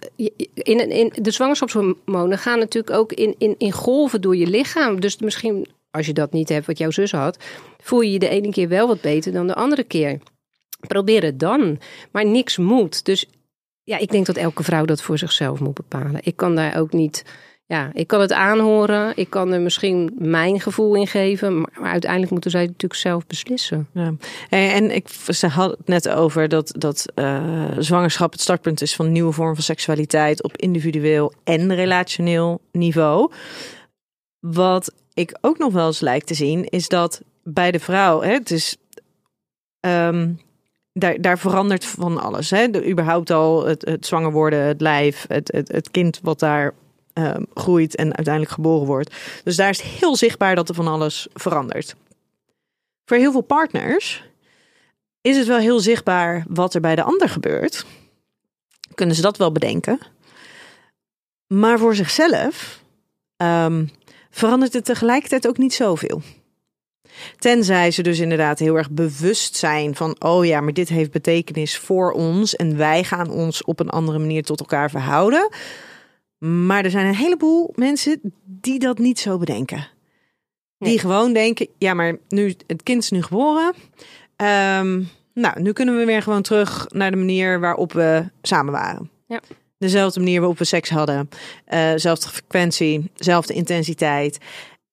in, 0.53 0.89
in, 0.89 1.13
de 1.21 1.32
zwangerschapshormonen 1.32 2.38
gaan 2.38 2.59
natuurlijk 2.59 2.97
ook 2.97 3.13
in, 3.13 3.36
in, 3.38 3.55
in 3.57 3.71
golven 3.71 4.21
door 4.21 4.36
je 4.36 4.47
lichaam. 4.47 4.99
Dus 4.99 5.17
misschien, 5.17 5.67
als 5.91 6.05
je 6.05 6.13
dat 6.13 6.32
niet 6.32 6.49
hebt, 6.49 6.65
wat 6.65 6.77
jouw 6.77 6.91
zus 6.91 7.11
had, 7.11 7.38
voel 7.82 8.01
je 8.01 8.11
je 8.11 8.19
de 8.19 8.29
ene 8.29 8.51
keer 8.51 8.67
wel 8.67 8.88
wat 8.88 9.01
beter 9.01 9.32
dan 9.32 9.47
de 9.47 9.55
andere 9.55 9.84
keer. 9.84 10.19
Probeer 10.88 11.23
het 11.23 11.39
dan. 11.39 11.79
Maar 12.11 12.25
niks 12.25 12.57
moet. 12.57 13.05
Dus 13.05 13.25
ja, 13.84 13.97
ik 13.97 14.11
denk 14.11 14.25
dat 14.25 14.38
elke 14.38 14.63
vrouw 14.63 14.86
dat 14.86 15.01
voor 15.01 15.17
zichzelf 15.17 15.59
moet 15.59 15.73
bepalen. 15.73 16.21
Ik 16.23 16.36
kan 16.36 16.55
daar 16.55 16.79
ook 16.79 16.91
niet. 16.91 17.25
Ja, 17.72 17.89
ik 17.93 18.07
kan 18.07 18.22
het 18.22 18.34
aanhoren. 18.34 19.13
Ik 19.15 19.30
kan 19.30 19.51
er 19.51 19.61
misschien 19.61 20.11
mijn 20.17 20.59
gevoel 20.59 20.95
in 20.95 21.07
geven. 21.07 21.61
Maar, 21.61 21.91
uiteindelijk 21.91 22.32
moeten 22.32 22.51
zij 22.51 22.65
natuurlijk 22.65 22.99
zelf 22.99 23.28
beslissen. 23.28 23.88
Ja. 23.93 24.13
En 24.49 24.72
en 24.72 24.95
ik 24.95 25.07
ze 25.28 25.47
had 25.47 25.72
het 25.72 25.88
net 25.88 26.09
over 26.09 26.49
dat, 26.49 26.74
dat 26.78 27.05
eh, 27.15 27.72
zwangerschap 27.78 28.32
het 28.32 28.41
startpunt 28.41 28.82
is 28.82 28.95
van 28.95 29.11
nieuwe 29.11 29.32
vorm 29.32 29.53
van 29.53 29.63
seksualiteit 29.63 30.43
op 30.43 30.57
individueel 30.57 31.34
en 31.43 31.76
relationeel 31.76 32.61
niveau. 32.72 33.32
Wat 34.39 34.93
ik 35.13 35.38
ook 35.41 35.57
nog 35.57 35.74
wel 35.74 35.88
eens 35.88 35.99
lijkt 35.99 36.28
te 36.28 36.34
zien, 36.34 36.65
is 36.65 36.88
dat 36.88 37.22
bij 37.43 37.72
de 37.72 37.80
vrouw, 37.80 38.22
hè, 38.22 38.32
het 38.32 38.51
is. 38.51 38.78
ehm, 39.80 40.30
daar, 40.93 41.22
daar 41.22 41.39
verandert 41.39 41.86
van 41.86 42.22
alles. 42.22 42.49
Hè? 42.49 42.86
Überhaupt 42.89 43.30
al 43.30 43.65
het, 43.65 44.05
zwanger 44.05 44.32
worden, 44.32 44.63
het 44.63 44.82
lijf, 44.82 45.26
het, 45.28 45.51
het 45.67 45.91
kind 45.91 46.19
wat 46.24 46.39
daar 46.39 46.74
ehm, 47.14 47.43
groeit 47.53 47.95
en 47.95 48.16
uiteindelijk 48.16 48.53
geboren 48.53 48.88
wordt. 48.88 49.16
Dus 49.43 49.55
daar 49.55 49.70
is 49.70 49.82
heel 49.82 50.16
zichtbaar 50.16 50.55
dat 50.55 50.70
er 50.70 50.76
van 50.76 50.88
alles 50.88 51.28
verandert. 51.34 51.95
Voor 53.05 53.18
heel 53.18 53.32
veel 53.32 53.41
partners 53.41 54.24
is 55.22 55.38
het 55.38 55.47
wel 55.47 55.57
heel 55.57 55.80
zichtbaar 55.80 56.45
wat 56.47 56.74
er 56.74 56.82
bij 56.82 56.95
de 56.95 57.03
ander 57.03 57.30
gebeurt. 57.30 57.86
Kunnen 58.95 59.16
ze 59.16 59.22
dat 59.22 59.38
wel 59.38 59.51
bedenken. 59.51 59.99
Maar 61.47 61.80
voor 61.80 61.95
zichzelf 61.95 62.82
ehm, 63.38 63.86
verandert 64.30 64.74
het 64.74 64.86
tegelijkertijd 64.86 65.47
ook 65.47 65.57
niet 65.57 65.74
zoveel. 65.74 66.22
Tenzij 67.38 67.91
ze 67.91 68.03
dus 68.03 68.20
inderdaad 68.20 68.59
heel 68.59 68.76
erg 68.76 68.91
bewust 68.91 69.55
zijn 69.55 69.95
van, 69.95 70.16
oh 70.20 70.45
ja, 70.45 70.62
maar 70.62 70.74
dit 70.74 70.89
heeft 70.89 71.12
betekenis 71.12 71.78
voor 71.78 72.12
ons 72.12 72.55
en 72.55 72.78
wij 72.78 73.03
gaan 73.03 73.30
ons 73.30 73.64
op 73.64 73.80
een 73.80 73.89
andere 73.89 74.20
manier 74.20 74.43
tot 74.43 74.59
elkaar 74.59 74.89
verhouden. 74.89 75.49
Maar 76.45 76.83
er 76.83 76.91
zijn 76.91 77.05
een 77.05 77.15
heleboel 77.15 77.73
mensen 77.75 78.19
die 78.45 78.79
dat 78.79 78.97
niet 78.97 79.19
zo 79.19 79.37
bedenken. 79.37 79.87
Die 80.77 80.89
Nee. 80.89 80.99
gewoon 80.99 81.33
denken, 81.33 81.67
ja, 81.77 81.93
maar 81.93 82.17
nu 82.29 82.55
het 82.67 82.83
kind 82.83 83.03
is 83.03 83.09
nu 83.09 83.21
geboren. 83.21 83.73
Ehm, 84.35 85.01
nou, 85.33 85.61
nu 85.61 85.73
kunnen 85.73 85.97
we 85.97 86.05
weer 86.05 86.21
gewoon 86.21 86.41
terug 86.41 86.85
naar 86.89 87.11
de 87.11 87.17
manier 87.17 87.59
waarop 87.59 87.93
we 87.93 88.23
samen 88.41 88.73
waren. 88.73 89.09
Ja. 89.27 89.41
Dezelfde 89.77 90.19
manier 90.19 90.39
waarop 90.39 90.57
we 90.57 90.63
seks 90.63 90.89
hadden. 90.89 91.29
Zelfde 91.95 92.29
frequentie, 92.29 93.11
zelfde 93.15 93.53
intensiteit. 93.53 94.37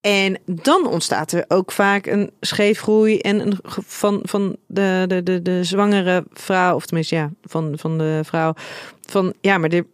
En 0.01 0.39
dan 0.45 0.87
ontstaat 0.87 1.33
er 1.33 1.45
ook 1.49 1.73
vaak 1.73 2.07
een 2.07 2.31
scheefgroei 2.41 3.19
en 3.19 3.41
een 3.41 3.59
van, 3.87 4.21
van 4.23 4.57
de, 4.67 5.05
de, 5.07 5.23
de, 5.23 5.43
de 5.43 5.65
zwangere 5.65 6.25
vrouw, 6.33 6.75
of 6.75 6.87
tenminste 6.87 7.15
ja, 7.15 7.31
van, 7.43 7.79
van 7.79 7.99
de 7.99 8.21
vrouw. 8.25 8.55
Van 9.01 9.35
ja, 9.41 9.59
maar 9.59 9.71
er, 9.71 9.87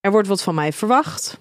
er 0.00 0.10
wordt 0.10 0.28
wat 0.28 0.42
van 0.42 0.54
mij 0.54 0.72
verwacht. 0.72 1.40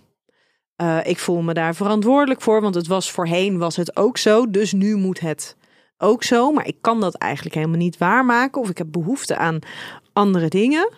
Eh, 0.76 0.99
ik 1.03 1.20
voel 1.20 1.41
me 1.41 1.53
daar 1.53 1.76
verantwoordelijk 1.76 2.41
voor, 2.41 2.62
want 2.62 2.76
het 2.76 2.88
was 2.88 3.12
voorheen 3.12 3.57
was 3.57 3.76
het 3.76 3.95
ook 3.95 4.18
zo, 4.18 4.49
dus 4.49 4.72
nu 4.72 4.95
moet 4.95 5.20
het 5.20 5.55
ook 5.97 6.24
zo. 6.24 6.51
Maar 6.51 6.68
ik 6.68 6.78
kan 6.82 6.99
dat 6.99 7.16
eigenlijk 7.16 7.55
helemaal 7.55 7.78
niet 7.78 7.97
waarmaken 7.97 8.62
of 8.62 8.70
ik 8.70 8.78
heb 8.78 8.88
behoefte 8.91 9.38
aan 9.38 9.60
andere 10.14 10.47
dingen. 10.47 10.89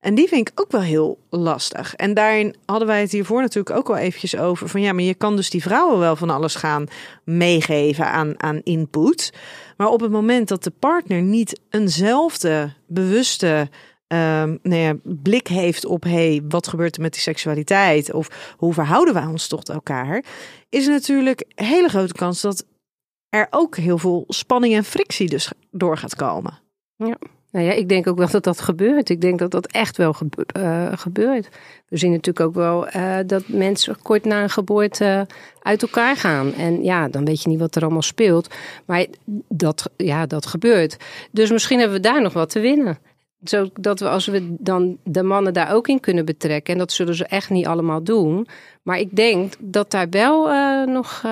En 0.00 0.14
die 0.14 0.28
vind 0.28 0.48
ik 0.48 0.60
ook 0.60 0.70
wel 0.70 0.80
heel 0.80 1.18
lastig. 1.30 1.94
En 1.94 2.14
daarin 2.14 2.54
hadden 2.66 2.88
wij 2.88 3.00
het 3.00 3.12
hiervoor 3.12 3.40
natuurlijk 3.40 3.76
ook 3.76 3.88
al 3.88 3.96
eventjes 3.96 4.36
over. 4.36 4.68
Van 4.68 4.80
ja, 4.80 4.92
maar 4.92 5.04
je 5.04 5.14
kan 5.14 5.36
dus 5.36 5.50
die 5.50 5.62
vrouwen 5.62 5.98
wel 5.98 6.16
van 6.16 6.30
alles 6.30 6.54
gaan 6.54 6.86
meegeven 7.24 8.06
aan, 8.06 8.42
aan 8.42 8.60
input. 8.62 9.32
Maar 9.76 9.88
op 9.88 10.00
het 10.00 10.10
moment 10.10 10.48
dat 10.48 10.64
de 10.64 10.72
partner 10.78 11.22
niet 11.22 11.60
eenzelfde 11.70 12.72
bewuste 12.86 13.68
ehm, 14.12 14.56
nou 14.62 15.00
blik 15.02 15.46
heeft 15.46 15.84
op... 15.84 16.02
hey, 16.04 16.42
wat 16.48 16.68
gebeurt 16.68 16.96
er 16.96 17.02
met 17.02 17.12
die 17.12 17.22
seksualiteit? 17.22 18.12
Of 18.12 18.54
hoe 18.56 18.72
verhouden 18.72 19.14
wij 19.14 19.26
ons 19.26 19.46
tot 19.46 19.68
elkaar? 19.68 20.24
Is 20.68 20.86
natuurlijk 20.86 21.44
een 21.54 21.64
hele 21.64 21.88
grote 21.88 22.12
kans 22.12 22.40
dat 22.40 22.64
er 23.28 23.46
ook 23.50 23.76
heel 23.76 23.98
veel 23.98 24.24
spanning 24.28 24.74
en 24.74 24.84
frictie 24.84 25.28
dus 25.28 25.52
door 25.70 25.96
gaat 25.96 26.16
komen. 26.16 26.58
Ja. 26.96 27.16
Nou 27.52 27.66
ja, 27.66 27.72
ik 27.72 27.88
denk 27.88 28.06
ook 28.06 28.18
wel 28.18 28.30
dat 28.30 28.44
dat 28.44 28.60
gebeurt. 28.60 29.08
Ik 29.08 29.20
denk 29.20 29.38
dat 29.38 29.50
dat 29.50 29.66
echt 29.66 29.96
wel 29.96 30.12
gebe 30.12 30.46
uh, 30.56 30.92
gebeurt. 30.94 31.48
We 31.88 31.96
zien 31.96 32.10
natuurlijk 32.10 32.46
ook 32.46 32.54
wel 32.54 32.96
uh, 32.96 33.18
dat 33.26 33.48
mensen 33.48 34.02
kort 34.02 34.24
na 34.24 34.42
een 34.42 34.50
geboorte 34.50 35.26
uit 35.62 35.82
elkaar 35.82 36.16
gaan. 36.16 36.54
En 36.54 36.84
ja, 36.84 37.08
dan 37.08 37.24
weet 37.24 37.42
je 37.42 37.48
niet 37.48 37.58
wat 37.58 37.74
er 37.74 37.82
allemaal 37.82 38.02
speelt. 38.02 38.54
Maar 38.86 39.06
dat, 39.48 39.90
ja, 39.96 40.26
dat 40.26 40.46
gebeurt. 40.46 40.96
Dus 41.30 41.50
misschien 41.50 41.78
hebben 41.78 41.96
we 41.96 42.02
daar 42.02 42.22
nog 42.22 42.32
wat 42.32 42.50
te 42.50 42.60
winnen. 42.60 42.98
Zodat 43.44 44.00
we 44.00 44.08
als 44.08 44.26
we 44.26 44.54
dan 44.58 44.98
de 45.04 45.22
mannen 45.22 45.52
daar 45.52 45.74
ook 45.74 45.88
in 45.88 46.00
kunnen 46.00 46.24
betrekken. 46.24 46.72
En 46.72 46.78
dat 46.78 46.92
zullen 46.92 47.14
ze 47.14 47.26
echt 47.26 47.50
niet 47.50 47.66
allemaal 47.66 48.02
doen. 48.02 48.46
Maar 48.82 48.98
ik 48.98 49.16
denk 49.16 49.52
dat 49.58 49.90
daar 49.90 50.08
wel 50.08 50.50
uh, 50.50 50.86
nog 50.86 51.22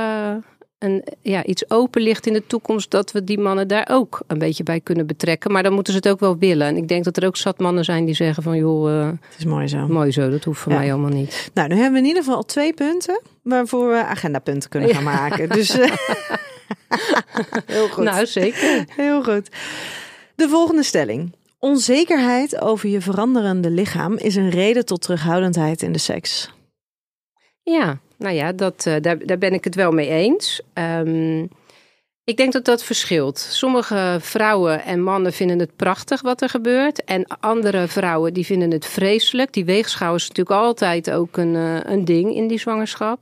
een, 0.81 1.05
ja, 1.23 1.45
iets 1.45 1.71
open 1.71 2.03
ligt 2.03 2.27
in 2.27 2.33
de 2.33 2.47
toekomst, 2.47 2.91
dat 2.91 3.13
we 3.13 3.25
die 3.25 3.39
mannen 3.39 3.69
daar 3.69 3.89
ook 3.91 4.23
een 4.27 4.39
beetje 4.39 4.63
bij 4.63 4.81
kunnen 4.81 5.07
betrekken. 5.07 5.53
Maar 5.53 5.63
dan 5.63 5.73
moeten 5.73 5.93
ze 5.93 5.99
het 5.99 6.09
ook 6.09 6.21
wel 6.21 6.39
willen. 6.39 6.67
En 6.67 6.77
ik 6.77 6.89
denk 6.89 7.05
dat 7.05 7.17
er 7.17 7.27
ook 7.27 7.37
zat 7.37 7.59
mannen 7.59 7.85
zijn 7.85 8.05
die 8.05 8.15
zeggen 8.15 8.43
van 8.43 8.57
joh, 8.57 8.91
uh, 8.91 9.07
het 9.07 9.39
is 9.39 9.45
mooi 9.45 9.69
zo. 9.69 9.87
Mooi 9.87 10.11
zo, 10.11 10.31
dat 10.31 10.45
hoeft 10.45 10.61
voor 10.61 10.73
mij 10.73 10.93
allemaal 10.93 11.11
niet. 11.11 11.51
Nou, 11.55 11.69
nu 11.69 11.75
hebben 11.75 11.93
we 11.93 11.99
in 11.99 12.05
ieder 12.05 12.23
geval 12.23 12.43
twee 12.43 12.73
punten 12.73 13.21
waarvoor 13.43 13.89
we 13.89 14.05
agendapunten 14.05 14.71
kunnen 14.71 14.95
gaan 14.95 15.05
maken. 15.05 15.49
Dus 15.61 15.73
heel 17.67 17.89
goed. 17.89 18.05
Nou, 18.05 18.27
zeker. 18.27 18.85
Heel 18.97 19.23
goed. 19.23 19.49
De 20.35 20.49
volgende 20.49 20.83
stelling. 20.83 21.33
Onzekerheid 21.61 22.61
over 22.61 22.89
je 22.89 23.01
veranderende 23.01 23.71
lichaam 23.71 24.17
is 24.17 24.37
een 24.37 24.51
reden 24.51 24.85
tot 24.85 25.03
terughoudendheid 25.03 25.83
in 25.83 25.93
de 25.93 25.99
seks. 25.99 26.51
Ja, 27.63 28.01
nou 28.19 28.35
ja, 28.35 28.53
dat, 28.53 28.85
uh, 28.89 28.95
daar, 29.01 29.27
daar 29.27 29.39
ben 29.39 29.53
ik 29.53 29.65
het 29.65 29.75
wel 29.75 29.93
mee 29.93 30.09
eens. 30.09 30.63
Um, 30.75 31.49
ik 32.25 32.37
denk 32.37 32.53
dat 32.53 32.65
dat 32.65 32.85
verschilt. 32.85 33.39
Sommige 33.39 34.17
vrouwen 34.21 34.85
en 34.85 35.03
mannen 35.03 35.33
vinden 35.33 35.59
het 35.59 35.77
prachtig 35.77 36.21
wat 36.23 36.43
er 36.43 36.49
gebeurt. 36.49 37.05
En 37.05 37.27
andere 37.41 37.89
vrouwen 37.89 38.35
die 38.35 38.47
vinden 38.47 38.71
het 38.71 38.87
vreselijk. 38.87 39.53
Die 39.53 39.65
weegschaal 39.65 40.15
is 40.15 40.29
natuurlijk 40.29 40.57
altijd 40.57 41.11
ook 41.11 41.37
een, 41.37 41.55
uh, 41.55 41.81
een 41.83 42.05
ding 42.05 42.35
in 42.35 42.47
die 42.47 42.59
zwangerschap. 42.59 43.19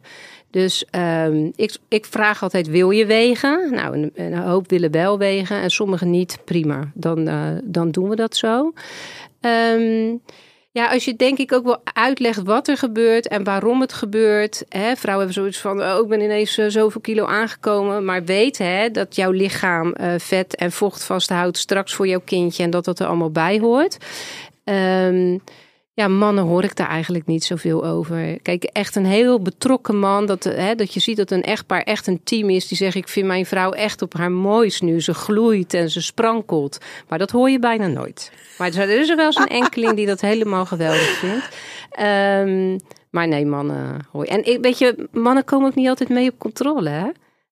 Dus 0.50 0.84
um, 1.26 1.52
ik, 1.56 1.76
ik 1.88 2.04
vraag 2.04 2.42
altijd, 2.42 2.68
wil 2.68 2.90
je 2.90 3.06
wegen? 3.06 3.74
Nou, 3.74 4.10
een, 4.14 4.38
hoop 4.38 4.70
willen 4.70 4.90
wel 4.90 5.18
wegen 5.18 5.60
en 5.60 5.70
sommigen 5.70 6.10
niet. 6.10 6.38
Prima, 6.44 6.90
dan, 6.94 7.28
uh, 7.28 7.50
dan 7.64 7.90
doen 7.90 8.08
we 8.08 8.16
dat 8.16 8.36
zo. 8.36 8.72
Um, 9.40 10.20
ja, 10.70 10.90
als 10.90 11.04
je 11.04 11.16
denk 11.16 11.38
ik 11.38 11.52
ook 11.52 11.64
wel 11.64 11.80
uitlegt 11.92 12.42
wat 12.42 12.68
er 12.68 12.76
gebeurt 12.76 13.28
en 13.28 13.44
waarom 13.44 13.80
het 13.80 13.92
gebeurt. 13.92 14.64
Hè, 14.68 14.96
vrouwen 14.96 15.26
hebben 15.26 15.42
zoiets 15.42 15.58
van, 15.58 15.82
oh, 15.82 15.98
ik 16.02 16.08
ben 16.08 16.20
ineens 16.20 16.58
uh, 16.58 16.66
zoveel 16.68 17.00
kilo 17.00 17.24
aangekomen. 17.24 18.04
Maar 18.04 18.24
weet 18.24 18.58
hè, 18.58 18.90
dat 18.90 19.16
jouw 19.16 19.30
lichaam 19.30 19.94
uh, 20.00 20.14
vet 20.16 20.56
en 20.56 20.72
vocht 20.72 21.04
vasthoudt 21.04 21.58
straks 21.58 21.94
voor 21.94 22.06
jouw 22.06 22.22
kindje. 22.24 22.62
En 22.62 22.70
dat 22.70 22.84
dat 22.84 22.98
er 22.98 23.06
allemaal 23.06 23.30
bij 23.30 23.58
hoort. 23.58 23.96
Um, 24.64 25.40
ja, 25.98 26.08
mannen 26.08 26.44
hoor 26.44 26.64
ik 26.64 26.76
daar 26.76 26.88
eigenlijk 26.88 27.26
niet 27.26 27.44
zoveel 27.44 27.84
over. 27.84 28.40
Kijk, 28.42 28.64
echt 28.64 28.96
een 28.96 29.06
heel 29.06 29.40
betrokken 29.40 29.98
man. 29.98 30.26
Dat, 30.26 30.44
hè, 30.44 30.74
dat 30.74 30.94
je 30.94 31.00
ziet 31.00 31.16
dat 31.16 31.30
een 31.30 31.42
echtpaar 31.42 31.82
echt 31.82 32.06
een 32.06 32.20
team 32.24 32.50
is. 32.50 32.68
Die 32.68 32.76
zegt, 32.76 32.94
ik 32.94 33.08
vind 33.08 33.26
mijn 33.26 33.46
vrouw 33.46 33.70
echt 33.70 34.02
op 34.02 34.14
haar 34.14 34.30
mooist 34.30 34.82
nu. 34.82 35.00
Ze 35.00 35.14
gloeit 35.14 35.74
en 35.74 35.90
ze 35.90 36.02
sprankelt. 36.02 36.78
Maar 37.08 37.18
dat 37.18 37.30
hoor 37.30 37.50
je 37.50 37.58
bijna 37.58 37.86
nooit. 37.86 38.32
Maar 38.58 38.74
er 38.74 39.00
is 39.00 39.08
er 39.08 39.16
wel 39.16 39.26
eens 39.26 39.36
een 39.36 39.46
enkeling 39.46 39.96
die 39.96 40.06
dat 40.06 40.20
helemaal 40.20 40.66
geweldig 40.66 41.18
vindt. 41.18 41.48
Um, 42.00 42.80
maar 43.10 43.28
nee, 43.28 43.46
mannen 43.46 44.06
hoor 44.12 44.24
je. 44.24 44.30
En 44.30 44.46
ik, 44.46 44.58
weet 44.60 44.78
je, 44.78 45.08
mannen 45.12 45.44
komen 45.44 45.68
ook 45.68 45.74
niet 45.74 45.88
altijd 45.88 46.08
mee 46.08 46.30
op 46.30 46.38
controle, 46.38 46.88
hè? 46.88 47.06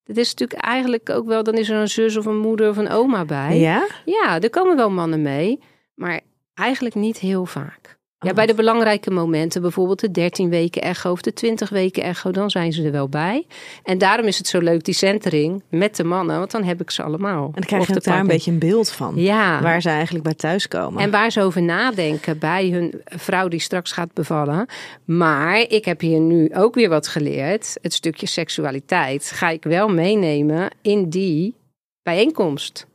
Het 0.04 0.18
is 0.18 0.30
natuurlijk 0.34 0.60
eigenlijk 0.60 1.10
ook 1.10 1.26
wel, 1.26 1.42
dan 1.42 1.54
is 1.54 1.68
er 1.68 1.76
een 1.76 1.88
zus 1.88 2.16
of 2.16 2.26
een 2.26 2.38
moeder 2.38 2.68
of 2.68 2.76
een 2.76 2.90
oma 2.90 3.24
bij. 3.24 3.58
Ja? 3.58 3.86
Ja, 4.04 4.40
er 4.40 4.50
komen 4.50 4.76
wel 4.76 4.90
mannen 4.90 5.22
mee. 5.22 5.60
Maar 5.94 6.20
eigenlijk 6.54 6.94
niet 6.94 7.18
heel 7.18 7.46
vaak. 7.46 7.95
Ja, 8.18 8.32
bij 8.32 8.46
de 8.46 8.54
belangrijke 8.54 9.10
momenten, 9.10 9.62
bijvoorbeeld 9.62 10.00
de 10.00 10.10
13 10.10 10.50
weken 10.50 10.82
echo 10.82 11.10
of 11.10 11.20
de 11.20 11.32
20 11.32 11.68
weken 11.68 12.02
echo, 12.02 12.30
dan 12.30 12.50
zijn 12.50 12.72
ze 12.72 12.82
er 12.82 12.92
wel 12.92 13.08
bij. 13.08 13.46
En 13.82 13.98
daarom 13.98 14.26
is 14.26 14.38
het 14.38 14.46
zo 14.46 14.58
leuk, 14.58 14.84
die 14.84 14.94
centering 14.94 15.62
met 15.70 15.96
de 15.96 16.04
mannen, 16.04 16.38
want 16.38 16.50
dan 16.50 16.64
heb 16.64 16.80
ik 16.80 16.90
ze 16.90 17.02
allemaal. 17.02 17.44
En 17.44 17.52
dan 17.52 17.62
krijg 17.62 17.86
je 17.86 18.00
daar 18.00 18.20
een 18.20 18.26
beetje 18.26 18.50
een 18.50 18.58
beeld 18.58 18.90
van. 18.90 19.14
Ja. 19.16 19.62
Waar 19.62 19.80
ze 19.80 19.88
eigenlijk 19.88 20.24
bij 20.24 20.34
thuiskomen. 20.34 21.02
En 21.02 21.10
waar 21.10 21.30
ze 21.30 21.42
over 21.42 21.62
nadenken 21.62 22.38
bij 22.38 22.68
hun 22.68 23.00
vrouw 23.04 23.48
die 23.48 23.60
straks 23.60 23.92
gaat 23.92 24.12
bevallen. 24.12 24.66
Maar 25.04 25.58
ik 25.58 25.84
heb 25.84 26.00
hier 26.00 26.20
nu 26.20 26.50
ook 26.54 26.74
weer 26.74 26.88
wat 26.88 27.08
geleerd. 27.08 27.78
Het 27.82 27.92
stukje 27.92 28.26
seksualiteit 28.26 29.30
ga 29.30 29.48
ik 29.48 29.64
wel 29.64 29.88
meenemen 29.88 30.70
in 30.82 31.08
die 31.08 31.54
bijeenkomst. 32.02 32.86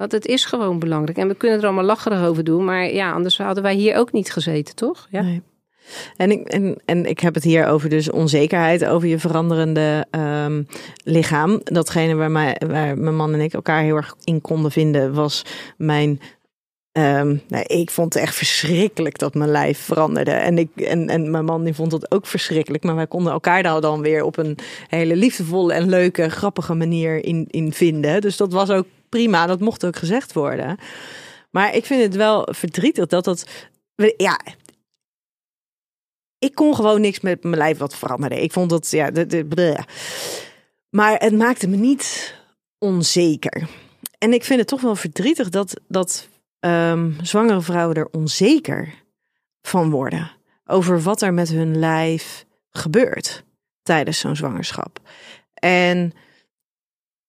Want 0.00 0.12
het 0.12 0.26
is 0.26 0.44
gewoon 0.44 0.78
belangrijk. 0.78 1.18
En 1.18 1.28
we 1.28 1.34
kunnen 1.34 1.58
er 1.58 1.64
allemaal 1.64 1.84
lacherig 1.84 2.24
over 2.24 2.44
doen. 2.44 2.64
Maar 2.64 2.92
ja, 2.92 3.12
anders 3.12 3.38
hadden 3.38 3.62
wij 3.62 3.74
hier 3.74 3.96
ook 3.96 4.12
niet 4.12 4.32
gezeten, 4.32 4.74
toch? 4.74 5.06
Ja. 5.10 5.22
Nee. 5.22 5.42
En 6.16 6.30
ik, 6.30 6.48
en, 6.48 6.76
en 6.84 7.06
ik 7.06 7.20
heb 7.20 7.34
het 7.34 7.44
hier 7.44 7.66
over 7.66 7.88
dus 7.88 8.10
onzekerheid 8.10 8.84
over 8.84 9.08
je 9.08 9.18
veranderende 9.18 10.06
um, 10.44 10.66
lichaam. 11.04 11.60
Datgene 11.64 12.14
waar, 12.14 12.30
mij, 12.30 12.60
waar 12.66 12.98
mijn 12.98 13.16
man 13.16 13.32
en 13.34 13.40
ik 13.40 13.52
elkaar 13.52 13.82
heel 13.82 13.96
erg 13.96 14.14
in 14.24 14.40
konden 14.40 14.70
vinden, 14.70 15.14
was 15.14 15.44
mijn 15.76 16.20
Um, 16.98 17.42
nou, 17.48 17.64
ik 17.66 17.90
vond 17.90 18.14
het 18.14 18.22
echt 18.22 18.34
verschrikkelijk 18.34 19.18
dat 19.18 19.34
mijn 19.34 19.50
lijf 19.50 19.78
veranderde. 19.78 20.30
En, 20.30 20.58
ik, 20.58 20.68
en, 20.74 21.08
en 21.08 21.30
mijn 21.30 21.44
man 21.44 21.64
die 21.64 21.74
vond 21.74 21.92
het 21.92 22.10
ook 22.10 22.26
verschrikkelijk. 22.26 22.84
Maar 22.84 22.94
wij 22.94 23.06
konden 23.06 23.32
elkaar 23.32 23.62
daar 23.62 23.80
dan 23.80 24.00
weer 24.00 24.24
op 24.24 24.36
een 24.38 24.58
hele 24.88 25.16
liefdevolle 25.16 25.72
en 25.72 25.88
leuke, 25.88 26.28
grappige 26.28 26.74
manier 26.74 27.24
in, 27.24 27.46
in 27.50 27.72
vinden. 27.72 28.20
Dus 28.20 28.36
dat 28.36 28.52
was 28.52 28.70
ook 28.70 28.86
prima, 29.10 29.46
dat 29.46 29.60
mocht 29.60 29.84
ook 29.84 29.96
gezegd 29.96 30.32
worden. 30.32 30.78
Maar 31.50 31.74
ik 31.74 31.86
vind 31.86 32.02
het 32.02 32.14
wel 32.14 32.48
verdrietig 32.50 33.06
dat 33.06 33.24
dat. 33.24 33.44
Ja, 34.16 34.40
ik 36.38 36.54
kon 36.54 36.74
gewoon 36.74 37.00
niks 37.00 37.20
met 37.20 37.42
mijn 37.42 37.56
lijf 37.56 37.78
wat 37.78 37.96
veranderen. 37.96 38.42
Ik 38.42 38.52
vond 38.52 38.70
dat, 38.70 38.90
ja, 38.90 39.10
de, 39.10 39.26
de, 39.26 39.78
maar 40.90 41.18
het 41.18 41.32
maakte 41.32 41.68
me 41.68 41.76
niet 41.76 42.34
onzeker. 42.78 43.68
En 44.18 44.32
ik 44.32 44.44
vind 44.44 44.58
het 44.58 44.68
toch 44.68 44.80
wel 44.80 44.96
verdrietig 44.96 45.48
dat, 45.48 45.80
dat 45.88 46.28
um, 46.60 47.16
zwangere 47.22 47.60
vrouwen 47.60 47.96
er 47.96 48.08
onzeker 48.10 48.94
van 49.62 49.90
worden. 49.90 50.30
Over 50.64 51.02
wat 51.02 51.22
er 51.22 51.34
met 51.34 51.48
hun 51.48 51.78
lijf 51.78 52.44
gebeurt 52.70 53.44
tijdens 53.82 54.18
zo'n 54.18 54.36
zwangerschap. 54.36 55.00
En 55.54 56.12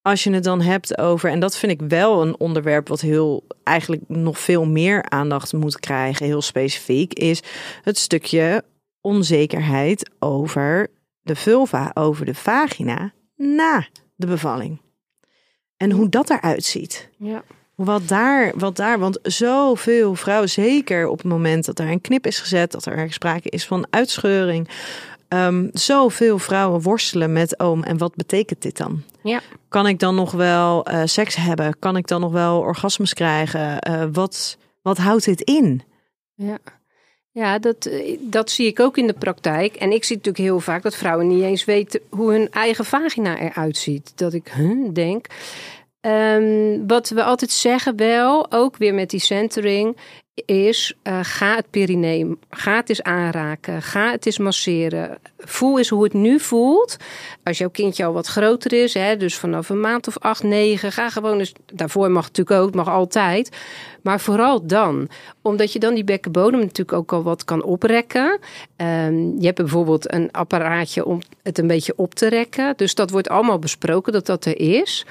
als 0.02 0.24
je 0.24 0.32
het 0.32 0.44
dan 0.44 0.60
hebt 0.60 0.98
over, 0.98 1.30
en 1.30 1.40
dat 1.40 1.56
vind 1.56 1.72
ik 1.72 1.88
wel 1.88 2.22
een 2.22 2.38
onderwerp 2.38 2.88
wat 2.88 3.00
heel 3.00 3.46
eigenlijk 3.62 4.02
nog 4.08 4.38
veel 4.38 4.66
meer 4.66 5.08
aandacht 5.08 5.52
moet 5.52 5.80
krijgen, 5.80 6.26
heel 6.26 6.42
specifiek, 6.42 7.12
is 7.12 7.42
het 7.82 7.98
stukje 7.98 8.64
onzekerheid 9.00 10.10
over 10.18 10.90
de 11.20 11.36
vulva, 11.36 11.90
over 11.94 12.24
de 12.24 12.34
vagina 12.34 13.12
na 13.36 13.86
de 14.16 14.26
bevalling. 14.26 14.80
En 15.76 15.90
hoe 15.90 16.08
dat 16.08 16.30
eruit 16.30 16.64
ziet. 16.64 17.08
Ja. 17.18 17.42
Wat 17.74 18.08
daar, 18.08 18.52
wat 18.56 18.76
daar, 18.76 18.98
want 18.98 19.18
zoveel 19.22 20.14
vrouwen, 20.14 20.48
zeker 20.48 21.08
op 21.08 21.18
het 21.18 21.26
moment 21.26 21.64
dat 21.64 21.78
er 21.78 21.90
een 21.90 22.00
knip 22.00 22.26
is 22.26 22.40
gezet, 22.40 22.72
dat 22.72 22.86
er 22.86 23.12
sprake 23.12 23.48
is 23.48 23.66
van 23.66 23.86
uitscheuring, 23.90 24.68
um, 25.32 25.70
zoveel 25.72 26.38
vrouwen 26.38 26.82
worstelen 26.82 27.32
met, 27.32 27.58
oh, 27.58 27.78
en 27.84 27.98
wat 27.98 28.14
betekent 28.14 28.62
dit 28.62 28.76
dan? 28.76 29.02
Ja. 29.22 29.40
Kan 29.68 29.86
ik 29.86 29.98
dan 29.98 30.14
nog 30.14 30.32
wel 30.32 30.90
uh, 30.90 31.02
seks 31.04 31.36
hebben? 31.36 31.78
Kan 31.78 31.96
ik 31.96 32.06
dan 32.06 32.20
nog 32.20 32.32
wel 32.32 32.58
orgasmes 32.58 33.14
krijgen? 33.14 33.90
Uh, 33.90 34.04
wat, 34.12 34.56
wat 34.82 34.98
houdt 34.98 35.24
dit 35.24 35.40
in? 35.40 35.82
Ja. 36.34 36.58
Ja, 37.30 37.58
dat, 37.58 37.90
dat 38.20 38.50
zie 38.50 38.66
ik 38.66 38.80
ook 38.80 38.96
in 38.96 39.06
de 39.06 39.12
praktijk. 39.12 39.74
En 39.74 39.92
ik 39.92 40.04
zie 40.04 40.16
natuurlijk 40.16 40.44
heel 40.44 40.60
vaak 40.60 40.82
dat 40.82 40.96
vrouwen 40.96 41.26
niet 41.26 41.42
eens 41.42 41.64
weten 41.64 42.00
hoe 42.10 42.32
hun 42.32 42.50
eigen 42.50 42.84
vagina 42.84 43.38
eruit 43.38 43.76
ziet. 43.76 44.12
Dat 44.14 44.32
ik 44.32 44.52
huh, 44.52 44.88
denk. 44.92 45.26
Um, 46.00 46.86
wat 46.86 47.08
we 47.08 47.22
altijd 47.22 47.50
zeggen 47.50 47.96
wel, 47.96 48.52
ook 48.52 48.76
weer 48.76 48.94
met 48.94 49.10
die 49.10 49.20
centering, 49.20 49.96
is 50.34 50.94
uh, 51.02 51.18
ga 51.22 51.54
het 51.54 51.70
perineum, 51.70 52.38
ga 52.50 52.76
het 52.76 52.88
eens 52.88 53.02
aanraken, 53.02 53.82
ga 53.82 54.10
het 54.10 54.26
eens 54.26 54.38
masseren. 54.38 55.18
Voel 55.38 55.78
eens 55.78 55.88
hoe 55.88 56.04
het 56.04 56.12
nu 56.12 56.40
voelt. 56.40 56.96
Als 57.44 57.58
jouw 57.58 57.70
kindje 57.70 58.04
al 58.04 58.12
wat 58.12 58.26
groter 58.26 58.72
is, 58.72 58.94
hè, 58.94 59.16
dus 59.16 59.36
vanaf 59.36 59.68
een 59.68 59.80
maand 59.80 60.08
of 60.08 60.18
acht, 60.18 60.42
negen, 60.42 60.92
ga 60.92 61.10
gewoon 61.10 61.38
eens, 61.38 61.52
daarvoor 61.72 62.10
mag 62.10 62.26
natuurlijk 62.26 62.60
ook, 62.60 62.74
mag 62.74 62.88
altijd. 62.88 63.56
Maar 64.02 64.20
vooral 64.20 64.66
dan, 64.66 65.08
omdat 65.42 65.72
je 65.72 65.78
dan 65.78 65.94
die 65.94 66.04
bekkenbodem 66.04 66.60
natuurlijk 66.60 66.92
ook 66.92 67.12
al 67.12 67.22
wat 67.22 67.44
kan 67.44 67.62
oprekken. 67.62 68.38
Um, 68.76 69.38
je 69.38 69.46
hebt 69.46 69.58
bijvoorbeeld 69.58 70.12
een 70.12 70.30
apparaatje 70.30 71.04
om 71.04 71.20
het 71.42 71.58
een 71.58 71.66
beetje 71.66 71.92
op 71.96 72.14
te 72.14 72.28
rekken. 72.28 72.76
Dus 72.76 72.94
dat 72.94 73.10
wordt 73.10 73.28
allemaal 73.28 73.58
besproken 73.58 74.12
dat 74.12 74.26
dat 74.26 74.44
er 74.44 74.58
is. 74.58 75.06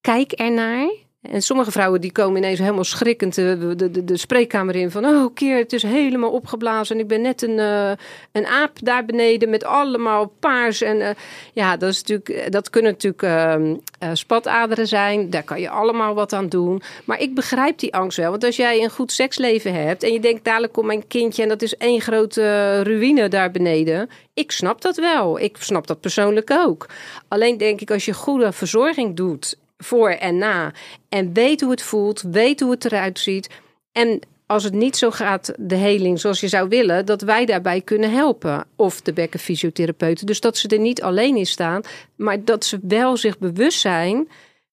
Kijk 0.00 0.32
ernaar 0.32 1.05
En 1.30 1.42
sommige 1.42 1.70
vrouwen 1.70 2.00
die 2.00 2.12
komen 2.12 2.36
ineens 2.36 2.58
helemaal 2.58 2.84
schrikkend 2.84 3.34
de, 3.34 3.74
de, 3.76 4.04
de, 4.04 4.16
spreekkamer 4.16 4.76
in 4.76 4.90
van... 4.90 5.04
oh, 5.04 5.34
keer, 5.34 5.56
het 5.58 5.72
is 5.72 5.82
helemaal 5.82 6.30
opgeblazen 6.30 6.96
en 6.96 7.02
ik 7.02 7.08
ben 7.08 7.20
net 7.20 7.42
een, 7.42 7.58
uh, 7.58 7.90
een 8.32 8.46
aap 8.46 8.72
daar 8.82 9.04
beneden 9.04 9.50
met 9.50 9.64
allemaal 9.64 10.32
paars. 10.40 10.82
En 10.82 10.96
uh, 10.96 11.08
ja, 11.52 11.76
dat, 11.76 11.90
is 11.90 12.02
natuurlijk, 12.02 12.52
dat 12.52 12.70
kunnen 12.70 12.92
natuurlijk 12.92 13.22
uh, 13.22 14.10
spataderen 14.12 14.86
zijn. 14.86 15.30
Daar 15.30 15.42
kan 15.42 15.60
je 15.60 15.70
allemaal 15.70 16.14
wat 16.14 16.32
aan 16.32 16.48
doen. 16.48 16.82
Maar 17.04 17.20
ik 17.20 17.34
begrijp 17.34 17.78
die 17.78 17.94
angst 17.94 18.16
wel. 18.18 18.30
Want 18.30 18.44
als 18.44 18.56
jij 18.56 18.82
een 18.82 18.90
goed 18.90 19.12
seksleven 19.12 19.74
hebt 19.74 20.02
en 20.02 20.12
je 20.12 20.20
denkt 20.20 20.44
dadelijk 20.44 20.72
komt 20.72 20.86
mijn 20.86 21.06
kindje... 21.06 21.42
en 21.42 21.48
dat 21.48 21.62
is 21.62 21.76
één 21.76 22.00
grote 22.00 22.82
ruïne 22.82 23.28
daar 23.28 23.50
beneden. 23.50 24.10
Ik 24.34 24.52
snap 24.52 24.80
dat 24.80 24.96
wel. 24.96 25.38
Ik 25.40 25.56
snap 25.60 25.86
dat 25.86 26.00
persoonlijk 26.00 26.50
ook. 26.50 26.86
Alleen 27.28 27.58
denk 27.58 27.80
ik 27.80 27.90
als 27.90 28.04
je 28.04 28.14
goede 28.14 28.52
verzorging 28.52 29.16
doet 29.16 29.56
voor 29.78 30.10
en 30.10 30.38
na. 30.38 30.72
En 31.08 31.32
weet 31.32 31.60
hoe 31.60 31.70
het 31.70 31.82
voelt, 31.82 32.22
weet 32.22 32.60
hoe 32.60 32.70
het 32.70 32.84
eruit 32.84 33.18
ziet. 33.18 33.50
En 33.92 34.20
als 34.46 34.64
het 34.64 34.74
niet 34.74 34.96
zo 34.96 35.10
gaat, 35.10 35.52
de 35.58 35.74
heling 35.74 36.20
zoals 36.20 36.40
je 36.40 36.48
zou 36.48 36.68
willen, 36.68 37.06
dat 37.06 37.22
wij 37.22 37.44
daarbij 37.44 37.80
kunnen 37.80 38.10
helpen. 38.10 38.66
Of 38.76 39.00
de 39.00 39.12
bekkenfysiotherapeuten. 39.12 40.26
Dus 40.26 40.40
dat 40.40 40.56
ze 40.56 40.68
er 40.68 40.78
niet 40.78 41.02
alleen 41.02 41.36
in 41.36 41.46
staan, 41.46 41.82
maar 42.16 42.44
dat 42.44 42.64
ze 42.64 42.78
wel 42.82 43.16
zich 43.16 43.38
bewust 43.38 43.80
zijn 43.80 44.28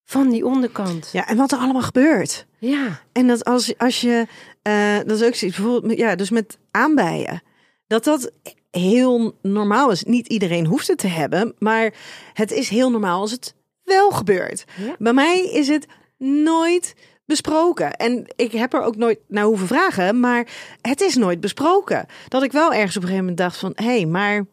van 0.05 0.29
die 0.29 0.45
onderkant. 0.45 1.09
Ja, 1.11 1.27
en 1.27 1.37
wat 1.37 1.51
er 1.51 1.57
allemaal 1.57 1.81
gebeurt. 1.81 2.45
Ja. 2.59 3.01
En 3.11 3.27
dat 3.27 3.45
als, 3.45 3.77
als 3.77 4.01
je, 4.01 4.27
uh, 4.63 4.97
dat 4.97 5.19
is 5.19 5.23
ook 5.23 5.35
zoiets, 5.35 5.57
bijvoorbeeld, 5.57 5.97
ja, 5.97 6.15
dus 6.15 6.29
met 6.29 6.57
aanbijen. 6.71 7.43
Dat 7.87 8.03
dat 8.03 8.31
heel 8.71 9.37
normaal 9.41 9.91
is. 9.91 10.03
Niet 10.03 10.27
iedereen 10.27 10.65
hoeft 10.65 10.87
het 10.87 10.97
te 10.97 11.07
hebben, 11.07 11.53
maar 11.59 11.93
het 12.33 12.51
is 12.51 12.69
heel 12.69 12.91
normaal 12.91 13.19
als 13.19 13.31
het 13.31 13.55
wel 13.93 14.11
gebeurt. 14.11 14.63
Bij 14.97 15.13
mij 15.13 15.43
is 15.43 15.67
het 15.67 15.85
nooit 16.17 16.95
besproken. 17.25 17.93
En 17.93 18.25
ik 18.35 18.51
heb 18.51 18.73
er 18.73 18.81
ook 18.81 18.95
nooit 18.95 19.19
naar 19.27 19.43
hoeven 19.43 19.67
vragen, 19.67 20.19
maar 20.19 20.47
het 20.81 21.01
is 21.01 21.15
nooit 21.15 21.39
besproken. 21.39 22.05
Dat 22.27 22.43
ik 22.43 22.51
wel 22.51 22.73
ergens 22.73 22.97
op 22.97 23.01
een 23.01 23.07
gegeven 23.07 23.27
moment 23.27 23.37
dacht 23.37 23.57
van, 23.57 23.71
hé, 23.75 23.85
hey, 23.85 24.05
maar 24.05 24.45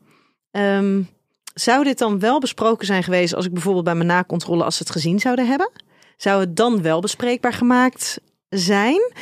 um, 0.50 1.08
zou 1.54 1.84
dit 1.84 1.98
dan 1.98 2.18
wel 2.18 2.40
besproken 2.40 2.86
zijn 2.86 3.02
geweest 3.02 3.34
als 3.34 3.46
ik 3.46 3.52
bijvoorbeeld 3.52 3.84
bij 3.84 3.94
mijn 3.94 4.06
nakontrole 4.06 4.64
als 4.64 4.76
ze 4.76 4.82
het 4.82 4.92
gezien 4.92 5.20
zouden 5.20 5.46
hebben? 5.46 5.70
Zou 6.16 6.40
het 6.40 6.56
dan 6.56 6.82
wel 6.82 7.00
bespreekbaar 7.00 7.52
gemaakt 7.52 8.20
zijn? 8.48 9.12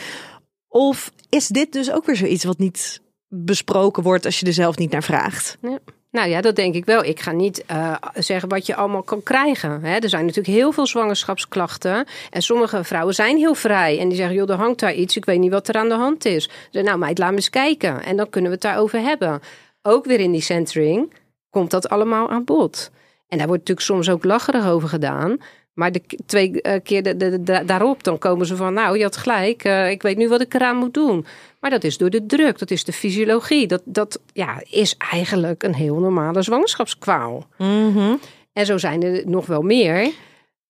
Of 0.68 1.12
is 1.28 1.46
dit 1.46 1.72
dus 1.72 1.90
ook 1.90 2.06
weer 2.06 2.16
zoiets 2.16 2.44
wat 2.44 2.58
niet 2.58 3.00
besproken 3.28 4.02
wordt 4.02 4.24
als 4.24 4.40
je 4.40 4.46
er 4.46 4.52
zelf 4.52 4.76
niet 4.76 4.90
naar 4.90 5.02
vraagt? 5.02 5.58
Ja. 5.60 5.78
Nou 6.10 6.28
ja, 6.28 6.40
dat 6.40 6.56
denk 6.56 6.74
ik 6.74 6.84
wel. 6.84 7.04
Ik 7.04 7.20
ga 7.20 7.32
niet 7.32 7.64
uh, 7.70 7.94
zeggen 8.14 8.48
wat 8.48 8.66
je 8.66 8.74
allemaal 8.74 9.02
kan 9.02 9.22
krijgen. 9.22 9.82
Hè. 9.84 9.96
Er 9.96 10.08
zijn 10.08 10.26
natuurlijk 10.26 10.56
heel 10.56 10.72
veel 10.72 10.86
zwangerschapsklachten. 10.86 12.06
En 12.30 12.42
sommige 12.42 12.84
vrouwen 12.84 13.14
zijn 13.14 13.36
heel 13.36 13.54
vrij. 13.54 13.98
En 13.98 14.08
die 14.08 14.16
zeggen, 14.16 14.36
joh, 14.36 14.50
er 14.50 14.56
hangt 14.56 14.80
daar 14.80 14.94
iets. 14.94 15.16
Ik 15.16 15.24
weet 15.24 15.38
niet 15.38 15.52
wat 15.52 15.68
er 15.68 15.74
aan 15.74 15.88
de 15.88 15.94
hand 15.94 16.24
is. 16.24 16.50
Zeg, 16.70 16.84
nou 16.84 16.98
meid, 16.98 17.18
laat 17.18 17.32
eens 17.32 17.50
kijken. 17.50 18.02
En 18.02 18.16
dan 18.16 18.30
kunnen 18.30 18.50
we 18.50 18.56
het 18.56 18.66
daarover 18.66 19.00
hebben. 19.00 19.40
Ook 19.82 20.04
weer 20.04 20.20
in 20.20 20.32
die 20.32 20.40
centering 20.40 21.12
komt 21.50 21.70
dat 21.70 21.88
allemaal 21.88 22.30
aan 22.30 22.44
bod. 22.44 22.90
En 23.28 23.38
daar 23.38 23.46
wordt 23.46 23.68
natuurlijk 23.68 23.86
soms 23.86 24.10
ook 24.10 24.24
lacherig 24.24 24.68
over 24.68 24.88
gedaan. 24.88 25.36
Maar 25.78 25.92
de 25.92 26.02
twee 26.26 26.50
uh, 26.62 26.72
keer 26.82 27.02
de, 27.02 27.16
de, 27.16 27.42
de, 27.42 27.62
daarop, 27.66 28.04
dan 28.04 28.18
komen 28.18 28.46
ze 28.46 28.56
van, 28.56 28.74
nou, 28.74 28.96
je 28.96 29.02
had 29.02 29.16
gelijk, 29.16 29.64
uh, 29.64 29.90
ik 29.90 30.02
weet 30.02 30.16
nu 30.16 30.28
wat 30.28 30.40
ik 30.40 30.54
eraan 30.54 30.76
moet 30.76 30.94
doen. 30.94 31.26
Maar 31.60 31.70
dat 31.70 31.84
is 31.84 31.98
door 31.98 32.10
de 32.10 32.26
druk, 32.26 32.58
dat 32.58 32.70
is 32.70 32.84
de 32.84 32.92
fysiologie. 32.92 33.66
Dat, 33.66 33.82
dat 33.84 34.20
ja, 34.32 34.62
is 34.70 34.96
eigenlijk 34.96 35.62
een 35.62 35.74
heel 35.74 35.98
normale 35.98 36.42
zwangerschapskwaal. 36.42 37.46
Mm 37.58 37.92
-hmm. 37.92 38.20
En 38.52 38.66
zo 38.66 38.78
zijn 38.78 39.02
er 39.02 39.22
nog 39.26 39.46
wel 39.46 39.62
meer. 39.62 40.10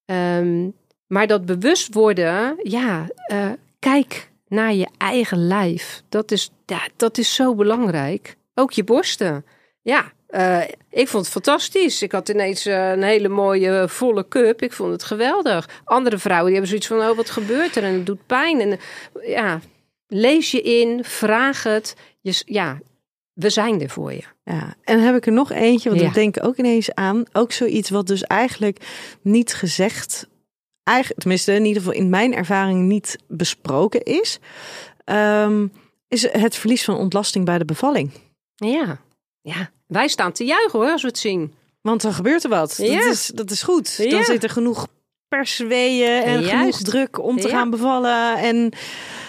Um, 0.05 0.75
maar 1.07 1.27
dat 1.27 1.47
bewust 1.47 1.95
worden, 1.95 2.57
ja, 2.63 3.07
uh, 3.33 3.51
kijk 3.79 4.31
naar 4.49 4.75
je 4.75 4.89
eigen 4.99 5.47
lijf. 5.47 6.03
Dat 6.09 6.31
is, 6.31 6.51
ja, 6.67 6.89
dat 6.97 7.19
is 7.19 7.35
zo 7.35 7.55
belangrijk. 7.55 8.37
Ook 8.55 8.73
je 8.73 8.85
borsten. 8.85 9.45
Ja, 9.83 10.13
uh, 10.29 10.63
ik 10.91 11.09
vond 11.09 11.25
het 11.25 11.33
fantastisch. 11.33 12.03
Ik 12.03 12.13
had 12.13 12.29
ineens 12.29 12.67
uh, 12.67 12.91
een 12.91 13.03
hele 13.03 13.29
mooie 13.29 13.89
volle 13.89 14.29
cup. 14.29 14.63
Ik 14.63 14.73
vond 14.73 14.93
het 14.93 15.05
geweldig. 15.05 15.83
Andere 15.85 16.19
vrouwen 16.19 16.53
die 16.53 16.61
hebben 16.61 16.71
zoiets 16.71 16.87
van: 16.87 17.11
oh, 17.11 17.17
wat 17.17 17.31
gebeurt 17.31 17.77
er? 17.77 17.83
En 17.83 17.93
het 17.93 18.07
doet 18.07 18.27
pijn. 18.27 18.61
En 18.61 18.79
ja, 19.27 19.61
lees 20.07 20.51
je 20.51 20.63
in, 20.63 21.05
vraag 21.05 21.63
het. 21.63 21.97
Je, 22.21 22.43
ja, 22.47 22.79
we 23.33 23.51
zijn 23.51 23.81
er 23.81 23.91
voor 23.91 24.13
je. 24.13 24.23
Ja, 24.45 24.75
en 24.85 25.01
heb 25.01 25.17
ik 25.17 25.27
er 25.27 25.33
nog 25.33 25.51
eentje, 25.51 25.89
want 25.89 26.01
ja. 26.01 26.09
ik 26.09 26.15
denk 26.15 26.45
ook 26.45 26.57
ineens 26.57 26.95
aan. 26.95 27.25
Ook 27.33 27.53
zoiets 27.53 27.91
wat 27.91 28.07
dus 28.07 28.23
eigenlijk 28.23 28.87
niet 29.23 29.55
gezegd, 29.55 30.29
eigenlijk, 30.83 31.21
tenminste 31.21 31.53
in 31.53 31.65
ieder 31.65 31.83
geval 31.83 31.99
in 31.99 32.09
mijn 32.09 32.35
ervaring 32.35 32.87
niet 32.87 33.19
besproken 33.29 34.03
is. 34.03 34.39
Um, 35.05 35.73
is 36.09 36.33
het 36.33 36.57
verlies 36.57 36.85
van 36.85 36.97
ontlasting 36.97 37.45
bij 37.45 37.59
de 37.59 37.65
bevalling. 37.65 38.11
Ja, 38.55 39.01
ja. 39.41 39.71
Wij 39.89 40.09
staan 40.09 40.33
te 40.33 40.45
juichen 40.45 40.79
hoor, 40.79 40.91
als 40.91 41.03
we 41.03 41.09
het 41.09 41.19
zien. 41.19 41.55
Want 41.81 42.03
dan 42.03 42.13
gebeurt 42.13 42.45
er 42.45 42.51
wat. 42.51 42.77
Ja. 42.77 42.99
Dat, 42.99 43.13
is, 43.13 43.27
dat 43.27 43.51
is 43.51 43.63
goed. 43.63 43.95
Ja. 43.97 44.11
Dan 44.11 44.25
zit 44.25 44.43
er 44.43 44.51
genoeg 44.51 44.87
persweeën 45.29 46.23
en 46.23 46.41
Juist. 46.41 46.51
genoeg 46.51 46.77
druk 46.83 47.19
om 47.19 47.41
te 47.41 47.49
ja. 47.49 47.55
gaan 47.55 47.71
bevallen. 47.71 48.37
En 48.37 48.73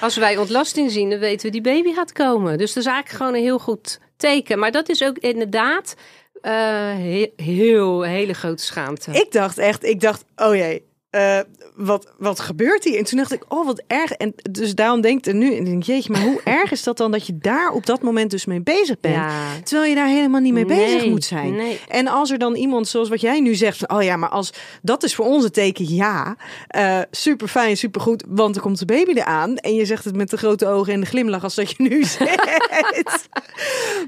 als 0.02 0.16
wij 0.16 0.38
ontlasting 0.38 0.92
zien, 0.92 1.10
dan 1.10 1.20
weten 1.20 1.46
we 1.46 1.52
die 1.52 1.62
baby 1.62 1.94
gaat 1.94 2.12
komen. 2.12 2.58
Dus 2.58 2.74
dat 2.74 2.84
is 2.84 2.90
eigenlijk 2.90 3.18
gewoon 3.18 3.34
een 3.34 3.48
heel 3.48 3.60
goed 3.60 4.00
teken. 4.18 4.60
Maar 4.60 4.72
dat 4.72 4.90
is 4.90 5.04
ook 5.04 5.18
inderdaad 5.18 5.96
uh, 6.42 6.92
heel, 6.92 7.28
heel 7.36 8.02
hele 8.02 8.34
grote 8.34 8.64
schaamte. 8.64 9.12
Ik 9.12 9.32
dacht 9.32 9.58
echt, 9.58 9.84
ik 9.84 10.00
dacht, 10.00 10.26
oh 10.36 10.56
jee, 10.56 10.84
uh, 11.12 11.40
wat, 11.80 12.08
wat 12.18 12.40
gebeurt 12.40 12.84
hier? 12.84 12.98
En 12.98 13.04
toen 13.04 13.18
dacht 13.18 13.32
ik, 13.32 13.44
oh 13.48 13.66
wat 13.66 13.84
erg. 13.88 14.12
En 14.12 14.34
dus 14.52 14.76
daarom 14.76 15.02
denk 15.02 15.26
ik 15.26 15.34
nu, 15.34 15.56
en 15.56 15.64
denk, 15.64 15.84
jeetje, 15.84 16.12
maar 16.12 16.22
hoe 16.22 16.42
erg 16.60 16.72
is 16.72 16.84
dat 16.84 16.98
dan 16.98 17.12
dat 17.12 17.28
je 17.28 17.38
daar 17.38 17.72
op 17.72 17.86
dat 17.86 18.02
moment 18.02 18.32
dus 18.32 18.46
mee 18.46 18.62
bezig 18.62 19.00
bent? 19.00 19.16
Ja. 19.16 19.30
Terwijl 19.64 19.90
je 19.90 19.96
daar 19.96 20.08
helemaal 20.08 20.42
niet 20.42 20.54
mee 20.54 20.66
nee, 20.66 20.86
bezig 20.86 21.10
moet 21.10 21.24
zijn. 21.24 21.56
Nee. 21.56 21.80
En 21.88 22.08
als 22.08 22.32
er 22.32 22.38
dan 22.38 22.56
iemand, 22.56 22.88
zoals 22.88 23.10
wat 23.10 23.22
jij 23.22 23.40
nu 23.40 23.56
zegt, 23.56 23.78
van, 23.78 23.98
oh 23.98 24.04
ja, 24.04 24.16
maar 24.16 24.30
als 24.30 24.54
dat 24.82 25.04
is 25.04 25.16
voor 25.16 25.26
ons 25.26 25.44
een 25.44 25.52
teken, 25.52 25.94
ja, 25.94 26.36
uh, 26.76 27.00
super 27.12 27.48
fijn, 27.48 27.78
super 27.78 28.02
goed, 28.02 28.24
want 28.28 28.56
er 28.56 28.62
komt 28.62 28.80
de 28.80 28.86
baby 28.86 29.12
eraan. 29.12 29.58
En 29.58 29.74
je 29.74 29.86
zegt 29.86 30.06
het 30.06 30.16
met 30.16 30.30
de 30.30 30.38
grote 30.38 30.68
ogen 30.68 30.94
en 30.94 31.00
de 31.00 31.06
glimlach 31.06 31.44
als 31.44 31.56
dat 31.56 31.70
je 31.70 31.76
nu 31.78 32.04
zegt. 32.20 33.30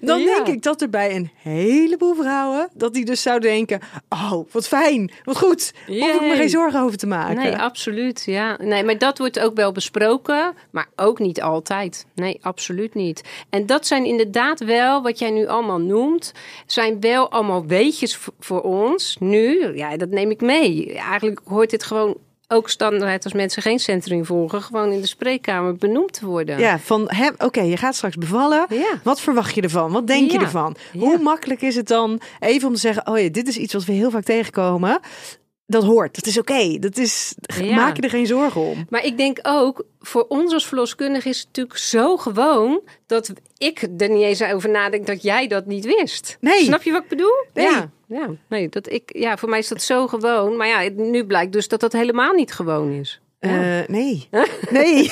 dan 0.01 0.19
ja. 0.19 0.25
denk 0.25 0.47
ik 0.47 0.63
dat 0.63 0.81
er 0.81 0.89
bij 0.89 1.15
een 1.15 1.31
heleboel 1.35 2.15
vrouwen, 2.15 2.69
dat 2.73 2.93
die 2.93 3.05
dus 3.05 3.21
zouden 3.21 3.49
denken, 3.49 3.79
oh, 4.09 4.33
wat 4.51 4.67
fijn, 4.67 5.11
wat 5.23 5.37
goed, 5.37 5.73
hoef 5.87 6.15
ik 6.15 6.21
me 6.21 6.35
geen 6.35 6.49
zorgen 6.49 6.81
over 6.81 6.97
te 6.97 7.07
maken. 7.07 7.35
Nee, 7.35 7.60
absoluut. 7.61 8.23
Ja, 8.25 8.57
nee, 8.61 8.83
maar 8.83 8.97
dat 8.97 9.17
wordt 9.17 9.39
ook 9.39 9.55
wel 9.55 9.71
besproken, 9.71 10.53
maar 10.71 10.87
ook 10.95 11.19
niet 11.19 11.41
altijd. 11.41 12.05
Nee, 12.15 12.37
absoluut 12.41 12.93
niet. 12.93 13.21
En 13.49 13.65
dat 13.65 13.87
zijn 13.87 14.05
inderdaad 14.05 14.59
wel, 14.59 15.01
wat 15.01 15.19
jij 15.19 15.31
nu 15.31 15.47
allemaal 15.47 15.79
noemt, 15.79 16.33
zijn 16.65 16.99
wel 16.99 17.31
allemaal 17.31 17.65
weetjes 17.65 18.19
voor 18.39 18.61
ons 18.61 19.17
nu. 19.19 19.75
Ja, 19.75 19.97
dat 19.97 20.09
neem 20.09 20.31
ik 20.31 20.41
mee. 20.41 20.93
Eigenlijk 20.93 21.41
hoort 21.45 21.69
dit 21.69 21.83
gewoon 21.83 22.17
ook 22.51 22.69
standaard 22.69 23.23
als 23.23 23.33
mensen 23.33 23.61
geen 23.61 23.79
centering 23.79 24.27
volgen, 24.27 24.61
gewoon 24.61 24.91
in 24.91 25.01
de 25.01 25.07
spreekkamer 25.07 25.75
benoemd 25.75 26.13
te 26.13 26.25
worden. 26.25 26.59
Ja, 26.59 26.79
van 26.79 27.01
oké, 27.01 27.45
okay, 27.45 27.67
je 27.67 27.77
gaat 27.77 27.95
straks 27.95 28.15
bevallen. 28.15 28.65
Ja. 28.69 28.99
Wat 29.03 29.21
verwacht 29.21 29.55
je 29.55 29.61
ervan? 29.61 29.91
Wat 29.91 30.07
denk 30.07 30.31
ja. 30.31 30.39
je 30.39 30.45
ervan? 30.45 30.75
Ja. 30.91 30.99
Hoe 30.99 31.17
makkelijk 31.17 31.61
is 31.61 31.75
het 31.75 31.87
dan 31.87 32.21
even 32.39 32.67
om 32.67 32.73
te 32.73 32.79
zeggen: 32.79 33.07
Oh 33.07 33.19
ja, 33.19 33.29
dit 33.29 33.47
is 33.47 33.57
iets 33.57 33.73
wat 33.73 33.85
we 33.85 33.93
heel 33.93 34.11
vaak 34.11 34.23
tegenkomen 34.23 34.99
dat 35.71 35.83
hoort. 35.83 36.15
Dat 36.15 36.25
is 36.25 36.37
oké. 36.37 36.51
Okay. 36.51 36.79
Dat 36.79 36.97
is. 36.97 37.35
Ja. 37.61 37.75
Maak 37.75 37.95
je 37.95 38.01
er 38.01 38.09
geen 38.09 38.27
zorgen 38.27 38.61
om. 38.61 38.85
Maar 38.89 39.05
ik 39.05 39.17
denk 39.17 39.39
ook 39.41 39.85
voor 39.99 40.25
ons 40.27 40.53
als 40.53 40.67
verloskundige 40.67 41.29
is 41.29 41.37
het 41.37 41.47
natuurlijk 41.47 41.77
zo 41.77 42.17
gewoon 42.17 42.81
dat 43.05 43.33
ik 43.57 43.81
er 43.97 44.09
niet 44.09 44.23
eens 44.23 44.43
over 44.43 44.69
nadenk 44.69 45.05
dat 45.05 45.23
jij 45.23 45.47
dat 45.47 45.65
niet 45.65 45.85
wist. 45.85 46.37
Nee. 46.39 46.63
Snap 46.63 46.83
je 46.83 46.91
wat 46.91 47.03
ik 47.03 47.09
bedoel? 47.09 47.45
Nee. 47.53 47.65
Ja. 47.65 47.89
Ja, 48.07 48.29
nee, 48.47 48.69
dat 48.69 48.91
ik, 48.91 49.03
ja, 49.05 49.37
voor 49.37 49.49
mij 49.49 49.59
is 49.59 49.67
dat 49.67 49.81
zo 49.81 50.07
gewoon. 50.07 50.57
Maar 50.57 50.67
ja, 50.67 50.89
nu 50.95 51.25
blijkt 51.25 51.53
dus 51.53 51.67
dat 51.67 51.79
dat 51.79 51.93
helemaal 51.93 52.33
niet 52.33 52.53
gewoon 52.53 52.91
is. 52.91 53.21
Ja. 53.39 53.79
Uh, 53.79 53.87
nee. 53.87 54.27
nee. 54.69 55.11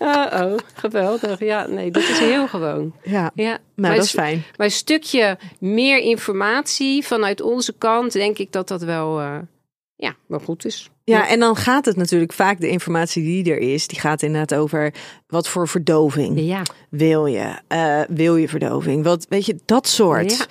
Uh 0.00 0.26
oh, 0.42 0.58
geweldig. 0.74 1.40
Ja, 1.40 1.66
nee, 1.66 1.90
dat 1.90 2.02
is 2.02 2.18
heel 2.18 2.48
gewoon. 2.48 2.94
Ja, 3.02 3.30
ja. 3.34 3.48
nou, 3.50 3.60
maar 3.74 3.94
dat 3.94 4.04
is 4.04 4.10
fijn. 4.10 4.44
Maar 4.56 4.66
een 4.66 4.72
stukje 4.72 5.38
meer 5.58 5.98
informatie 5.98 7.04
vanuit 7.06 7.40
onze 7.40 7.74
kant, 7.78 8.12
denk 8.12 8.38
ik 8.38 8.52
dat 8.52 8.68
dat 8.68 8.82
wel, 8.82 9.20
uh, 9.20 9.38
ja, 9.96 10.16
wel 10.26 10.40
goed 10.40 10.64
is. 10.64 10.90
Ja, 11.08 11.28
en 11.28 11.40
dan 11.40 11.56
gaat 11.56 11.84
het 11.84 11.96
natuurlijk 11.96 12.32
vaak, 12.32 12.60
de 12.60 12.68
informatie 12.68 13.22
die 13.22 13.52
er 13.52 13.58
is, 13.58 13.86
die 13.86 14.00
gaat 14.00 14.22
inderdaad 14.22 14.58
over 14.58 14.94
wat 15.26 15.48
voor 15.48 15.68
verdoving 15.68 16.40
ja. 16.40 16.62
wil 16.90 17.26
je? 17.26 17.58
Uh, 17.68 18.00
wil 18.08 18.36
je 18.36 18.48
verdoving? 18.48 19.04
Wat, 19.04 19.26
weet 19.28 19.46
je, 19.46 19.58
dat 19.64 19.88
soort 19.88 20.36
ja. 20.36 20.46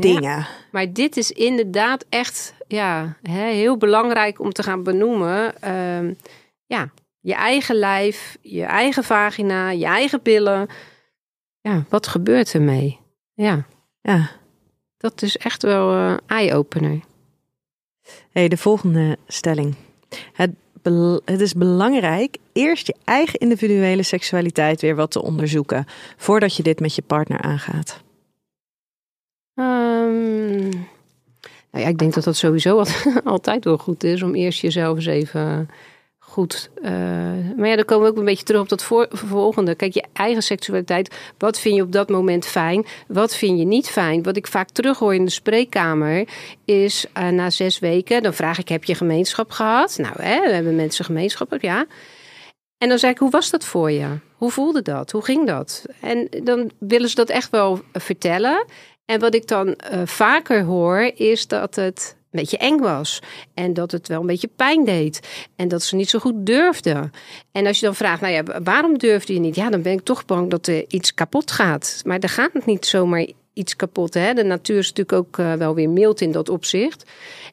dingen. 0.00 0.22
Ja. 0.22 0.48
Maar 0.70 0.92
dit 0.92 1.16
is 1.16 1.30
inderdaad 1.30 2.04
echt 2.08 2.54
ja, 2.66 3.16
hè, 3.22 3.52
heel 3.52 3.76
belangrijk 3.76 4.40
om 4.40 4.52
te 4.52 4.62
gaan 4.62 4.82
benoemen. 4.82 5.54
Uh, 5.64 6.14
ja, 6.66 6.90
je 7.20 7.34
eigen 7.34 7.74
lijf, 7.74 8.36
je 8.40 8.64
eigen 8.64 9.04
vagina, 9.04 9.70
je 9.70 9.84
eigen 9.84 10.22
billen. 10.22 10.68
Ja, 11.60 11.84
wat 11.88 12.06
gebeurt 12.06 12.54
ermee? 12.54 12.98
Ja, 13.34 13.66
ja. 14.00 14.30
dat 14.96 15.22
is 15.22 15.36
echt 15.36 15.62
wel 15.62 15.94
uh, 15.94 16.16
eye-opener. 16.26 17.00
Hey, 18.30 18.48
de 18.48 18.56
volgende 18.56 19.18
stelling. 19.26 19.74
Het 20.32 20.50
het 21.24 21.40
is 21.40 21.54
belangrijk 21.54 22.36
eerst 22.52 22.86
je 22.86 22.94
eigen 23.04 23.38
individuele 23.38 24.02
seksualiteit 24.02 24.80
weer 24.80 24.94
wat 24.94 25.10
te 25.10 25.22
onderzoeken. 25.22 25.86
Voordat 26.16 26.56
je 26.56 26.62
dit 26.62 26.80
met 26.80 26.94
je 26.94 27.02
partner 27.02 27.40
aangaat. 27.40 28.02
Ehm, 29.54 30.68
nou 31.70 31.84
ja, 31.84 31.86
ik 31.86 31.98
denk 31.98 32.14
dat 32.14 32.24
dat 32.24 32.36
sowieso 32.36 32.78
al- 32.78 33.12
altijd 33.32 33.64
wel 33.64 33.78
goed 33.78 34.04
is 34.04 34.22
om 34.22 34.34
eerst 34.34 34.60
jezelf 34.60 34.96
eens 34.96 35.06
even 35.06 35.68
goed. 36.38 36.70
eh, 36.82 36.92
maar 37.56 37.68
ja, 37.68 37.76
dan 37.76 37.84
komen 37.84 38.04
we 38.04 38.10
ook 38.10 38.18
een 38.18 38.24
beetje 38.24 38.44
terug 38.44 38.60
op 38.60 38.68
dat 38.68 38.82
voor, 38.82 39.06
volgende. 39.10 39.74
Kijk, 39.74 39.94
je 39.94 40.04
eigen 40.12 40.42
seksualiteit. 40.42 41.14
Wat 41.38 41.58
vind 41.58 41.74
je 41.74 41.82
op 41.82 41.92
dat 41.92 42.08
moment 42.08 42.46
fijn? 42.46 42.86
Wat 43.08 43.36
vind 43.36 43.58
je 43.58 43.64
niet 43.64 43.88
fijn? 43.88 44.22
Wat 44.22 44.36
ik 44.36 44.46
vaak 44.46 44.68
terughoor 44.70 45.14
in 45.14 45.24
de 45.24 45.30
spreekkamer 45.30 46.28
is 46.64 47.06
eh, 47.12 47.28
na 47.28 47.50
zes 47.50 47.78
weken, 47.78 48.22
dan 48.22 48.34
vraag 48.34 48.58
ik: 48.58 48.68
heb 48.68 48.84
je 48.84 48.94
gemeenschap 48.94 49.50
gehad? 49.50 49.98
Nou, 49.98 50.22
hè, 50.22 50.40
we 50.40 50.52
hebben 50.52 50.76
mensen 50.76 51.04
gemeenschap, 51.04 51.56
ja. 51.60 51.86
En 52.78 52.88
dan 52.88 52.98
zei 52.98 53.12
ik, 53.12 53.18
hoe 53.18 53.30
was 53.30 53.50
dat 53.50 53.64
voor 53.64 53.90
je? 53.90 54.06
Hoe 54.36 54.50
voelde 54.50 54.82
dat? 54.82 55.10
Hoe 55.10 55.24
ging 55.24 55.46
dat? 55.46 55.84
En 56.00 56.28
dan 56.44 56.70
willen 56.78 57.08
ze 57.08 57.14
dat 57.14 57.28
echt 57.28 57.50
wel 57.50 57.80
vertellen. 57.92 58.64
En 59.04 59.20
wat 59.20 59.34
ik 59.34 59.48
dan 59.48 59.74
eh, 59.74 60.00
vaker 60.04 60.62
hoor, 60.62 61.10
is 61.14 61.46
dat 61.46 61.74
het 61.74 62.17
een 62.30 62.40
beetje 62.40 62.58
eng 62.58 62.78
was. 62.78 63.22
En 63.54 63.74
dat 63.74 63.90
het 63.90 64.08
wel 64.08 64.20
een 64.20 64.26
beetje 64.26 64.50
pijn 64.56 64.84
deed. 64.84 65.28
En 65.56 65.68
dat 65.68 65.82
ze 65.82 65.96
niet 65.96 66.10
zo 66.10 66.18
goed 66.18 66.46
durfden. 66.46 67.10
En 67.52 67.66
als 67.66 67.80
je 67.80 67.86
dan 67.86 67.94
vraagt, 67.94 68.20
nou 68.20 68.32
ja, 68.32 68.62
waarom 68.62 68.98
durfde 68.98 69.32
je 69.32 69.40
niet? 69.40 69.54
Ja, 69.54 69.70
dan 69.70 69.82
ben 69.82 69.92
ik 69.92 70.00
toch 70.00 70.24
bang 70.24 70.50
dat 70.50 70.66
er 70.66 70.84
iets 70.88 71.14
kapot 71.14 71.50
gaat. 71.50 72.02
Maar 72.04 72.18
er 72.18 72.28
gaat 72.28 72.66
niet 72.66 72.86
zomaar 72.86 73.26
iets 73.52 73.76
kapot. 73.76 74.14
Hè? 74.14 74.34
De 74.34 74.44
natuur 74.44 74.78
is 74.78 74.92
natuurlijk 74.92 75.18
ook 75.18 75.38
eh, 75.38 75.52
wel 75.52 75.74
weer 75.74 75.90
mild 75.90 76.20
in 76.20 76.32
dat 76.32 76.48
opzicht. 76.48 77.10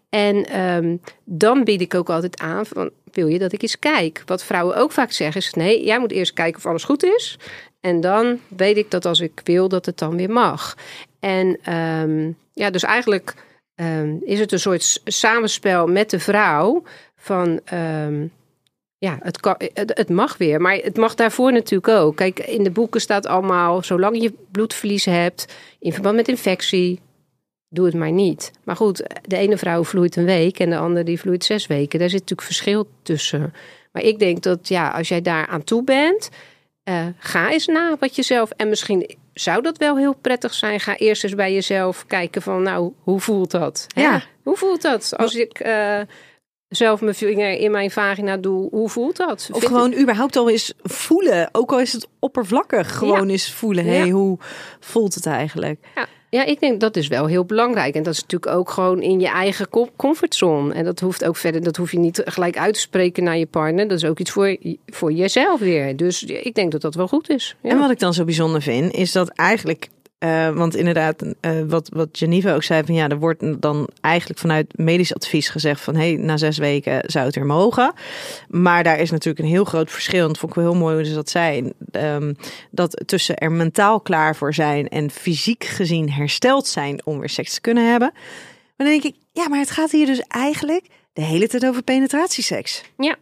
En 0.09 0.45
ehm, 0.45 0.97
dan 1.23 1.63
bied 1.63 1.81
ik 1.81 1.93
ook 1.93 2.09
altijd 2.09 2.39
aan 2.39 2.65
van, 2.65 2.89
wil 3.11 3.27
je 3.27 3.39
dat 3.39 3.53
ik 3.53 3.61
eens 3.61 3.79
kijk? 3.79 4.23
Wat 4.25 4.43
vrouwen 4.43 4.75
ook 4.75 4.91
vaak 4.91 5.11
zeggen 5.11 5.41
is, 5.41 5.53
nee, 5.53 5.85
jij 5.85 5.99
moet 5.99 6.11
eerst 6.11 6.33
kijken 6.33 6.57
of 6.57 6.65
alles 6.65 6.83
goed 6.83 7.03
is. 7.03 7.37
En 7.81 8.01
dan 8.01 8.39
weet 8.47 8.77
ik 8.77 8.91
dat 8.91 9.05
als 9.05 9.19
ik 9.19 9.41
wil, 9.43 9.69
dat 9.69 9.85
het 9.85 9.97
dan 9.97 10.17
weer 10.17 10.29
mag. 10.29 10.75
En 11.19 11.57
ehm, 11.63 12.31
ja, 12.53 12.69
dus 12.69 12.83
eigenlijk 12.83 13.33
ehm, 13.75 14.15
is 14.21 14.39
het 14.39 14.51
een 14.51 14.59
soort 14.59 15.01
samenspel 15.03 15.87
met 15.87 16.09
de 16.09 16.19
vrouw 16.19 16.83
van... 17.15 17.59
ehm, 17.65 18.27
ja, 18.97 19.17
het, 19.21 19.39
kan, 19.39 19.55
het, 19.57 19.91
het 19.97 20.09
mag 20.09 20.37
weer, 20.37 20.61
maar 20.61 20.75
het 20.75 20.97
mag 20.97 21.15
daarvoor 21.15 21.51
natuurlijk 21.51 21.87
ook. 21.87 22.15
Kijk, 22.15 22.39
in 22.39 22.63
de 22.63 22.71
boeken 22.71 23.01
staat 23.01 23.25
allemaal, 23.25 23.83
zolang 23.83 24.21
je 24.21 24.33
bloedverlies 24.51 25.05
hebt 25.05 25.53
in 25.79 25.93
verband 25.93 26.15
met 26.15 26.27
infectie, 26.27 26.99
doe 27.69 27.85
het 27.85 27.95
maar 27.95 28.11
niet. 28.11 28.51
Maar 28.63 28.75
goed, 28.75 29.03
de 29.21 29.37
ene 29.37 29.57
vrouw 29.57 29.83
vloeit 29.83 30.15
een 30.15 30.25
week 30.25 30.59
en 30.59 30.69
de 30.69 30.77
andere 30.77 31.05
die 31.05 31.19
vloeit 31.19 31.43
zes 31.43 31.67
weken. 31.67 31.99
Daar 31.99 32.09
zit 32.09 32.19
natuurlijk 32.19 32.47
verschil 32.47 32.87
tussen. 33.01 33.53
Maar 33.91 34.03
ik 34.03 34.19
denk 34.19 34.43
dat 34.43 34.67
ja, 34.67 34.89
als 34.89 35.07
jij 35.07 35.21
daar 35.21 35.47
aan 35.47 35.63
toe 35.63 35.83
bent, 35.83 36.29
eh, 36.83 37.05
ga 37.17 37.51
eens 37.51 37.65
na 37.65 37.95
wat 37.99 38.15
jezelf. 38.15 38.49
En 38.49 38.69
misschien 38.69 39.15
zou 39.35 39.61
dat 39.61 39.77
wel 39.77 39.97
heel 39.97 40.15
prettig 40.15 40.53
zijn. 40.53 40.79
Ga 40.79 40.95
eerst 40.97 41.23
eens 41.23 41.35
bij 41.35 41.53
jezelf 41.53 42.05
kijken 42.05 42.41
van, 42.41 42.61
nou, 42.61 42.91
hoe 43.03 43.19
voelt 43.19 43.51
dat? 43.51 43.87
Hè? 43.95 44.01
Ja. 44.01 44.21
Hoe 44.43 44.57
voelt 44.57 44.81
dat 44.81 45.13
als 45.17 45.35
ik 45.35 45.59
eh, 45.59 45.99
zelf 46.67 47.01
mijn 47.01 47.15
vinger 47.15 47.51
in 47.51 47.71
mijn 47.71 47.91
vagina 47.91 48.37
doe? 48.37 48.69
Hoe 48.69 48.89
voelt 48.89 49.17
dat? 49.17 49.49
Of 49.51 49.59
Vind 49.59 49.65
gewoon 49.71 49.93
überhaupt 49.93 50.35
al 50.35 50.49
eens 50.49 50.73
voelen. 50.83 51.49
Ook 51.51 51.71
al 51.71 51.79
is 51.79 51.93
het 51.93 52.07
oppervlakkig. 52.19 52.97
Gewoon 52.97 53.29
eens 53.29 53.51
voelen. 53.53 53.85
Hé, 53.85 54.03
Ja. 54.03 54.09
hoe 54.09 54.37
voelt 54.79 55.15
het 55.15 55.25
eigenlijk? 55.25 55.85
Ja, 55.95 56.05
ja, 56.35 56.45
ik 56.45 56.59
denk 56.59 56.79
dat 56.79 56.95
is 56.95 57.07
wel 57.07 57.25
heel 57.25 57.45
belangrijk. 57.45 57.95
En 57.95 58.03
dat 58.03 58.13
is 58.13 58.21
natuurlijk 58.21 58.51
ook 58.51 58.69
gewoon 58.69 59.01
in 59.01 59.19
je 59.19 59.27
eigen 59.27 59.69
com- 59.69 59.89
comfortzone. 59.95 60.73
En 60.73 60.83
dat 60.83 60.99
hoeft 60.99 61.25
ook 61.25 61.37
verder, 61.37 61.63
dat 61.63 61.77
hoef 61.77 61.91
je 61.91 61.99
niet 61.99 62.21
gelijk 62.25 62.57
uit 62.57 62.73
te 62.73 62.79
spreken 62.79 63.23
naar 63.23 63.37
je 63.37 63.45
partner. 63.45 63.87
Dat 63.87 63.97
is 63.97 64.05
ook 64.05 64.19
iets 64.19 64.31
voor, 64.31 64.57
voor 64.85 65.11
jezelf 65.11 65.59
weer. 65.59 65.95
Dus 65.95 66.23
ik 66.23 66.55
denk 66.55 66.71
dat 66.71 66.81
dat 66.81 66.95
wel 66.95 67.07
goed 67.07 67.29
is. 67.29 67.55
Ja. 67.61 67.69
En 67.69 67.79
wat 67.79 67.91
ik 67.91 67.99
dan 67.99 68.13
zo 68.13 68.23
bijzonder 68.23 68.61
vind, 68.61 68.93
is 68.93 69.11
dat 69.11 69.29
eigenlijk. 69.29 69.89
Eh, 70.17 70.49
want 70.49 70.75
inderdaad, 70.75 71.23
eh, 71.39 71.51
wat, 71.67 71.89
wat 71.93 72.09
Geneva 72.11 72.53
ook 72.53 72.63
zei, 72.63 72.83
van 72.85 72.95
ja, 72.95 73.09
er 73.09 73.19
wordt 73.19 73.61
dan 73.61 73.89
eigenlijk 74.01 74.39
vanuit 74.39 74.77
medisch 74.77 75.13
advies 75.15 75.49
gezegd 75.49 75.81
van 75.81 75.95
hé, 75.95 76.13
hey, 76.13 76.23
na 76.23 76.37
zes 76.37 76.57
weken 76.57 77.01
zou 77.05 77.25
het 77.25 77.35
weer 77.35 77.45
mogen. 77.45 77.93
Maar 78.47 78.83
daar 78.83 78.99
is 78.99 79.11
natuurlijk 79.11 79.45
een 79.45 79.51
heel 79.51 79.65
groot 79.65 79.91
verschil. 79.91 80.21
En 80.21 80.27
dat 80.27 80.37
vond 80.37 80.51
ik 80.51 80.57
wel 80.57 80.71
heel 80.71 80.81
mooi 80.81 80.95
hoe 80.95 81.05
ze 81.05 81.13
dat 81.13 81.29
zei. 81.29 81.71
ehm, 81.91 82.33
dat 82.71 83.03
tussen 83.05 83.37
er 83.37 83.51
mentaal 83.51 83.99
klaar 83.99 84.35
voor 84.35 84.53
zijn 84.53 84.87
en 84.87 85.11
fysiek 85.11 85.63
gezien 85.63 86.11
hersteld 86.11 86.67
zijn 86.67 87.05
om 87.05 87.19
weer 87.19 87.29
seks 87.29 87.53
te 87.53 87.61
kunnen 87.61 87.89
hebben. 87.89 88.11
Maar 88.13 88.87
dan 88.87 88.99
denk 88.99 89.03
ik, 89.03 89.15
ja, 89.31 89.49
maar 89.49 89.59
het 89.59 89.71
gaat 89.71 89.91
hier 89.91 90.05
dus 90.05 90.21
eigenlijk 90.27 90.85
de 91.13 91.21
hele 91.21 91.47
tijd 91.47 91.65
over 91.65 91.83
penetratieseks. 91.83 92.81
Ja, 92.97 93.15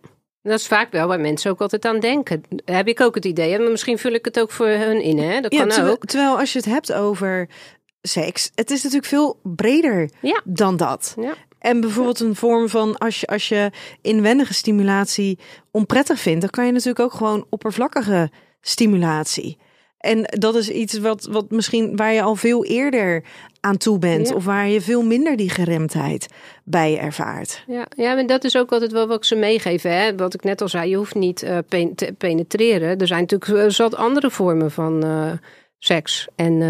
dat 0.43 0.59
is 0.59 0.67
vaak 0.67 0.91
wel 0.91 1.07
waar 1.07 1.19
mensen 1.19 1.51
ook 1.51 1.61
altijd 1.61 1.85
aan 1.85 1.99
denken. 1.99 2.43
Daar 2.65 2.75
heb 2.75 2.87
ik 2.87 3.01
ook 3.01 3.15
het 3.15 3.25
idee. 3.25 3.53
En 3.53 3.71
misschien 3.71 3.97
vul 3.97 4.11
ik 4.13 4.25
het 4.25 4.39
ook 4.39 4.51
voor 4.51 4.67
hun 4.67 5.01
in, 5.01 5.17
hè? 5.19 5.41
Dat 5.41 5.55
kan 5.55 5.67
terwijl, 5.67 5.91
ook. 5.93 6.05
terwijl 6.05 6.39
als 6.39 6.53
je 6.53 6.59
het 6.59 6.67
hebt 6.67 6.93
over 6.93 7.49
seks, 8.01 8.51
het 8.55 8.71
is 8.71 8.77
natuurlijk 8.83 9.09
veel 9.09 9.39
breder 9.43 10.09
Ja. 10.21 10.41
dan 10.43 10.77
dat. 10.77 11.15
Ja. 11.19 11.33
En 11.59 11.81
bijvoorbeeld 11.81 12.19
een 12.19 12.35
vorm 12.35 12.69
van 12.69 12.97
als 12.97 13.19
je, 13.19 13.27
als 13.27 13.49
je 13.49 13.71
inwendige 14.01 14.53
stimulatie 14.53 15.39
onprettig 15.71 16.19
vindt, 16.19 16.41
dan 16.41 16.49
kan 16.49 16.65
je 16.65 16.71
natuurlijk 16.71 16.99
ook 16.99 17.13
gewoon 17.13 17.45
oppervlakkige 17.49 18.31
stimulatie. 18.61 19.57
En 20.03 20.23
dat 20.39 20.55
is 20.55 20.69
iets 20.69 20.97
wat, 20.99 21.27
wat 21.31 21.51
misschien 21.51 21.95
waar 21.95 22.13
je 22.13 22.21
al 22.21 22.35
veel 22.35 22.65
eerder 22.65 23.23
aan 23.59 23.77
toe 23.77 23.99
bent, 23.99 24.27
Ja. 24.29 24.35
of 24.35 24.45
waar 24.45 24.67
je 24.69 24.81
veel 24.81 25.03
minder 25.03 25.35
die 25.35 25.49
geremdheid 25.49 26.27
bij 26.63 26.97
ervaart. 26.99 27.63
Ja, 27.67 27.85
ja, 27.95 28.13
maar 28.13 28.25
dat 28.27 28.43
is 28.43 28.57
ook 28.57 28.71
altijd 28.71 28.91
wel 28.91 29.07
wat 29.07 29.17
ik 29.17 29.23
ze 29.23 29.35
meegeven. 29.35 29.91
Hè? 29.97 30.15
Wat 30.15 30.33
ik 30.33 30.43
net 30.43 30.61
al 30.61 30.67
zei, 30.67 30.89
je 30.89 30.95
hoeft 30.95 31.15
niet 31.15 31.43
eh, 31.43 31.57
pen- 31.67 31.95
te 31.95 32.13
penetreren. 32.17 32.97
Er 32.97 33.07
zijn 33.07 33.21
natuurlijk 33.27 33.63
eh, 33.65 33.69
zat 33.69 33.95
andere 33.95 34.29
vormen 34.31 34.71
van 34.71 35.03
eh, 35.03 35.31
seks 35.77 36.27
en 36.35 36.61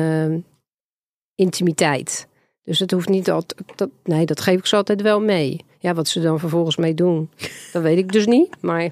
intimiteit. 1.35 2.27
Dus 2.63 2.79
het 2.79 2.91
hoeft 2.91 3.09
niet 3.09 3.31
altijd. 3.31 3.61
Dat, 3.77 3.89
nee, 4.03 4.25
dat 4.25 4.41
geef 4.41 4.57
ik 4.59 4.65
ze 4.65 4.75
altijd 4.75 5.01
wel 5.01 5.21
mee. 5.21 5.65
Ja, 5.79 5.93
wat 5.93 6.07
ze 6.07 6.21
dan 6.21 6.39
vervolgens 6.39 6.75
mee 6.77 6.93
doen, 6.93 7.29
dat 7.71 7.81
weet 7.81 7.97
ik 7.97 8.11
dus 8.11 8.25
niet. 8.25 8.55
Maar 8.61 8.83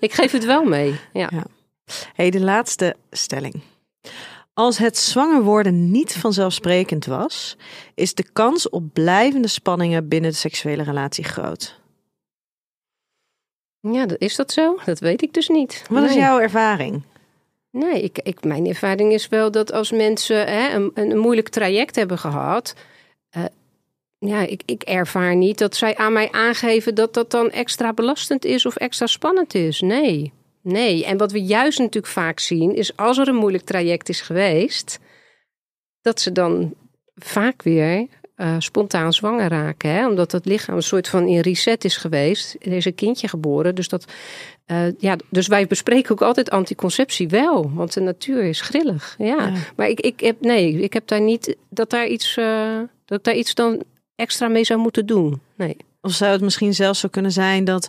ik 0.00 0.12
geef 0.12 0.32
het 0.32 0.44
wel 0.44 0.64
mee. 0.64 0.94
Ja. 1.12 1.28
Ja. 1.32 1.44
Hey, 2.14 2.30
de 2.30 2.40
laatste 2.40 2.96
stelling. 3.10 3.60
Als 4.54 4.78
het 4.78 4.98
zwanger 4.98 5.42
worden 5.42 5.90
niet 5.90 6.16
vanzelfsprekend 6.16 7.06
was, 7.06 7.56
is 7.94 8.14
de 8.14 8.24
kans 8.32 8.68
op 8.68 8.92
blijvende 8.92 9.48
spanningen 9.48 10.08
binnen 10.08 10.30
de 10.30 10.36
seksuele 10.36 10.82
relatie 10.82 11.24
groot. 11.24 11.80
Ja, 13.80 14.06
is 14.18 14.36
dat 14.36 14.52
zo? 14.52 14.78
Dat 14.84 14.98
weet 14.98 15.22
ik 15.22 15.32
dus 15.32 15.48
niet. 15.48 15.84
Wat 15.88 16.04
is 16.04 16.14
jouw 16.14 16.38
ervaring? 16.38 17.02
Nee, 17.70 18.02
ik, 18.02 18.18
ik, 18.22 18.44
mijn 18.44 18.66
ervaring 18.66 19.12
is 19.12 19.28
wel 19.28 19.50
dat 19.50 19.72
als 19.72 19.90
mensen 19.90 20.46
hè, 20.46 20.74
een, 20.74 20.90
een 20.94 21.18
moeilijk 21.18 21.48
traject 21.48 21.96
hebben 21.96 22.18
gehad. 22.18 22.74
eh, 23.30 23.44
ja, 24.18 24.40
ik, 24.40 24.62
ik 24.64 24.82
ervaar 24.82 25.36
niet 25.36 25.58
dat 25.58 25.76
zij 25.76 25.96
aan 25.96 26.12
mij 26.12 26.30
aangeven 26.30 26.94
dat 26.94 27.14
dat 27.14 27.30
dan 27.30 27.50
extra 27.50 27.92
belastend 27.92 28.44
is 28.44 28.66
of 28.66 28.76
extra 28.76 29.06
spannend 29.06 29.54
is. 29.54 29.80
Nee, 29.80 30.32
nee. 30.62 31.04
En 31.04 31.16
wat 31.16 31.32
we 31.32 31.42
juist 31.42 31.78
natuurlijk 31.78 32.12
vaak 32.12 32.38
zien, 32.38 32.74
is 32.74 32.96
als 32.96 33.18
er 33.18 33.28
een 33.28 33.34
moeilijk 33.34 33.64
traject 33.64 34.08
is 34.08 34.20
geweest, 34.20 34.98
dat 36.00 36.20
ze 36.20 36.32
dan 36.32 36.74
vaak 37.14 37.62
weer 37.62 38.06
eh, 38.40 38.54
spontaan 38.58 39.12
zwanger 39.12 39.48
raken. 39.48 39.90
Hè? 39.90 40.08
Omdat 40.08 40.32
het 40.32 40.44
lichaam 40.44 40.76
een 40.76 40.82
soort 40.82 41.08
van 41.08 41.26
in 41.26 41.40
reset 41.40 41.84
is 41.84 41.96
geweest. 41.96 42.56
Er 42.60 42.72
is 42.72 42.84
een 42.84 42.94
kindje 42.94 43.28
geboren. 43.28 43.74
Dus, 43.74 43.88
dat, 43.88 44.04
eh, 44.66 44.98
ja, 44.98 45.16
dus 45.30 45.46
wij 45.46 45.66
bespreken 45.66 46.12
ook 46.12 46.22
altijd 46.22 46.50
anticonceptie 46.50 47.28
wel. 47.28 47.70
Want 47.74 47.92
de 47.92 48.00
natuur 48.00 48.42
is 48.42 48.60
grillig. 48.60 49.14
Ja. 49.18 49.26
Ja. 49.26 49.52
Maar 49.76 49.88
ik, 49.88 50.00
ik 50.00 50.20
heb, 50.20 50.40
nee, 50.40 50.80
ik 50.80 50.92
heb 50.92 51.06
daar 51.06 51.20
niet 51.20 51.56
dat 51.70 51.90
daar 51.90 52.06
iets, 52.06 52.36
eh, 52.36 52.78
dat 53.04 53.18
ik 53.18 53.24
daar 53.24 53.34
iets 53.36 53.54
dan 53.54 53.82
extra 54.14 54.48
mee 54.48 54.64
zou 54.64 54.80
moeten 54.80 55.06
doen. 55.06 55.40
Nee. 55.54 55.76
Of 56.00 56.12
zou 56.12 56.32
het 56.32 56.40
misschien 56.40 56.74
zelfs 56.74 57.00
zo 57.00 57.08
kunnen 57.08 57.32
zijn 57.32 57.64
dat 57.64 57.88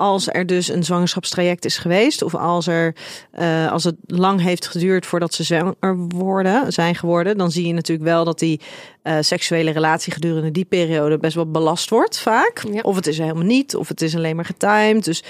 als 0.00 0.28
er 0.28 0.46
dus 0.46 0.68
een 0.68 0.84
zwangerschapstraject 0.84 1.64
is 1.64 1.78
geweest, 1.78 2.22
of 2.22 2.34
als, 2.34 2.66
er, 2.66 2.94
eh, 3.30 3.72
als 3.72 3.84
het 3.84 3.96
lang 4.06 4.40
heeft 4.40 4.66
geduurd 4.66 5.06
voordat 5.06 5.34
ze 5.34 5.42
zwanger 5.42 5.96
worden, 6.08 6.72
zijn 6.72 6.94
geworden, 6.94 7.38
dan 7.38 7.50
zie 7.50 7.66
je 7.66 7.72
natuurlijk 7.72 8.08
wel 8.08 8.24
dat 8.24 8.38
die 8.38 8.60
eh, 9.02 9.16
seksuele 9.20 9.70
relatie 9.70 10.12
gedurende 10.12 10.50
die 10.50 10.64
periode 10.64 11.18
best 11.18 11.34
wel 11.34 11.50
belast 11.50 11.90
wordt, 11.90 12.18
vaak. 12.18 12.62
Ja. 12.72 12.80
Of 12.80 12.96
het 12.96 13.06
is 13.06 13.18
helemaal 13.18 13.44
niet, 13.44 13.76
of 13.76 13.88
het 13.88 14.02
is 14.02 14.16
alleen 14.16 14.36
maar 14.36 14.44
getimed. 14.44 15.04
Dus 15.04 15.22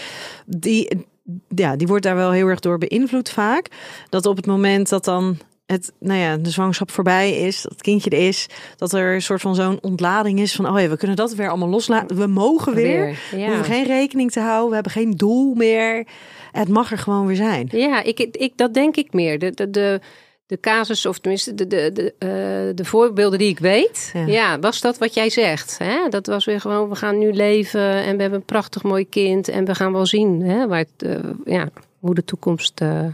die, 0.46 1.06
ja, 1.54 1.76
die 1.76 1.86
wordt 1.86 2.04
daar 2.04 2.16
wel 2.16 2.30
heel 2.30 2.46
erg 2.46 2.60
door 2.60 2.78
beïnvloed 2.78 3.30
vaak. 3.30 3.68
Dat 4.08 4.26
op 4.26 4.36
het 4.36 4.46
moment 4.46 4.88
dat 4.88 5.04
dan 5.04 5.38
het, 5.70 5.92
nou 5.98 6.18
ja, 6.20 6.36
de 6.36 6.50
zwangerschap 6.50 6.90
voorbij 6.90 7.32
is, 7.36 7.62
dat 7.62 7.72
het 7.72 7.82
kindje 7.82 8.10
er 8.10 8.26
is, 8.28 8.46
dat 8.76 8.92
er 8.92 9.14
een 9.14 9.22
soort 9.22 9.40
van 9.40 9.54
zo'n 9.54 9.78
ontlading 9.80 10.40
is 10.40 10.54
van, 10.54 10.68
oh 10.68 10.80
ja, 10.80 10.88
we 10.88 10.96
kunnen 10.96 11.16
dat 11.16 11.34
weer 11.34 11.48
allemaal 11.48 11.68
loslaten. 11.68 12.16
We 12.16 12.26
mogen 12.26 12.74
weer. 12.74 13.18
We 13.30 13.38
Ja. 13.38 13.46
hoeven 13.46 13.64
geen 13.64 13.86
rekening 13.86 14.30
te 14.30 14.40
houden. 14.40 14.68
We 14.68 14.74
hebben 14.74 14.92
geen 14.92 15.10
doel 15.16 15.54
meer. 15.54 16.06
Het 16.52 16.68
mag 16.68 16.90
er 16.90 16.98
gewoon 16.98 17.26
weer 17.26 17.36
zijn. 17.36 17.68
Ja, 17.72 18.02
ik, 18.02 18.18
ik, 18.20 18.52
dat 18.56 18.74
denk 18.74 18.96
ik 18.96 19.12
meer. 19.12 19.38
De, 19.38 19.50
de, 19.50 19.70
de, 19.70 20.00
de 20.46 20.60
casus, 20.60 21.06
of 21.06 21.18
tenminste 21.18 21.54
de, 21.54 21.66
de, 21.66 21.90
de, 21.92 22.14
eh, 22.18 22.28
de 22.76 22.84
voorbeelden 22.84 23.38
die 23.38 23.48
ik 23.48 23.58
weet, 23.58 24.10
Ja. 24.14 24.26
ja. 24.26 24.58
was 24.58 24.80
dat 24.80 24.98
wat 24.98 25.14
jij 25.14 25.30
zegt. 25.30 25.78
Hè? 25.78 26.08
Dat 26.08 26.26
was 26.26 26.44
weer 26.44 26.60
gewoon, 26.60 26.88
we 26.88 26.94
gaan 26.94 27.18
nu 27.18 27.32
leven 27.32 27.80
en 27.94 28.16
we 28.16 28.22
hebben 28.22 28.38
een 28.40 28.44
prachtig 28.44 28.82
mooi 28.82 29.08
kind 29.08 29.48
en 29.48 29.64
we 29.64 29.74
gaan 29.74 29.92
wel 29.92 30.06
zien 30.06 30.40
hè, 30.42 30.66
waar 30.68 30.78
het, 30.78 31.08
eh, 31.08 31.30
ja, 31.44 31.68
hoe 31.98 32.14
de 32.14 32.24
toekomst 32.24 32.80
eh, 32.80 33.04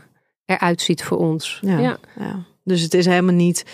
eruit 0.46 0.80
ziet 0.80 1.04
voor 1.04 1.18
ons. 1.18 1.58
Ja. 1.62 1.78
Ja. 1.78 1.98
Ja. 2.18 2.42
Dus 2.64 2.80
het 2.80 2.94
is 2.94 3.06
helemaal 3.06 3.34
niet 3.34 3.64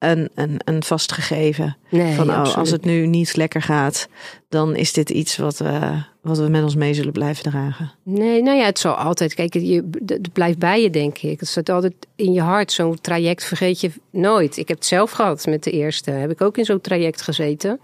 een, 0.00 0.30
een, 0.34 0.60
een 0.64 0.82
vast 0.82 1.12
gegeven. 1.12 1.76
Nee, 1.90 2.14
van 2.14 2.30
oh, 2.30 2.56
als 2.56 2.70
het 2.70 2.84
nu 2.84 3.06
niet 3.06 3.36
lekker 3.36 3.62
gaat, 3.62 4.08
dan 4.48 4.76
is 4.76 4.92
dit 4.92 5.10
iets 5.10 5.36
wat 5.36 5.58
we, 5.58 6.02
wat 6.22 6.38
we 6.38 6.48
met 6.48 6.62
ons 6.62 6.74
mee 6.74 6.94
zullen 6.94 7.12
blijven 7.12 7.50
dragen. 7.50 7.92
Nee, 8.02 8.42
nou 8.42 8.58
ja, 8.58 8.64
het 8.64 8.78
zal 8.78 8.94
altijd. 8.94 9.34
Kijk, 9.34 9.54
je, 9.54 9.88
het 10.06 10.32
blijft 10.32 10.58
bij 10.58 10.82
je, 10.82 10.90
denk 10.90 11.18
ik. 11.18 11.40
Het 11.40 11.48
zit 11.48 11.68
altijd 11.68 11.94
in 12.16 12.32
je 12.32 12.40
hart. 12.40 12.72
Zo'n 12.72 13.00
traject 13.00 13.44
vergeet 13.44 13.80
je 13.80 13.90
nooit. 14.10 14.56
Ik 14.56 14.68
heb 14.68 14.76
het 14.76 14.86
zelf 14.86 15.10
gehad 15.10 15.46
met 15.46 15.64
de 15.64 15.70
eerste. 15.70 16.10
Heb 16.10 16.30
ik 16.30 16.40
ook 16.40 16.58
in 16.58 16.64
zo'n 16.64 16.80
traject 16.80 17.22
gezeten. 17.22 17.80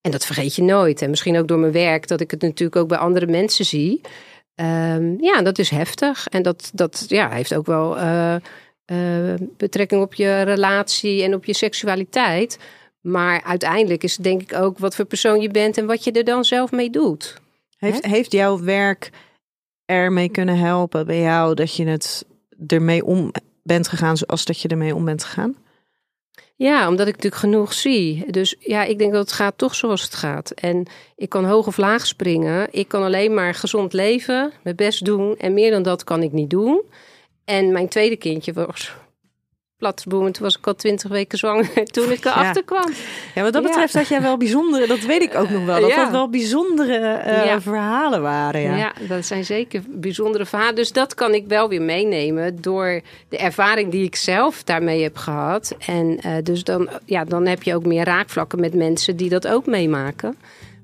En 0.00 0.10
dat 0.10 0.26
vergeet 0.26 0.54
je 0.54 0.62
nooit. 0.62 1.02
En 1.02 1.10
misschien 1.10 1.38
ook 1.38 1.48
door 1.48 1.58
mijn 1.58 1.72
werk, 1.72 2.08
dat 2.08 2.20
ik 2.20 2.30
het 2.30 2.42
natuurlijk 2.42 2.76
ook 2.76 2.88
bij 2.88 2.98
andere 2.98 3.26
mensen 3.26 3.64
zie. 3.64 4.00
Ehm, 4.56 5.14
ja, 5.20 5.42
dat 5.42 5.58
is 5.58 5.70
heftig. 5.70 6.26
En 6.26 6.42
dat, 6.42 6.70
dat 6.74 7.04
ja, 7.08 7.30
heeft 7.30 7.54
ook 7.54 7.66
wel 7.66 7.98
eh, 7.98 8.34
eh, 8.84 9.40
betrekking 9.56 10.02
op 10.02 10.14
je 10.14 10.42
relatie 10.42 11.22
en 11.22 11.34
op 11.34 11.44
je 11.44 11.54
seksualiteit. 11.54 12.58
Maar 13.00 13.42
uiteindelijk 13.42 14.02
is 14.02 14.12
het 14.12 14.24
denk 14.24 14.42
ik 14.42 14.54
ook 14.54 14.78
wat 14.78 14.94
voor 14.94 15.04
persoon 15.04 15.40
je 15.40 15.50
bent 15.50 15.78
en 15.78 15.86
wat 15.86 16.04
je 16.04 16.12
er 16.12 16.24
dan 16.24 16.44
zelf 16.44 16.70
mee 16.70 16.90
doet. 16.90 17.40
Heeft, 17.78 18.06
heeft 18.06 18.32
jouw 18.32 18.60
werk 18.60 19.10
ermee 19.84 20.28
kunnen 20.28 20.58
helpen 20.58 21.06
bij 21.06 21.20
jou 21.20 21.54
dat 21.54 21.76
je 21.76 21.86
het 21.86 22.26
ermee 22.66 23.04
om 23.04 23.30
bent 23.62 23.88
gegaan 23.88 24.16
zoals 24.16 24.44
dat 24.44 24.60
je 24.60 24.68
ermee 24.68 24.94
om 24.94 25.04
bent 25.04 25.24
gegaan? 25.24 25.56
Ja, 26.58 26.88
omdat 26.88 27.06
ik 27.06 27.14
natuurlijk 27.14 27.42
genoeg 27.42 27.72
zie. 27.72 28.30
Dus 28.30 28.56
ja, 28.58 28.84
ik 28.84 28.98
denk 28.98 29.12
dat 29.12 29.20
het 29.20 29.32
gaat 29.32 29.58
toch 29.58 29.74
zoals 29.74 30.02
het 30.02 30.14
gaat. 30.14 30.50
En 30.50 30.86
ik 31.16 31.28
kan 31.28 31.44
hoog 31.44 31.66
of 31.66 31.76
laag 31.76 32.06
springen. 32.06 32.68
Ik 32.70 32.88
kan 32.88 33.02
alleen 33.02 33.34
maar 33.34 33.54
gezond 33.54 33.92
leven, 33.92 34.52
mijn 34.62 34.76
best 34.76 35.04
doen. 35.04 35.36
En 35.36 35.54
meer 35.54 35.70
dan 35.70 35.82
dat 35.82 36.04
kan 36.04 36.22
ik 36.22 36.32
niet 36.32 36.50
doen. 36.50 36.82
En 37.44 37.72
mijn 37.72 37.88
tweede 37.88 38.16
kindje 38.16 38.52
was 38.52 38.94
platboom. 39.78 40.26
En 40.26 40.32
toen 40.32 40.42
was 40.42 40.56
ik 40.56 40.66
al 40.66 40.74
twintig 40.74 41.10
weken 41.10 41.38
zwanger 41.38 41.84
toen 41.92 42.10
ik 42.12 42.24
erachter 42.24 42.64
kwam. 42.64 42.90
Ja, 43.34 43.42
wat 43.42 43.52
dat 43.52 43.62
Ja. 43.62 43.68
betreft 43.68 43.94
had 43.94 44.08
jij 44.08 44.22
wel 44.22 44.36
bijzondere, 44.36 44.86
dat 44.86 45.00
weet 45.00 45.22
ik 45.22 45.34
ook 45.34 45.50
nog 45.50 45.64
wel, 45.64 45.80
dat 45.80 45.90
Ja. 45.90 45.96
dat 46.02 46.10
wel 46.10 46.28
bijzondere 46.30 46.98
eh, 46.98 47.44
Ja. 47.46 47.60
verhalen 47.60 48.22
waren. 48.22 48.60
Ja. 48.60 48.76
Ja. 48.76 48.92
dat 49.08 49.24
zijn 49.24 49.44
zeker 49.44 49.82
bijzondere 49.88 50.46
verhalen. 50.46 50.74
Dus 50.74 50.92
dat 50.92 51.14
kan 51.14 51.34
ik 51.34 51.46
wel 51.46 51.68
weer 51.68 51.82
meenemen 51.82 52.60
door 52.62 53.00
de 53.28 53.36
ervaring 53.38 53.90
die 53.90 54.04
ik 54.04 54.16
zelf 54.16 54.62
daarmee 54.64 55.02
heb 55.02 55.16
gehad. 55.16 55.74
En 55.86 56.18
eh, 56.20 56.32
dus 56.42 56.64
dan, 56.64 56.88
ja, 57.04 57.24
dan 57.24 57.46
heb 57.46 57.62
je 57.62 57.74
ook 57.74 57.86
meer 57.86 58.04
raakvlakken 58.04 58.60
met 58.60 58.74
mensen 58.74 59.16
die 59.16 59.28
dat 59.28 59.46
ook 59.48 59.66
meemaken. 59.66 60.36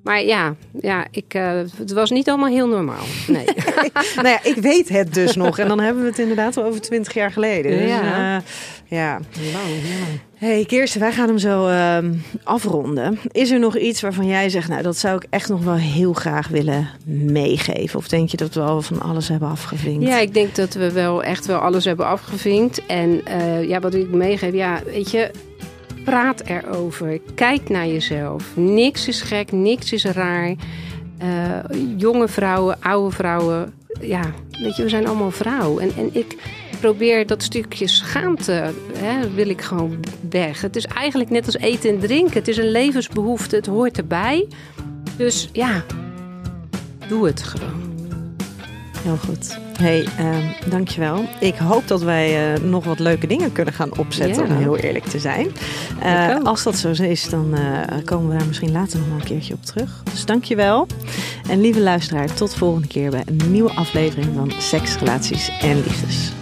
Maar 0.02 0.22
ja, 0.22 0.54
ja 0.80 1.06
ik, 1.10 1.34
eh, 1.34 1.58
het 1.76 1.92
was 1.92 2.10
niet 2.10 2.28
allemaal 2.28 2.48
heel 2.48 2.66
normaal. 2.68 3.04
Nee. 3.26 3.44
nou 4.16 4.28
ja, 4.28 4.38
ik 4.42 4.56
weet 4.56 4.88
het 4.88 5.14
dus 5.14 5.36
nog. 5.36 5.58
En 5.58 5.68
dan 5.68 5.80
hebben 5.80 6.02
we 6.02 6.08
het 6.08 6.18
inderdaad 6.18 6.54
wel 6.54 6.64
over 6.64 6.80
twintig 6.80 7.14
jaar 7.14 7.32
geleden. 7.32 7.78
Dus, 7.78 7.88
Ja. 7.88 8.36
eh, 8.36 8.42
ja. 8.84 9.20
Hey 10.34 10.64
Kirsten, 10.64 11.00
wij 11.00 11.12
gaan 11.12 11.28
hem 11.28 11.38
zo 11.38 11.66
ehm, 11.68 12.12
afronden. 12.42 13.18
Is 13.30 13.50
er 13.50 13.58
nog 13.58 13.76
iets 13.76 14.00
waarvan 14.00 14.26
jij 14.26 14.48
zegt, 14.48 14.68
nou 14.68 14.82
dat 14.82 14.96
zou 14.96 15.16
ik 15.16 15.26
echt 15.30 15.48
nog 15.48 15.64
wel 15.64 15.74
heel 15.74 16.12
graag 16.12 16.48
willen 16.48 16.88
meegeven? 17.06 17.98
Of 17.98 18.08
denk 18.08 18.28
je 18.28 18.36
dat 18.36 18.54
we 18.54 18.60
al 18.60 18.82
van 18.82 19.00
alles 19.00 19.28
hebben 19.28 19.48
afgevinkt? 19.48 20.06
Ja, 20.06 20.18
ik 20.18 20.34
denk 20.34 20.54
dat 20.54 20.74
we 20.74 20.92
wel 20.92 21.22
echt 21.22 21.46
wel 21.46 21.58
alles 21.58 21.84
hebben 21.84 22.06
afgevinkt. 22.06 22.86
En 22.86 23.20
eh, 23.24 23.68
ja, 23.68 23.80
wat 23.80 23.94
ik 23.94 24.10
meegeef, 24.10 24.52
ja, 24.54 24.80
weet 24.84 25.10
je, 25.10 25.30
praat 26.04 26.40
erover. 26.40 27.20
Kijk 27.34 27.68
naar 27.68 27.86
jezelf. 27.86 28.56
Niks 28.56 29.08
is 29.08 29.20
gek, 29.20 29.52
niks 29.52 29.92
is 29.92 30.04
raar. 30.04 30.54
Eh, 31.18 31.58
jonge 31.96 32.28
vrouwen, 32.28 32.76
oude 32.80 33.14
vrouwen, 33.14 33.74
ja, 34.00 34.22
weet 34.62 34.76
je, 34.76 34.82
we 34.82 34.88
zijn 34.88 35.06
allemaal 35.06 35.30
vrouw. 35.30 35.78
En, 35.78 35.90
en 35.96 36.08
ik 36.12 36.36
probeer 36.80 37.26
dat 37.26 37.42
stukje 37.42 37.86
schaamte, 37.86 38.70
hè, 38.96 39.30
wil 39.30 39.48
ik 39.48 39.60
gewoon 39.60 40.00
weg. 40.30 40.60
Het 40.60 40.76
is 40.76 40.84
eigenlijk 40.84 41.30
net 41.30 41.46
als 41.46 41.56
eten 41.56 41.90
en 41.90 41.98
drinken. 41.98 42.34
Het 42.34 42.48
is 42.48 42.56
een 42.56 42.70
levensbehoefte, 42.70 43.56
het 43.56 43.66
hoort 43.66 43.98
erbij. 43.98 44.48
Dus 45.16 45.48
ja, 45.52 45.84
doe 47.08 47.26
het 47.26 47.42
gewoon. 47.42 47.90
Heel 49.02 49.16
goed. 49.16 49.58
Hey, 49.82 50.06
ehm, 50.18 50.70
dankjewel. 50.70 51.24
Ik 51.40 51.54
hoop 51.54 51.88
dat 51.88 52.02
wij 52.02 52.54
eh, 52.54 52.60
nog 52.60 52.84
wat 52.84 52.98
leuke 52.98 53.26
dingen 53.26 53.52
kunnen 53.52 53.74
gaan 53.74 53.98
opzetten, 53.98 54.44
om 54.44 54.56
heel 54.56 54.76
eerlijk 54.76 55.04
te 55.04 55.18
zijn. 55.18 55.46
Ook. 56.36 56.46
als 56.46 56.62
dat 56.62 56.76
zo 56.76 56.90
is, 56.90 57.28
dan 57.28 57.54
eh, 57.54 58.04
komen 58.04 58.30
we 58.30 58.36
daar 58.38 58.46
misschien 58.46 58.72
later 58.72 58.98
nog 58.98 59.08
wel 59.08 59.16
een 59.16 59.24
keertje 59.24 59.54
op 59.54 59.64
terug. 59.64 60.02
Dus 60.10 60.24
dankjewel. 60.24 60.86
En 61.48 61.60
lieve 61.60 61.80
luisteraar, 61.80 62.34
tot 62.34 62.54
volgende 62.54 62.88
keer 62.88 63.10
bij 63.10 63.22
een 63.26 63.50
nieuwe 63.50 63.70
aflevering 63.70 64.28
van 64.34 64.52
Seks, 64.58 64.96
Relaties 64.96 65.50
en 65.60 65.76
Liefdes. 65.76 66.32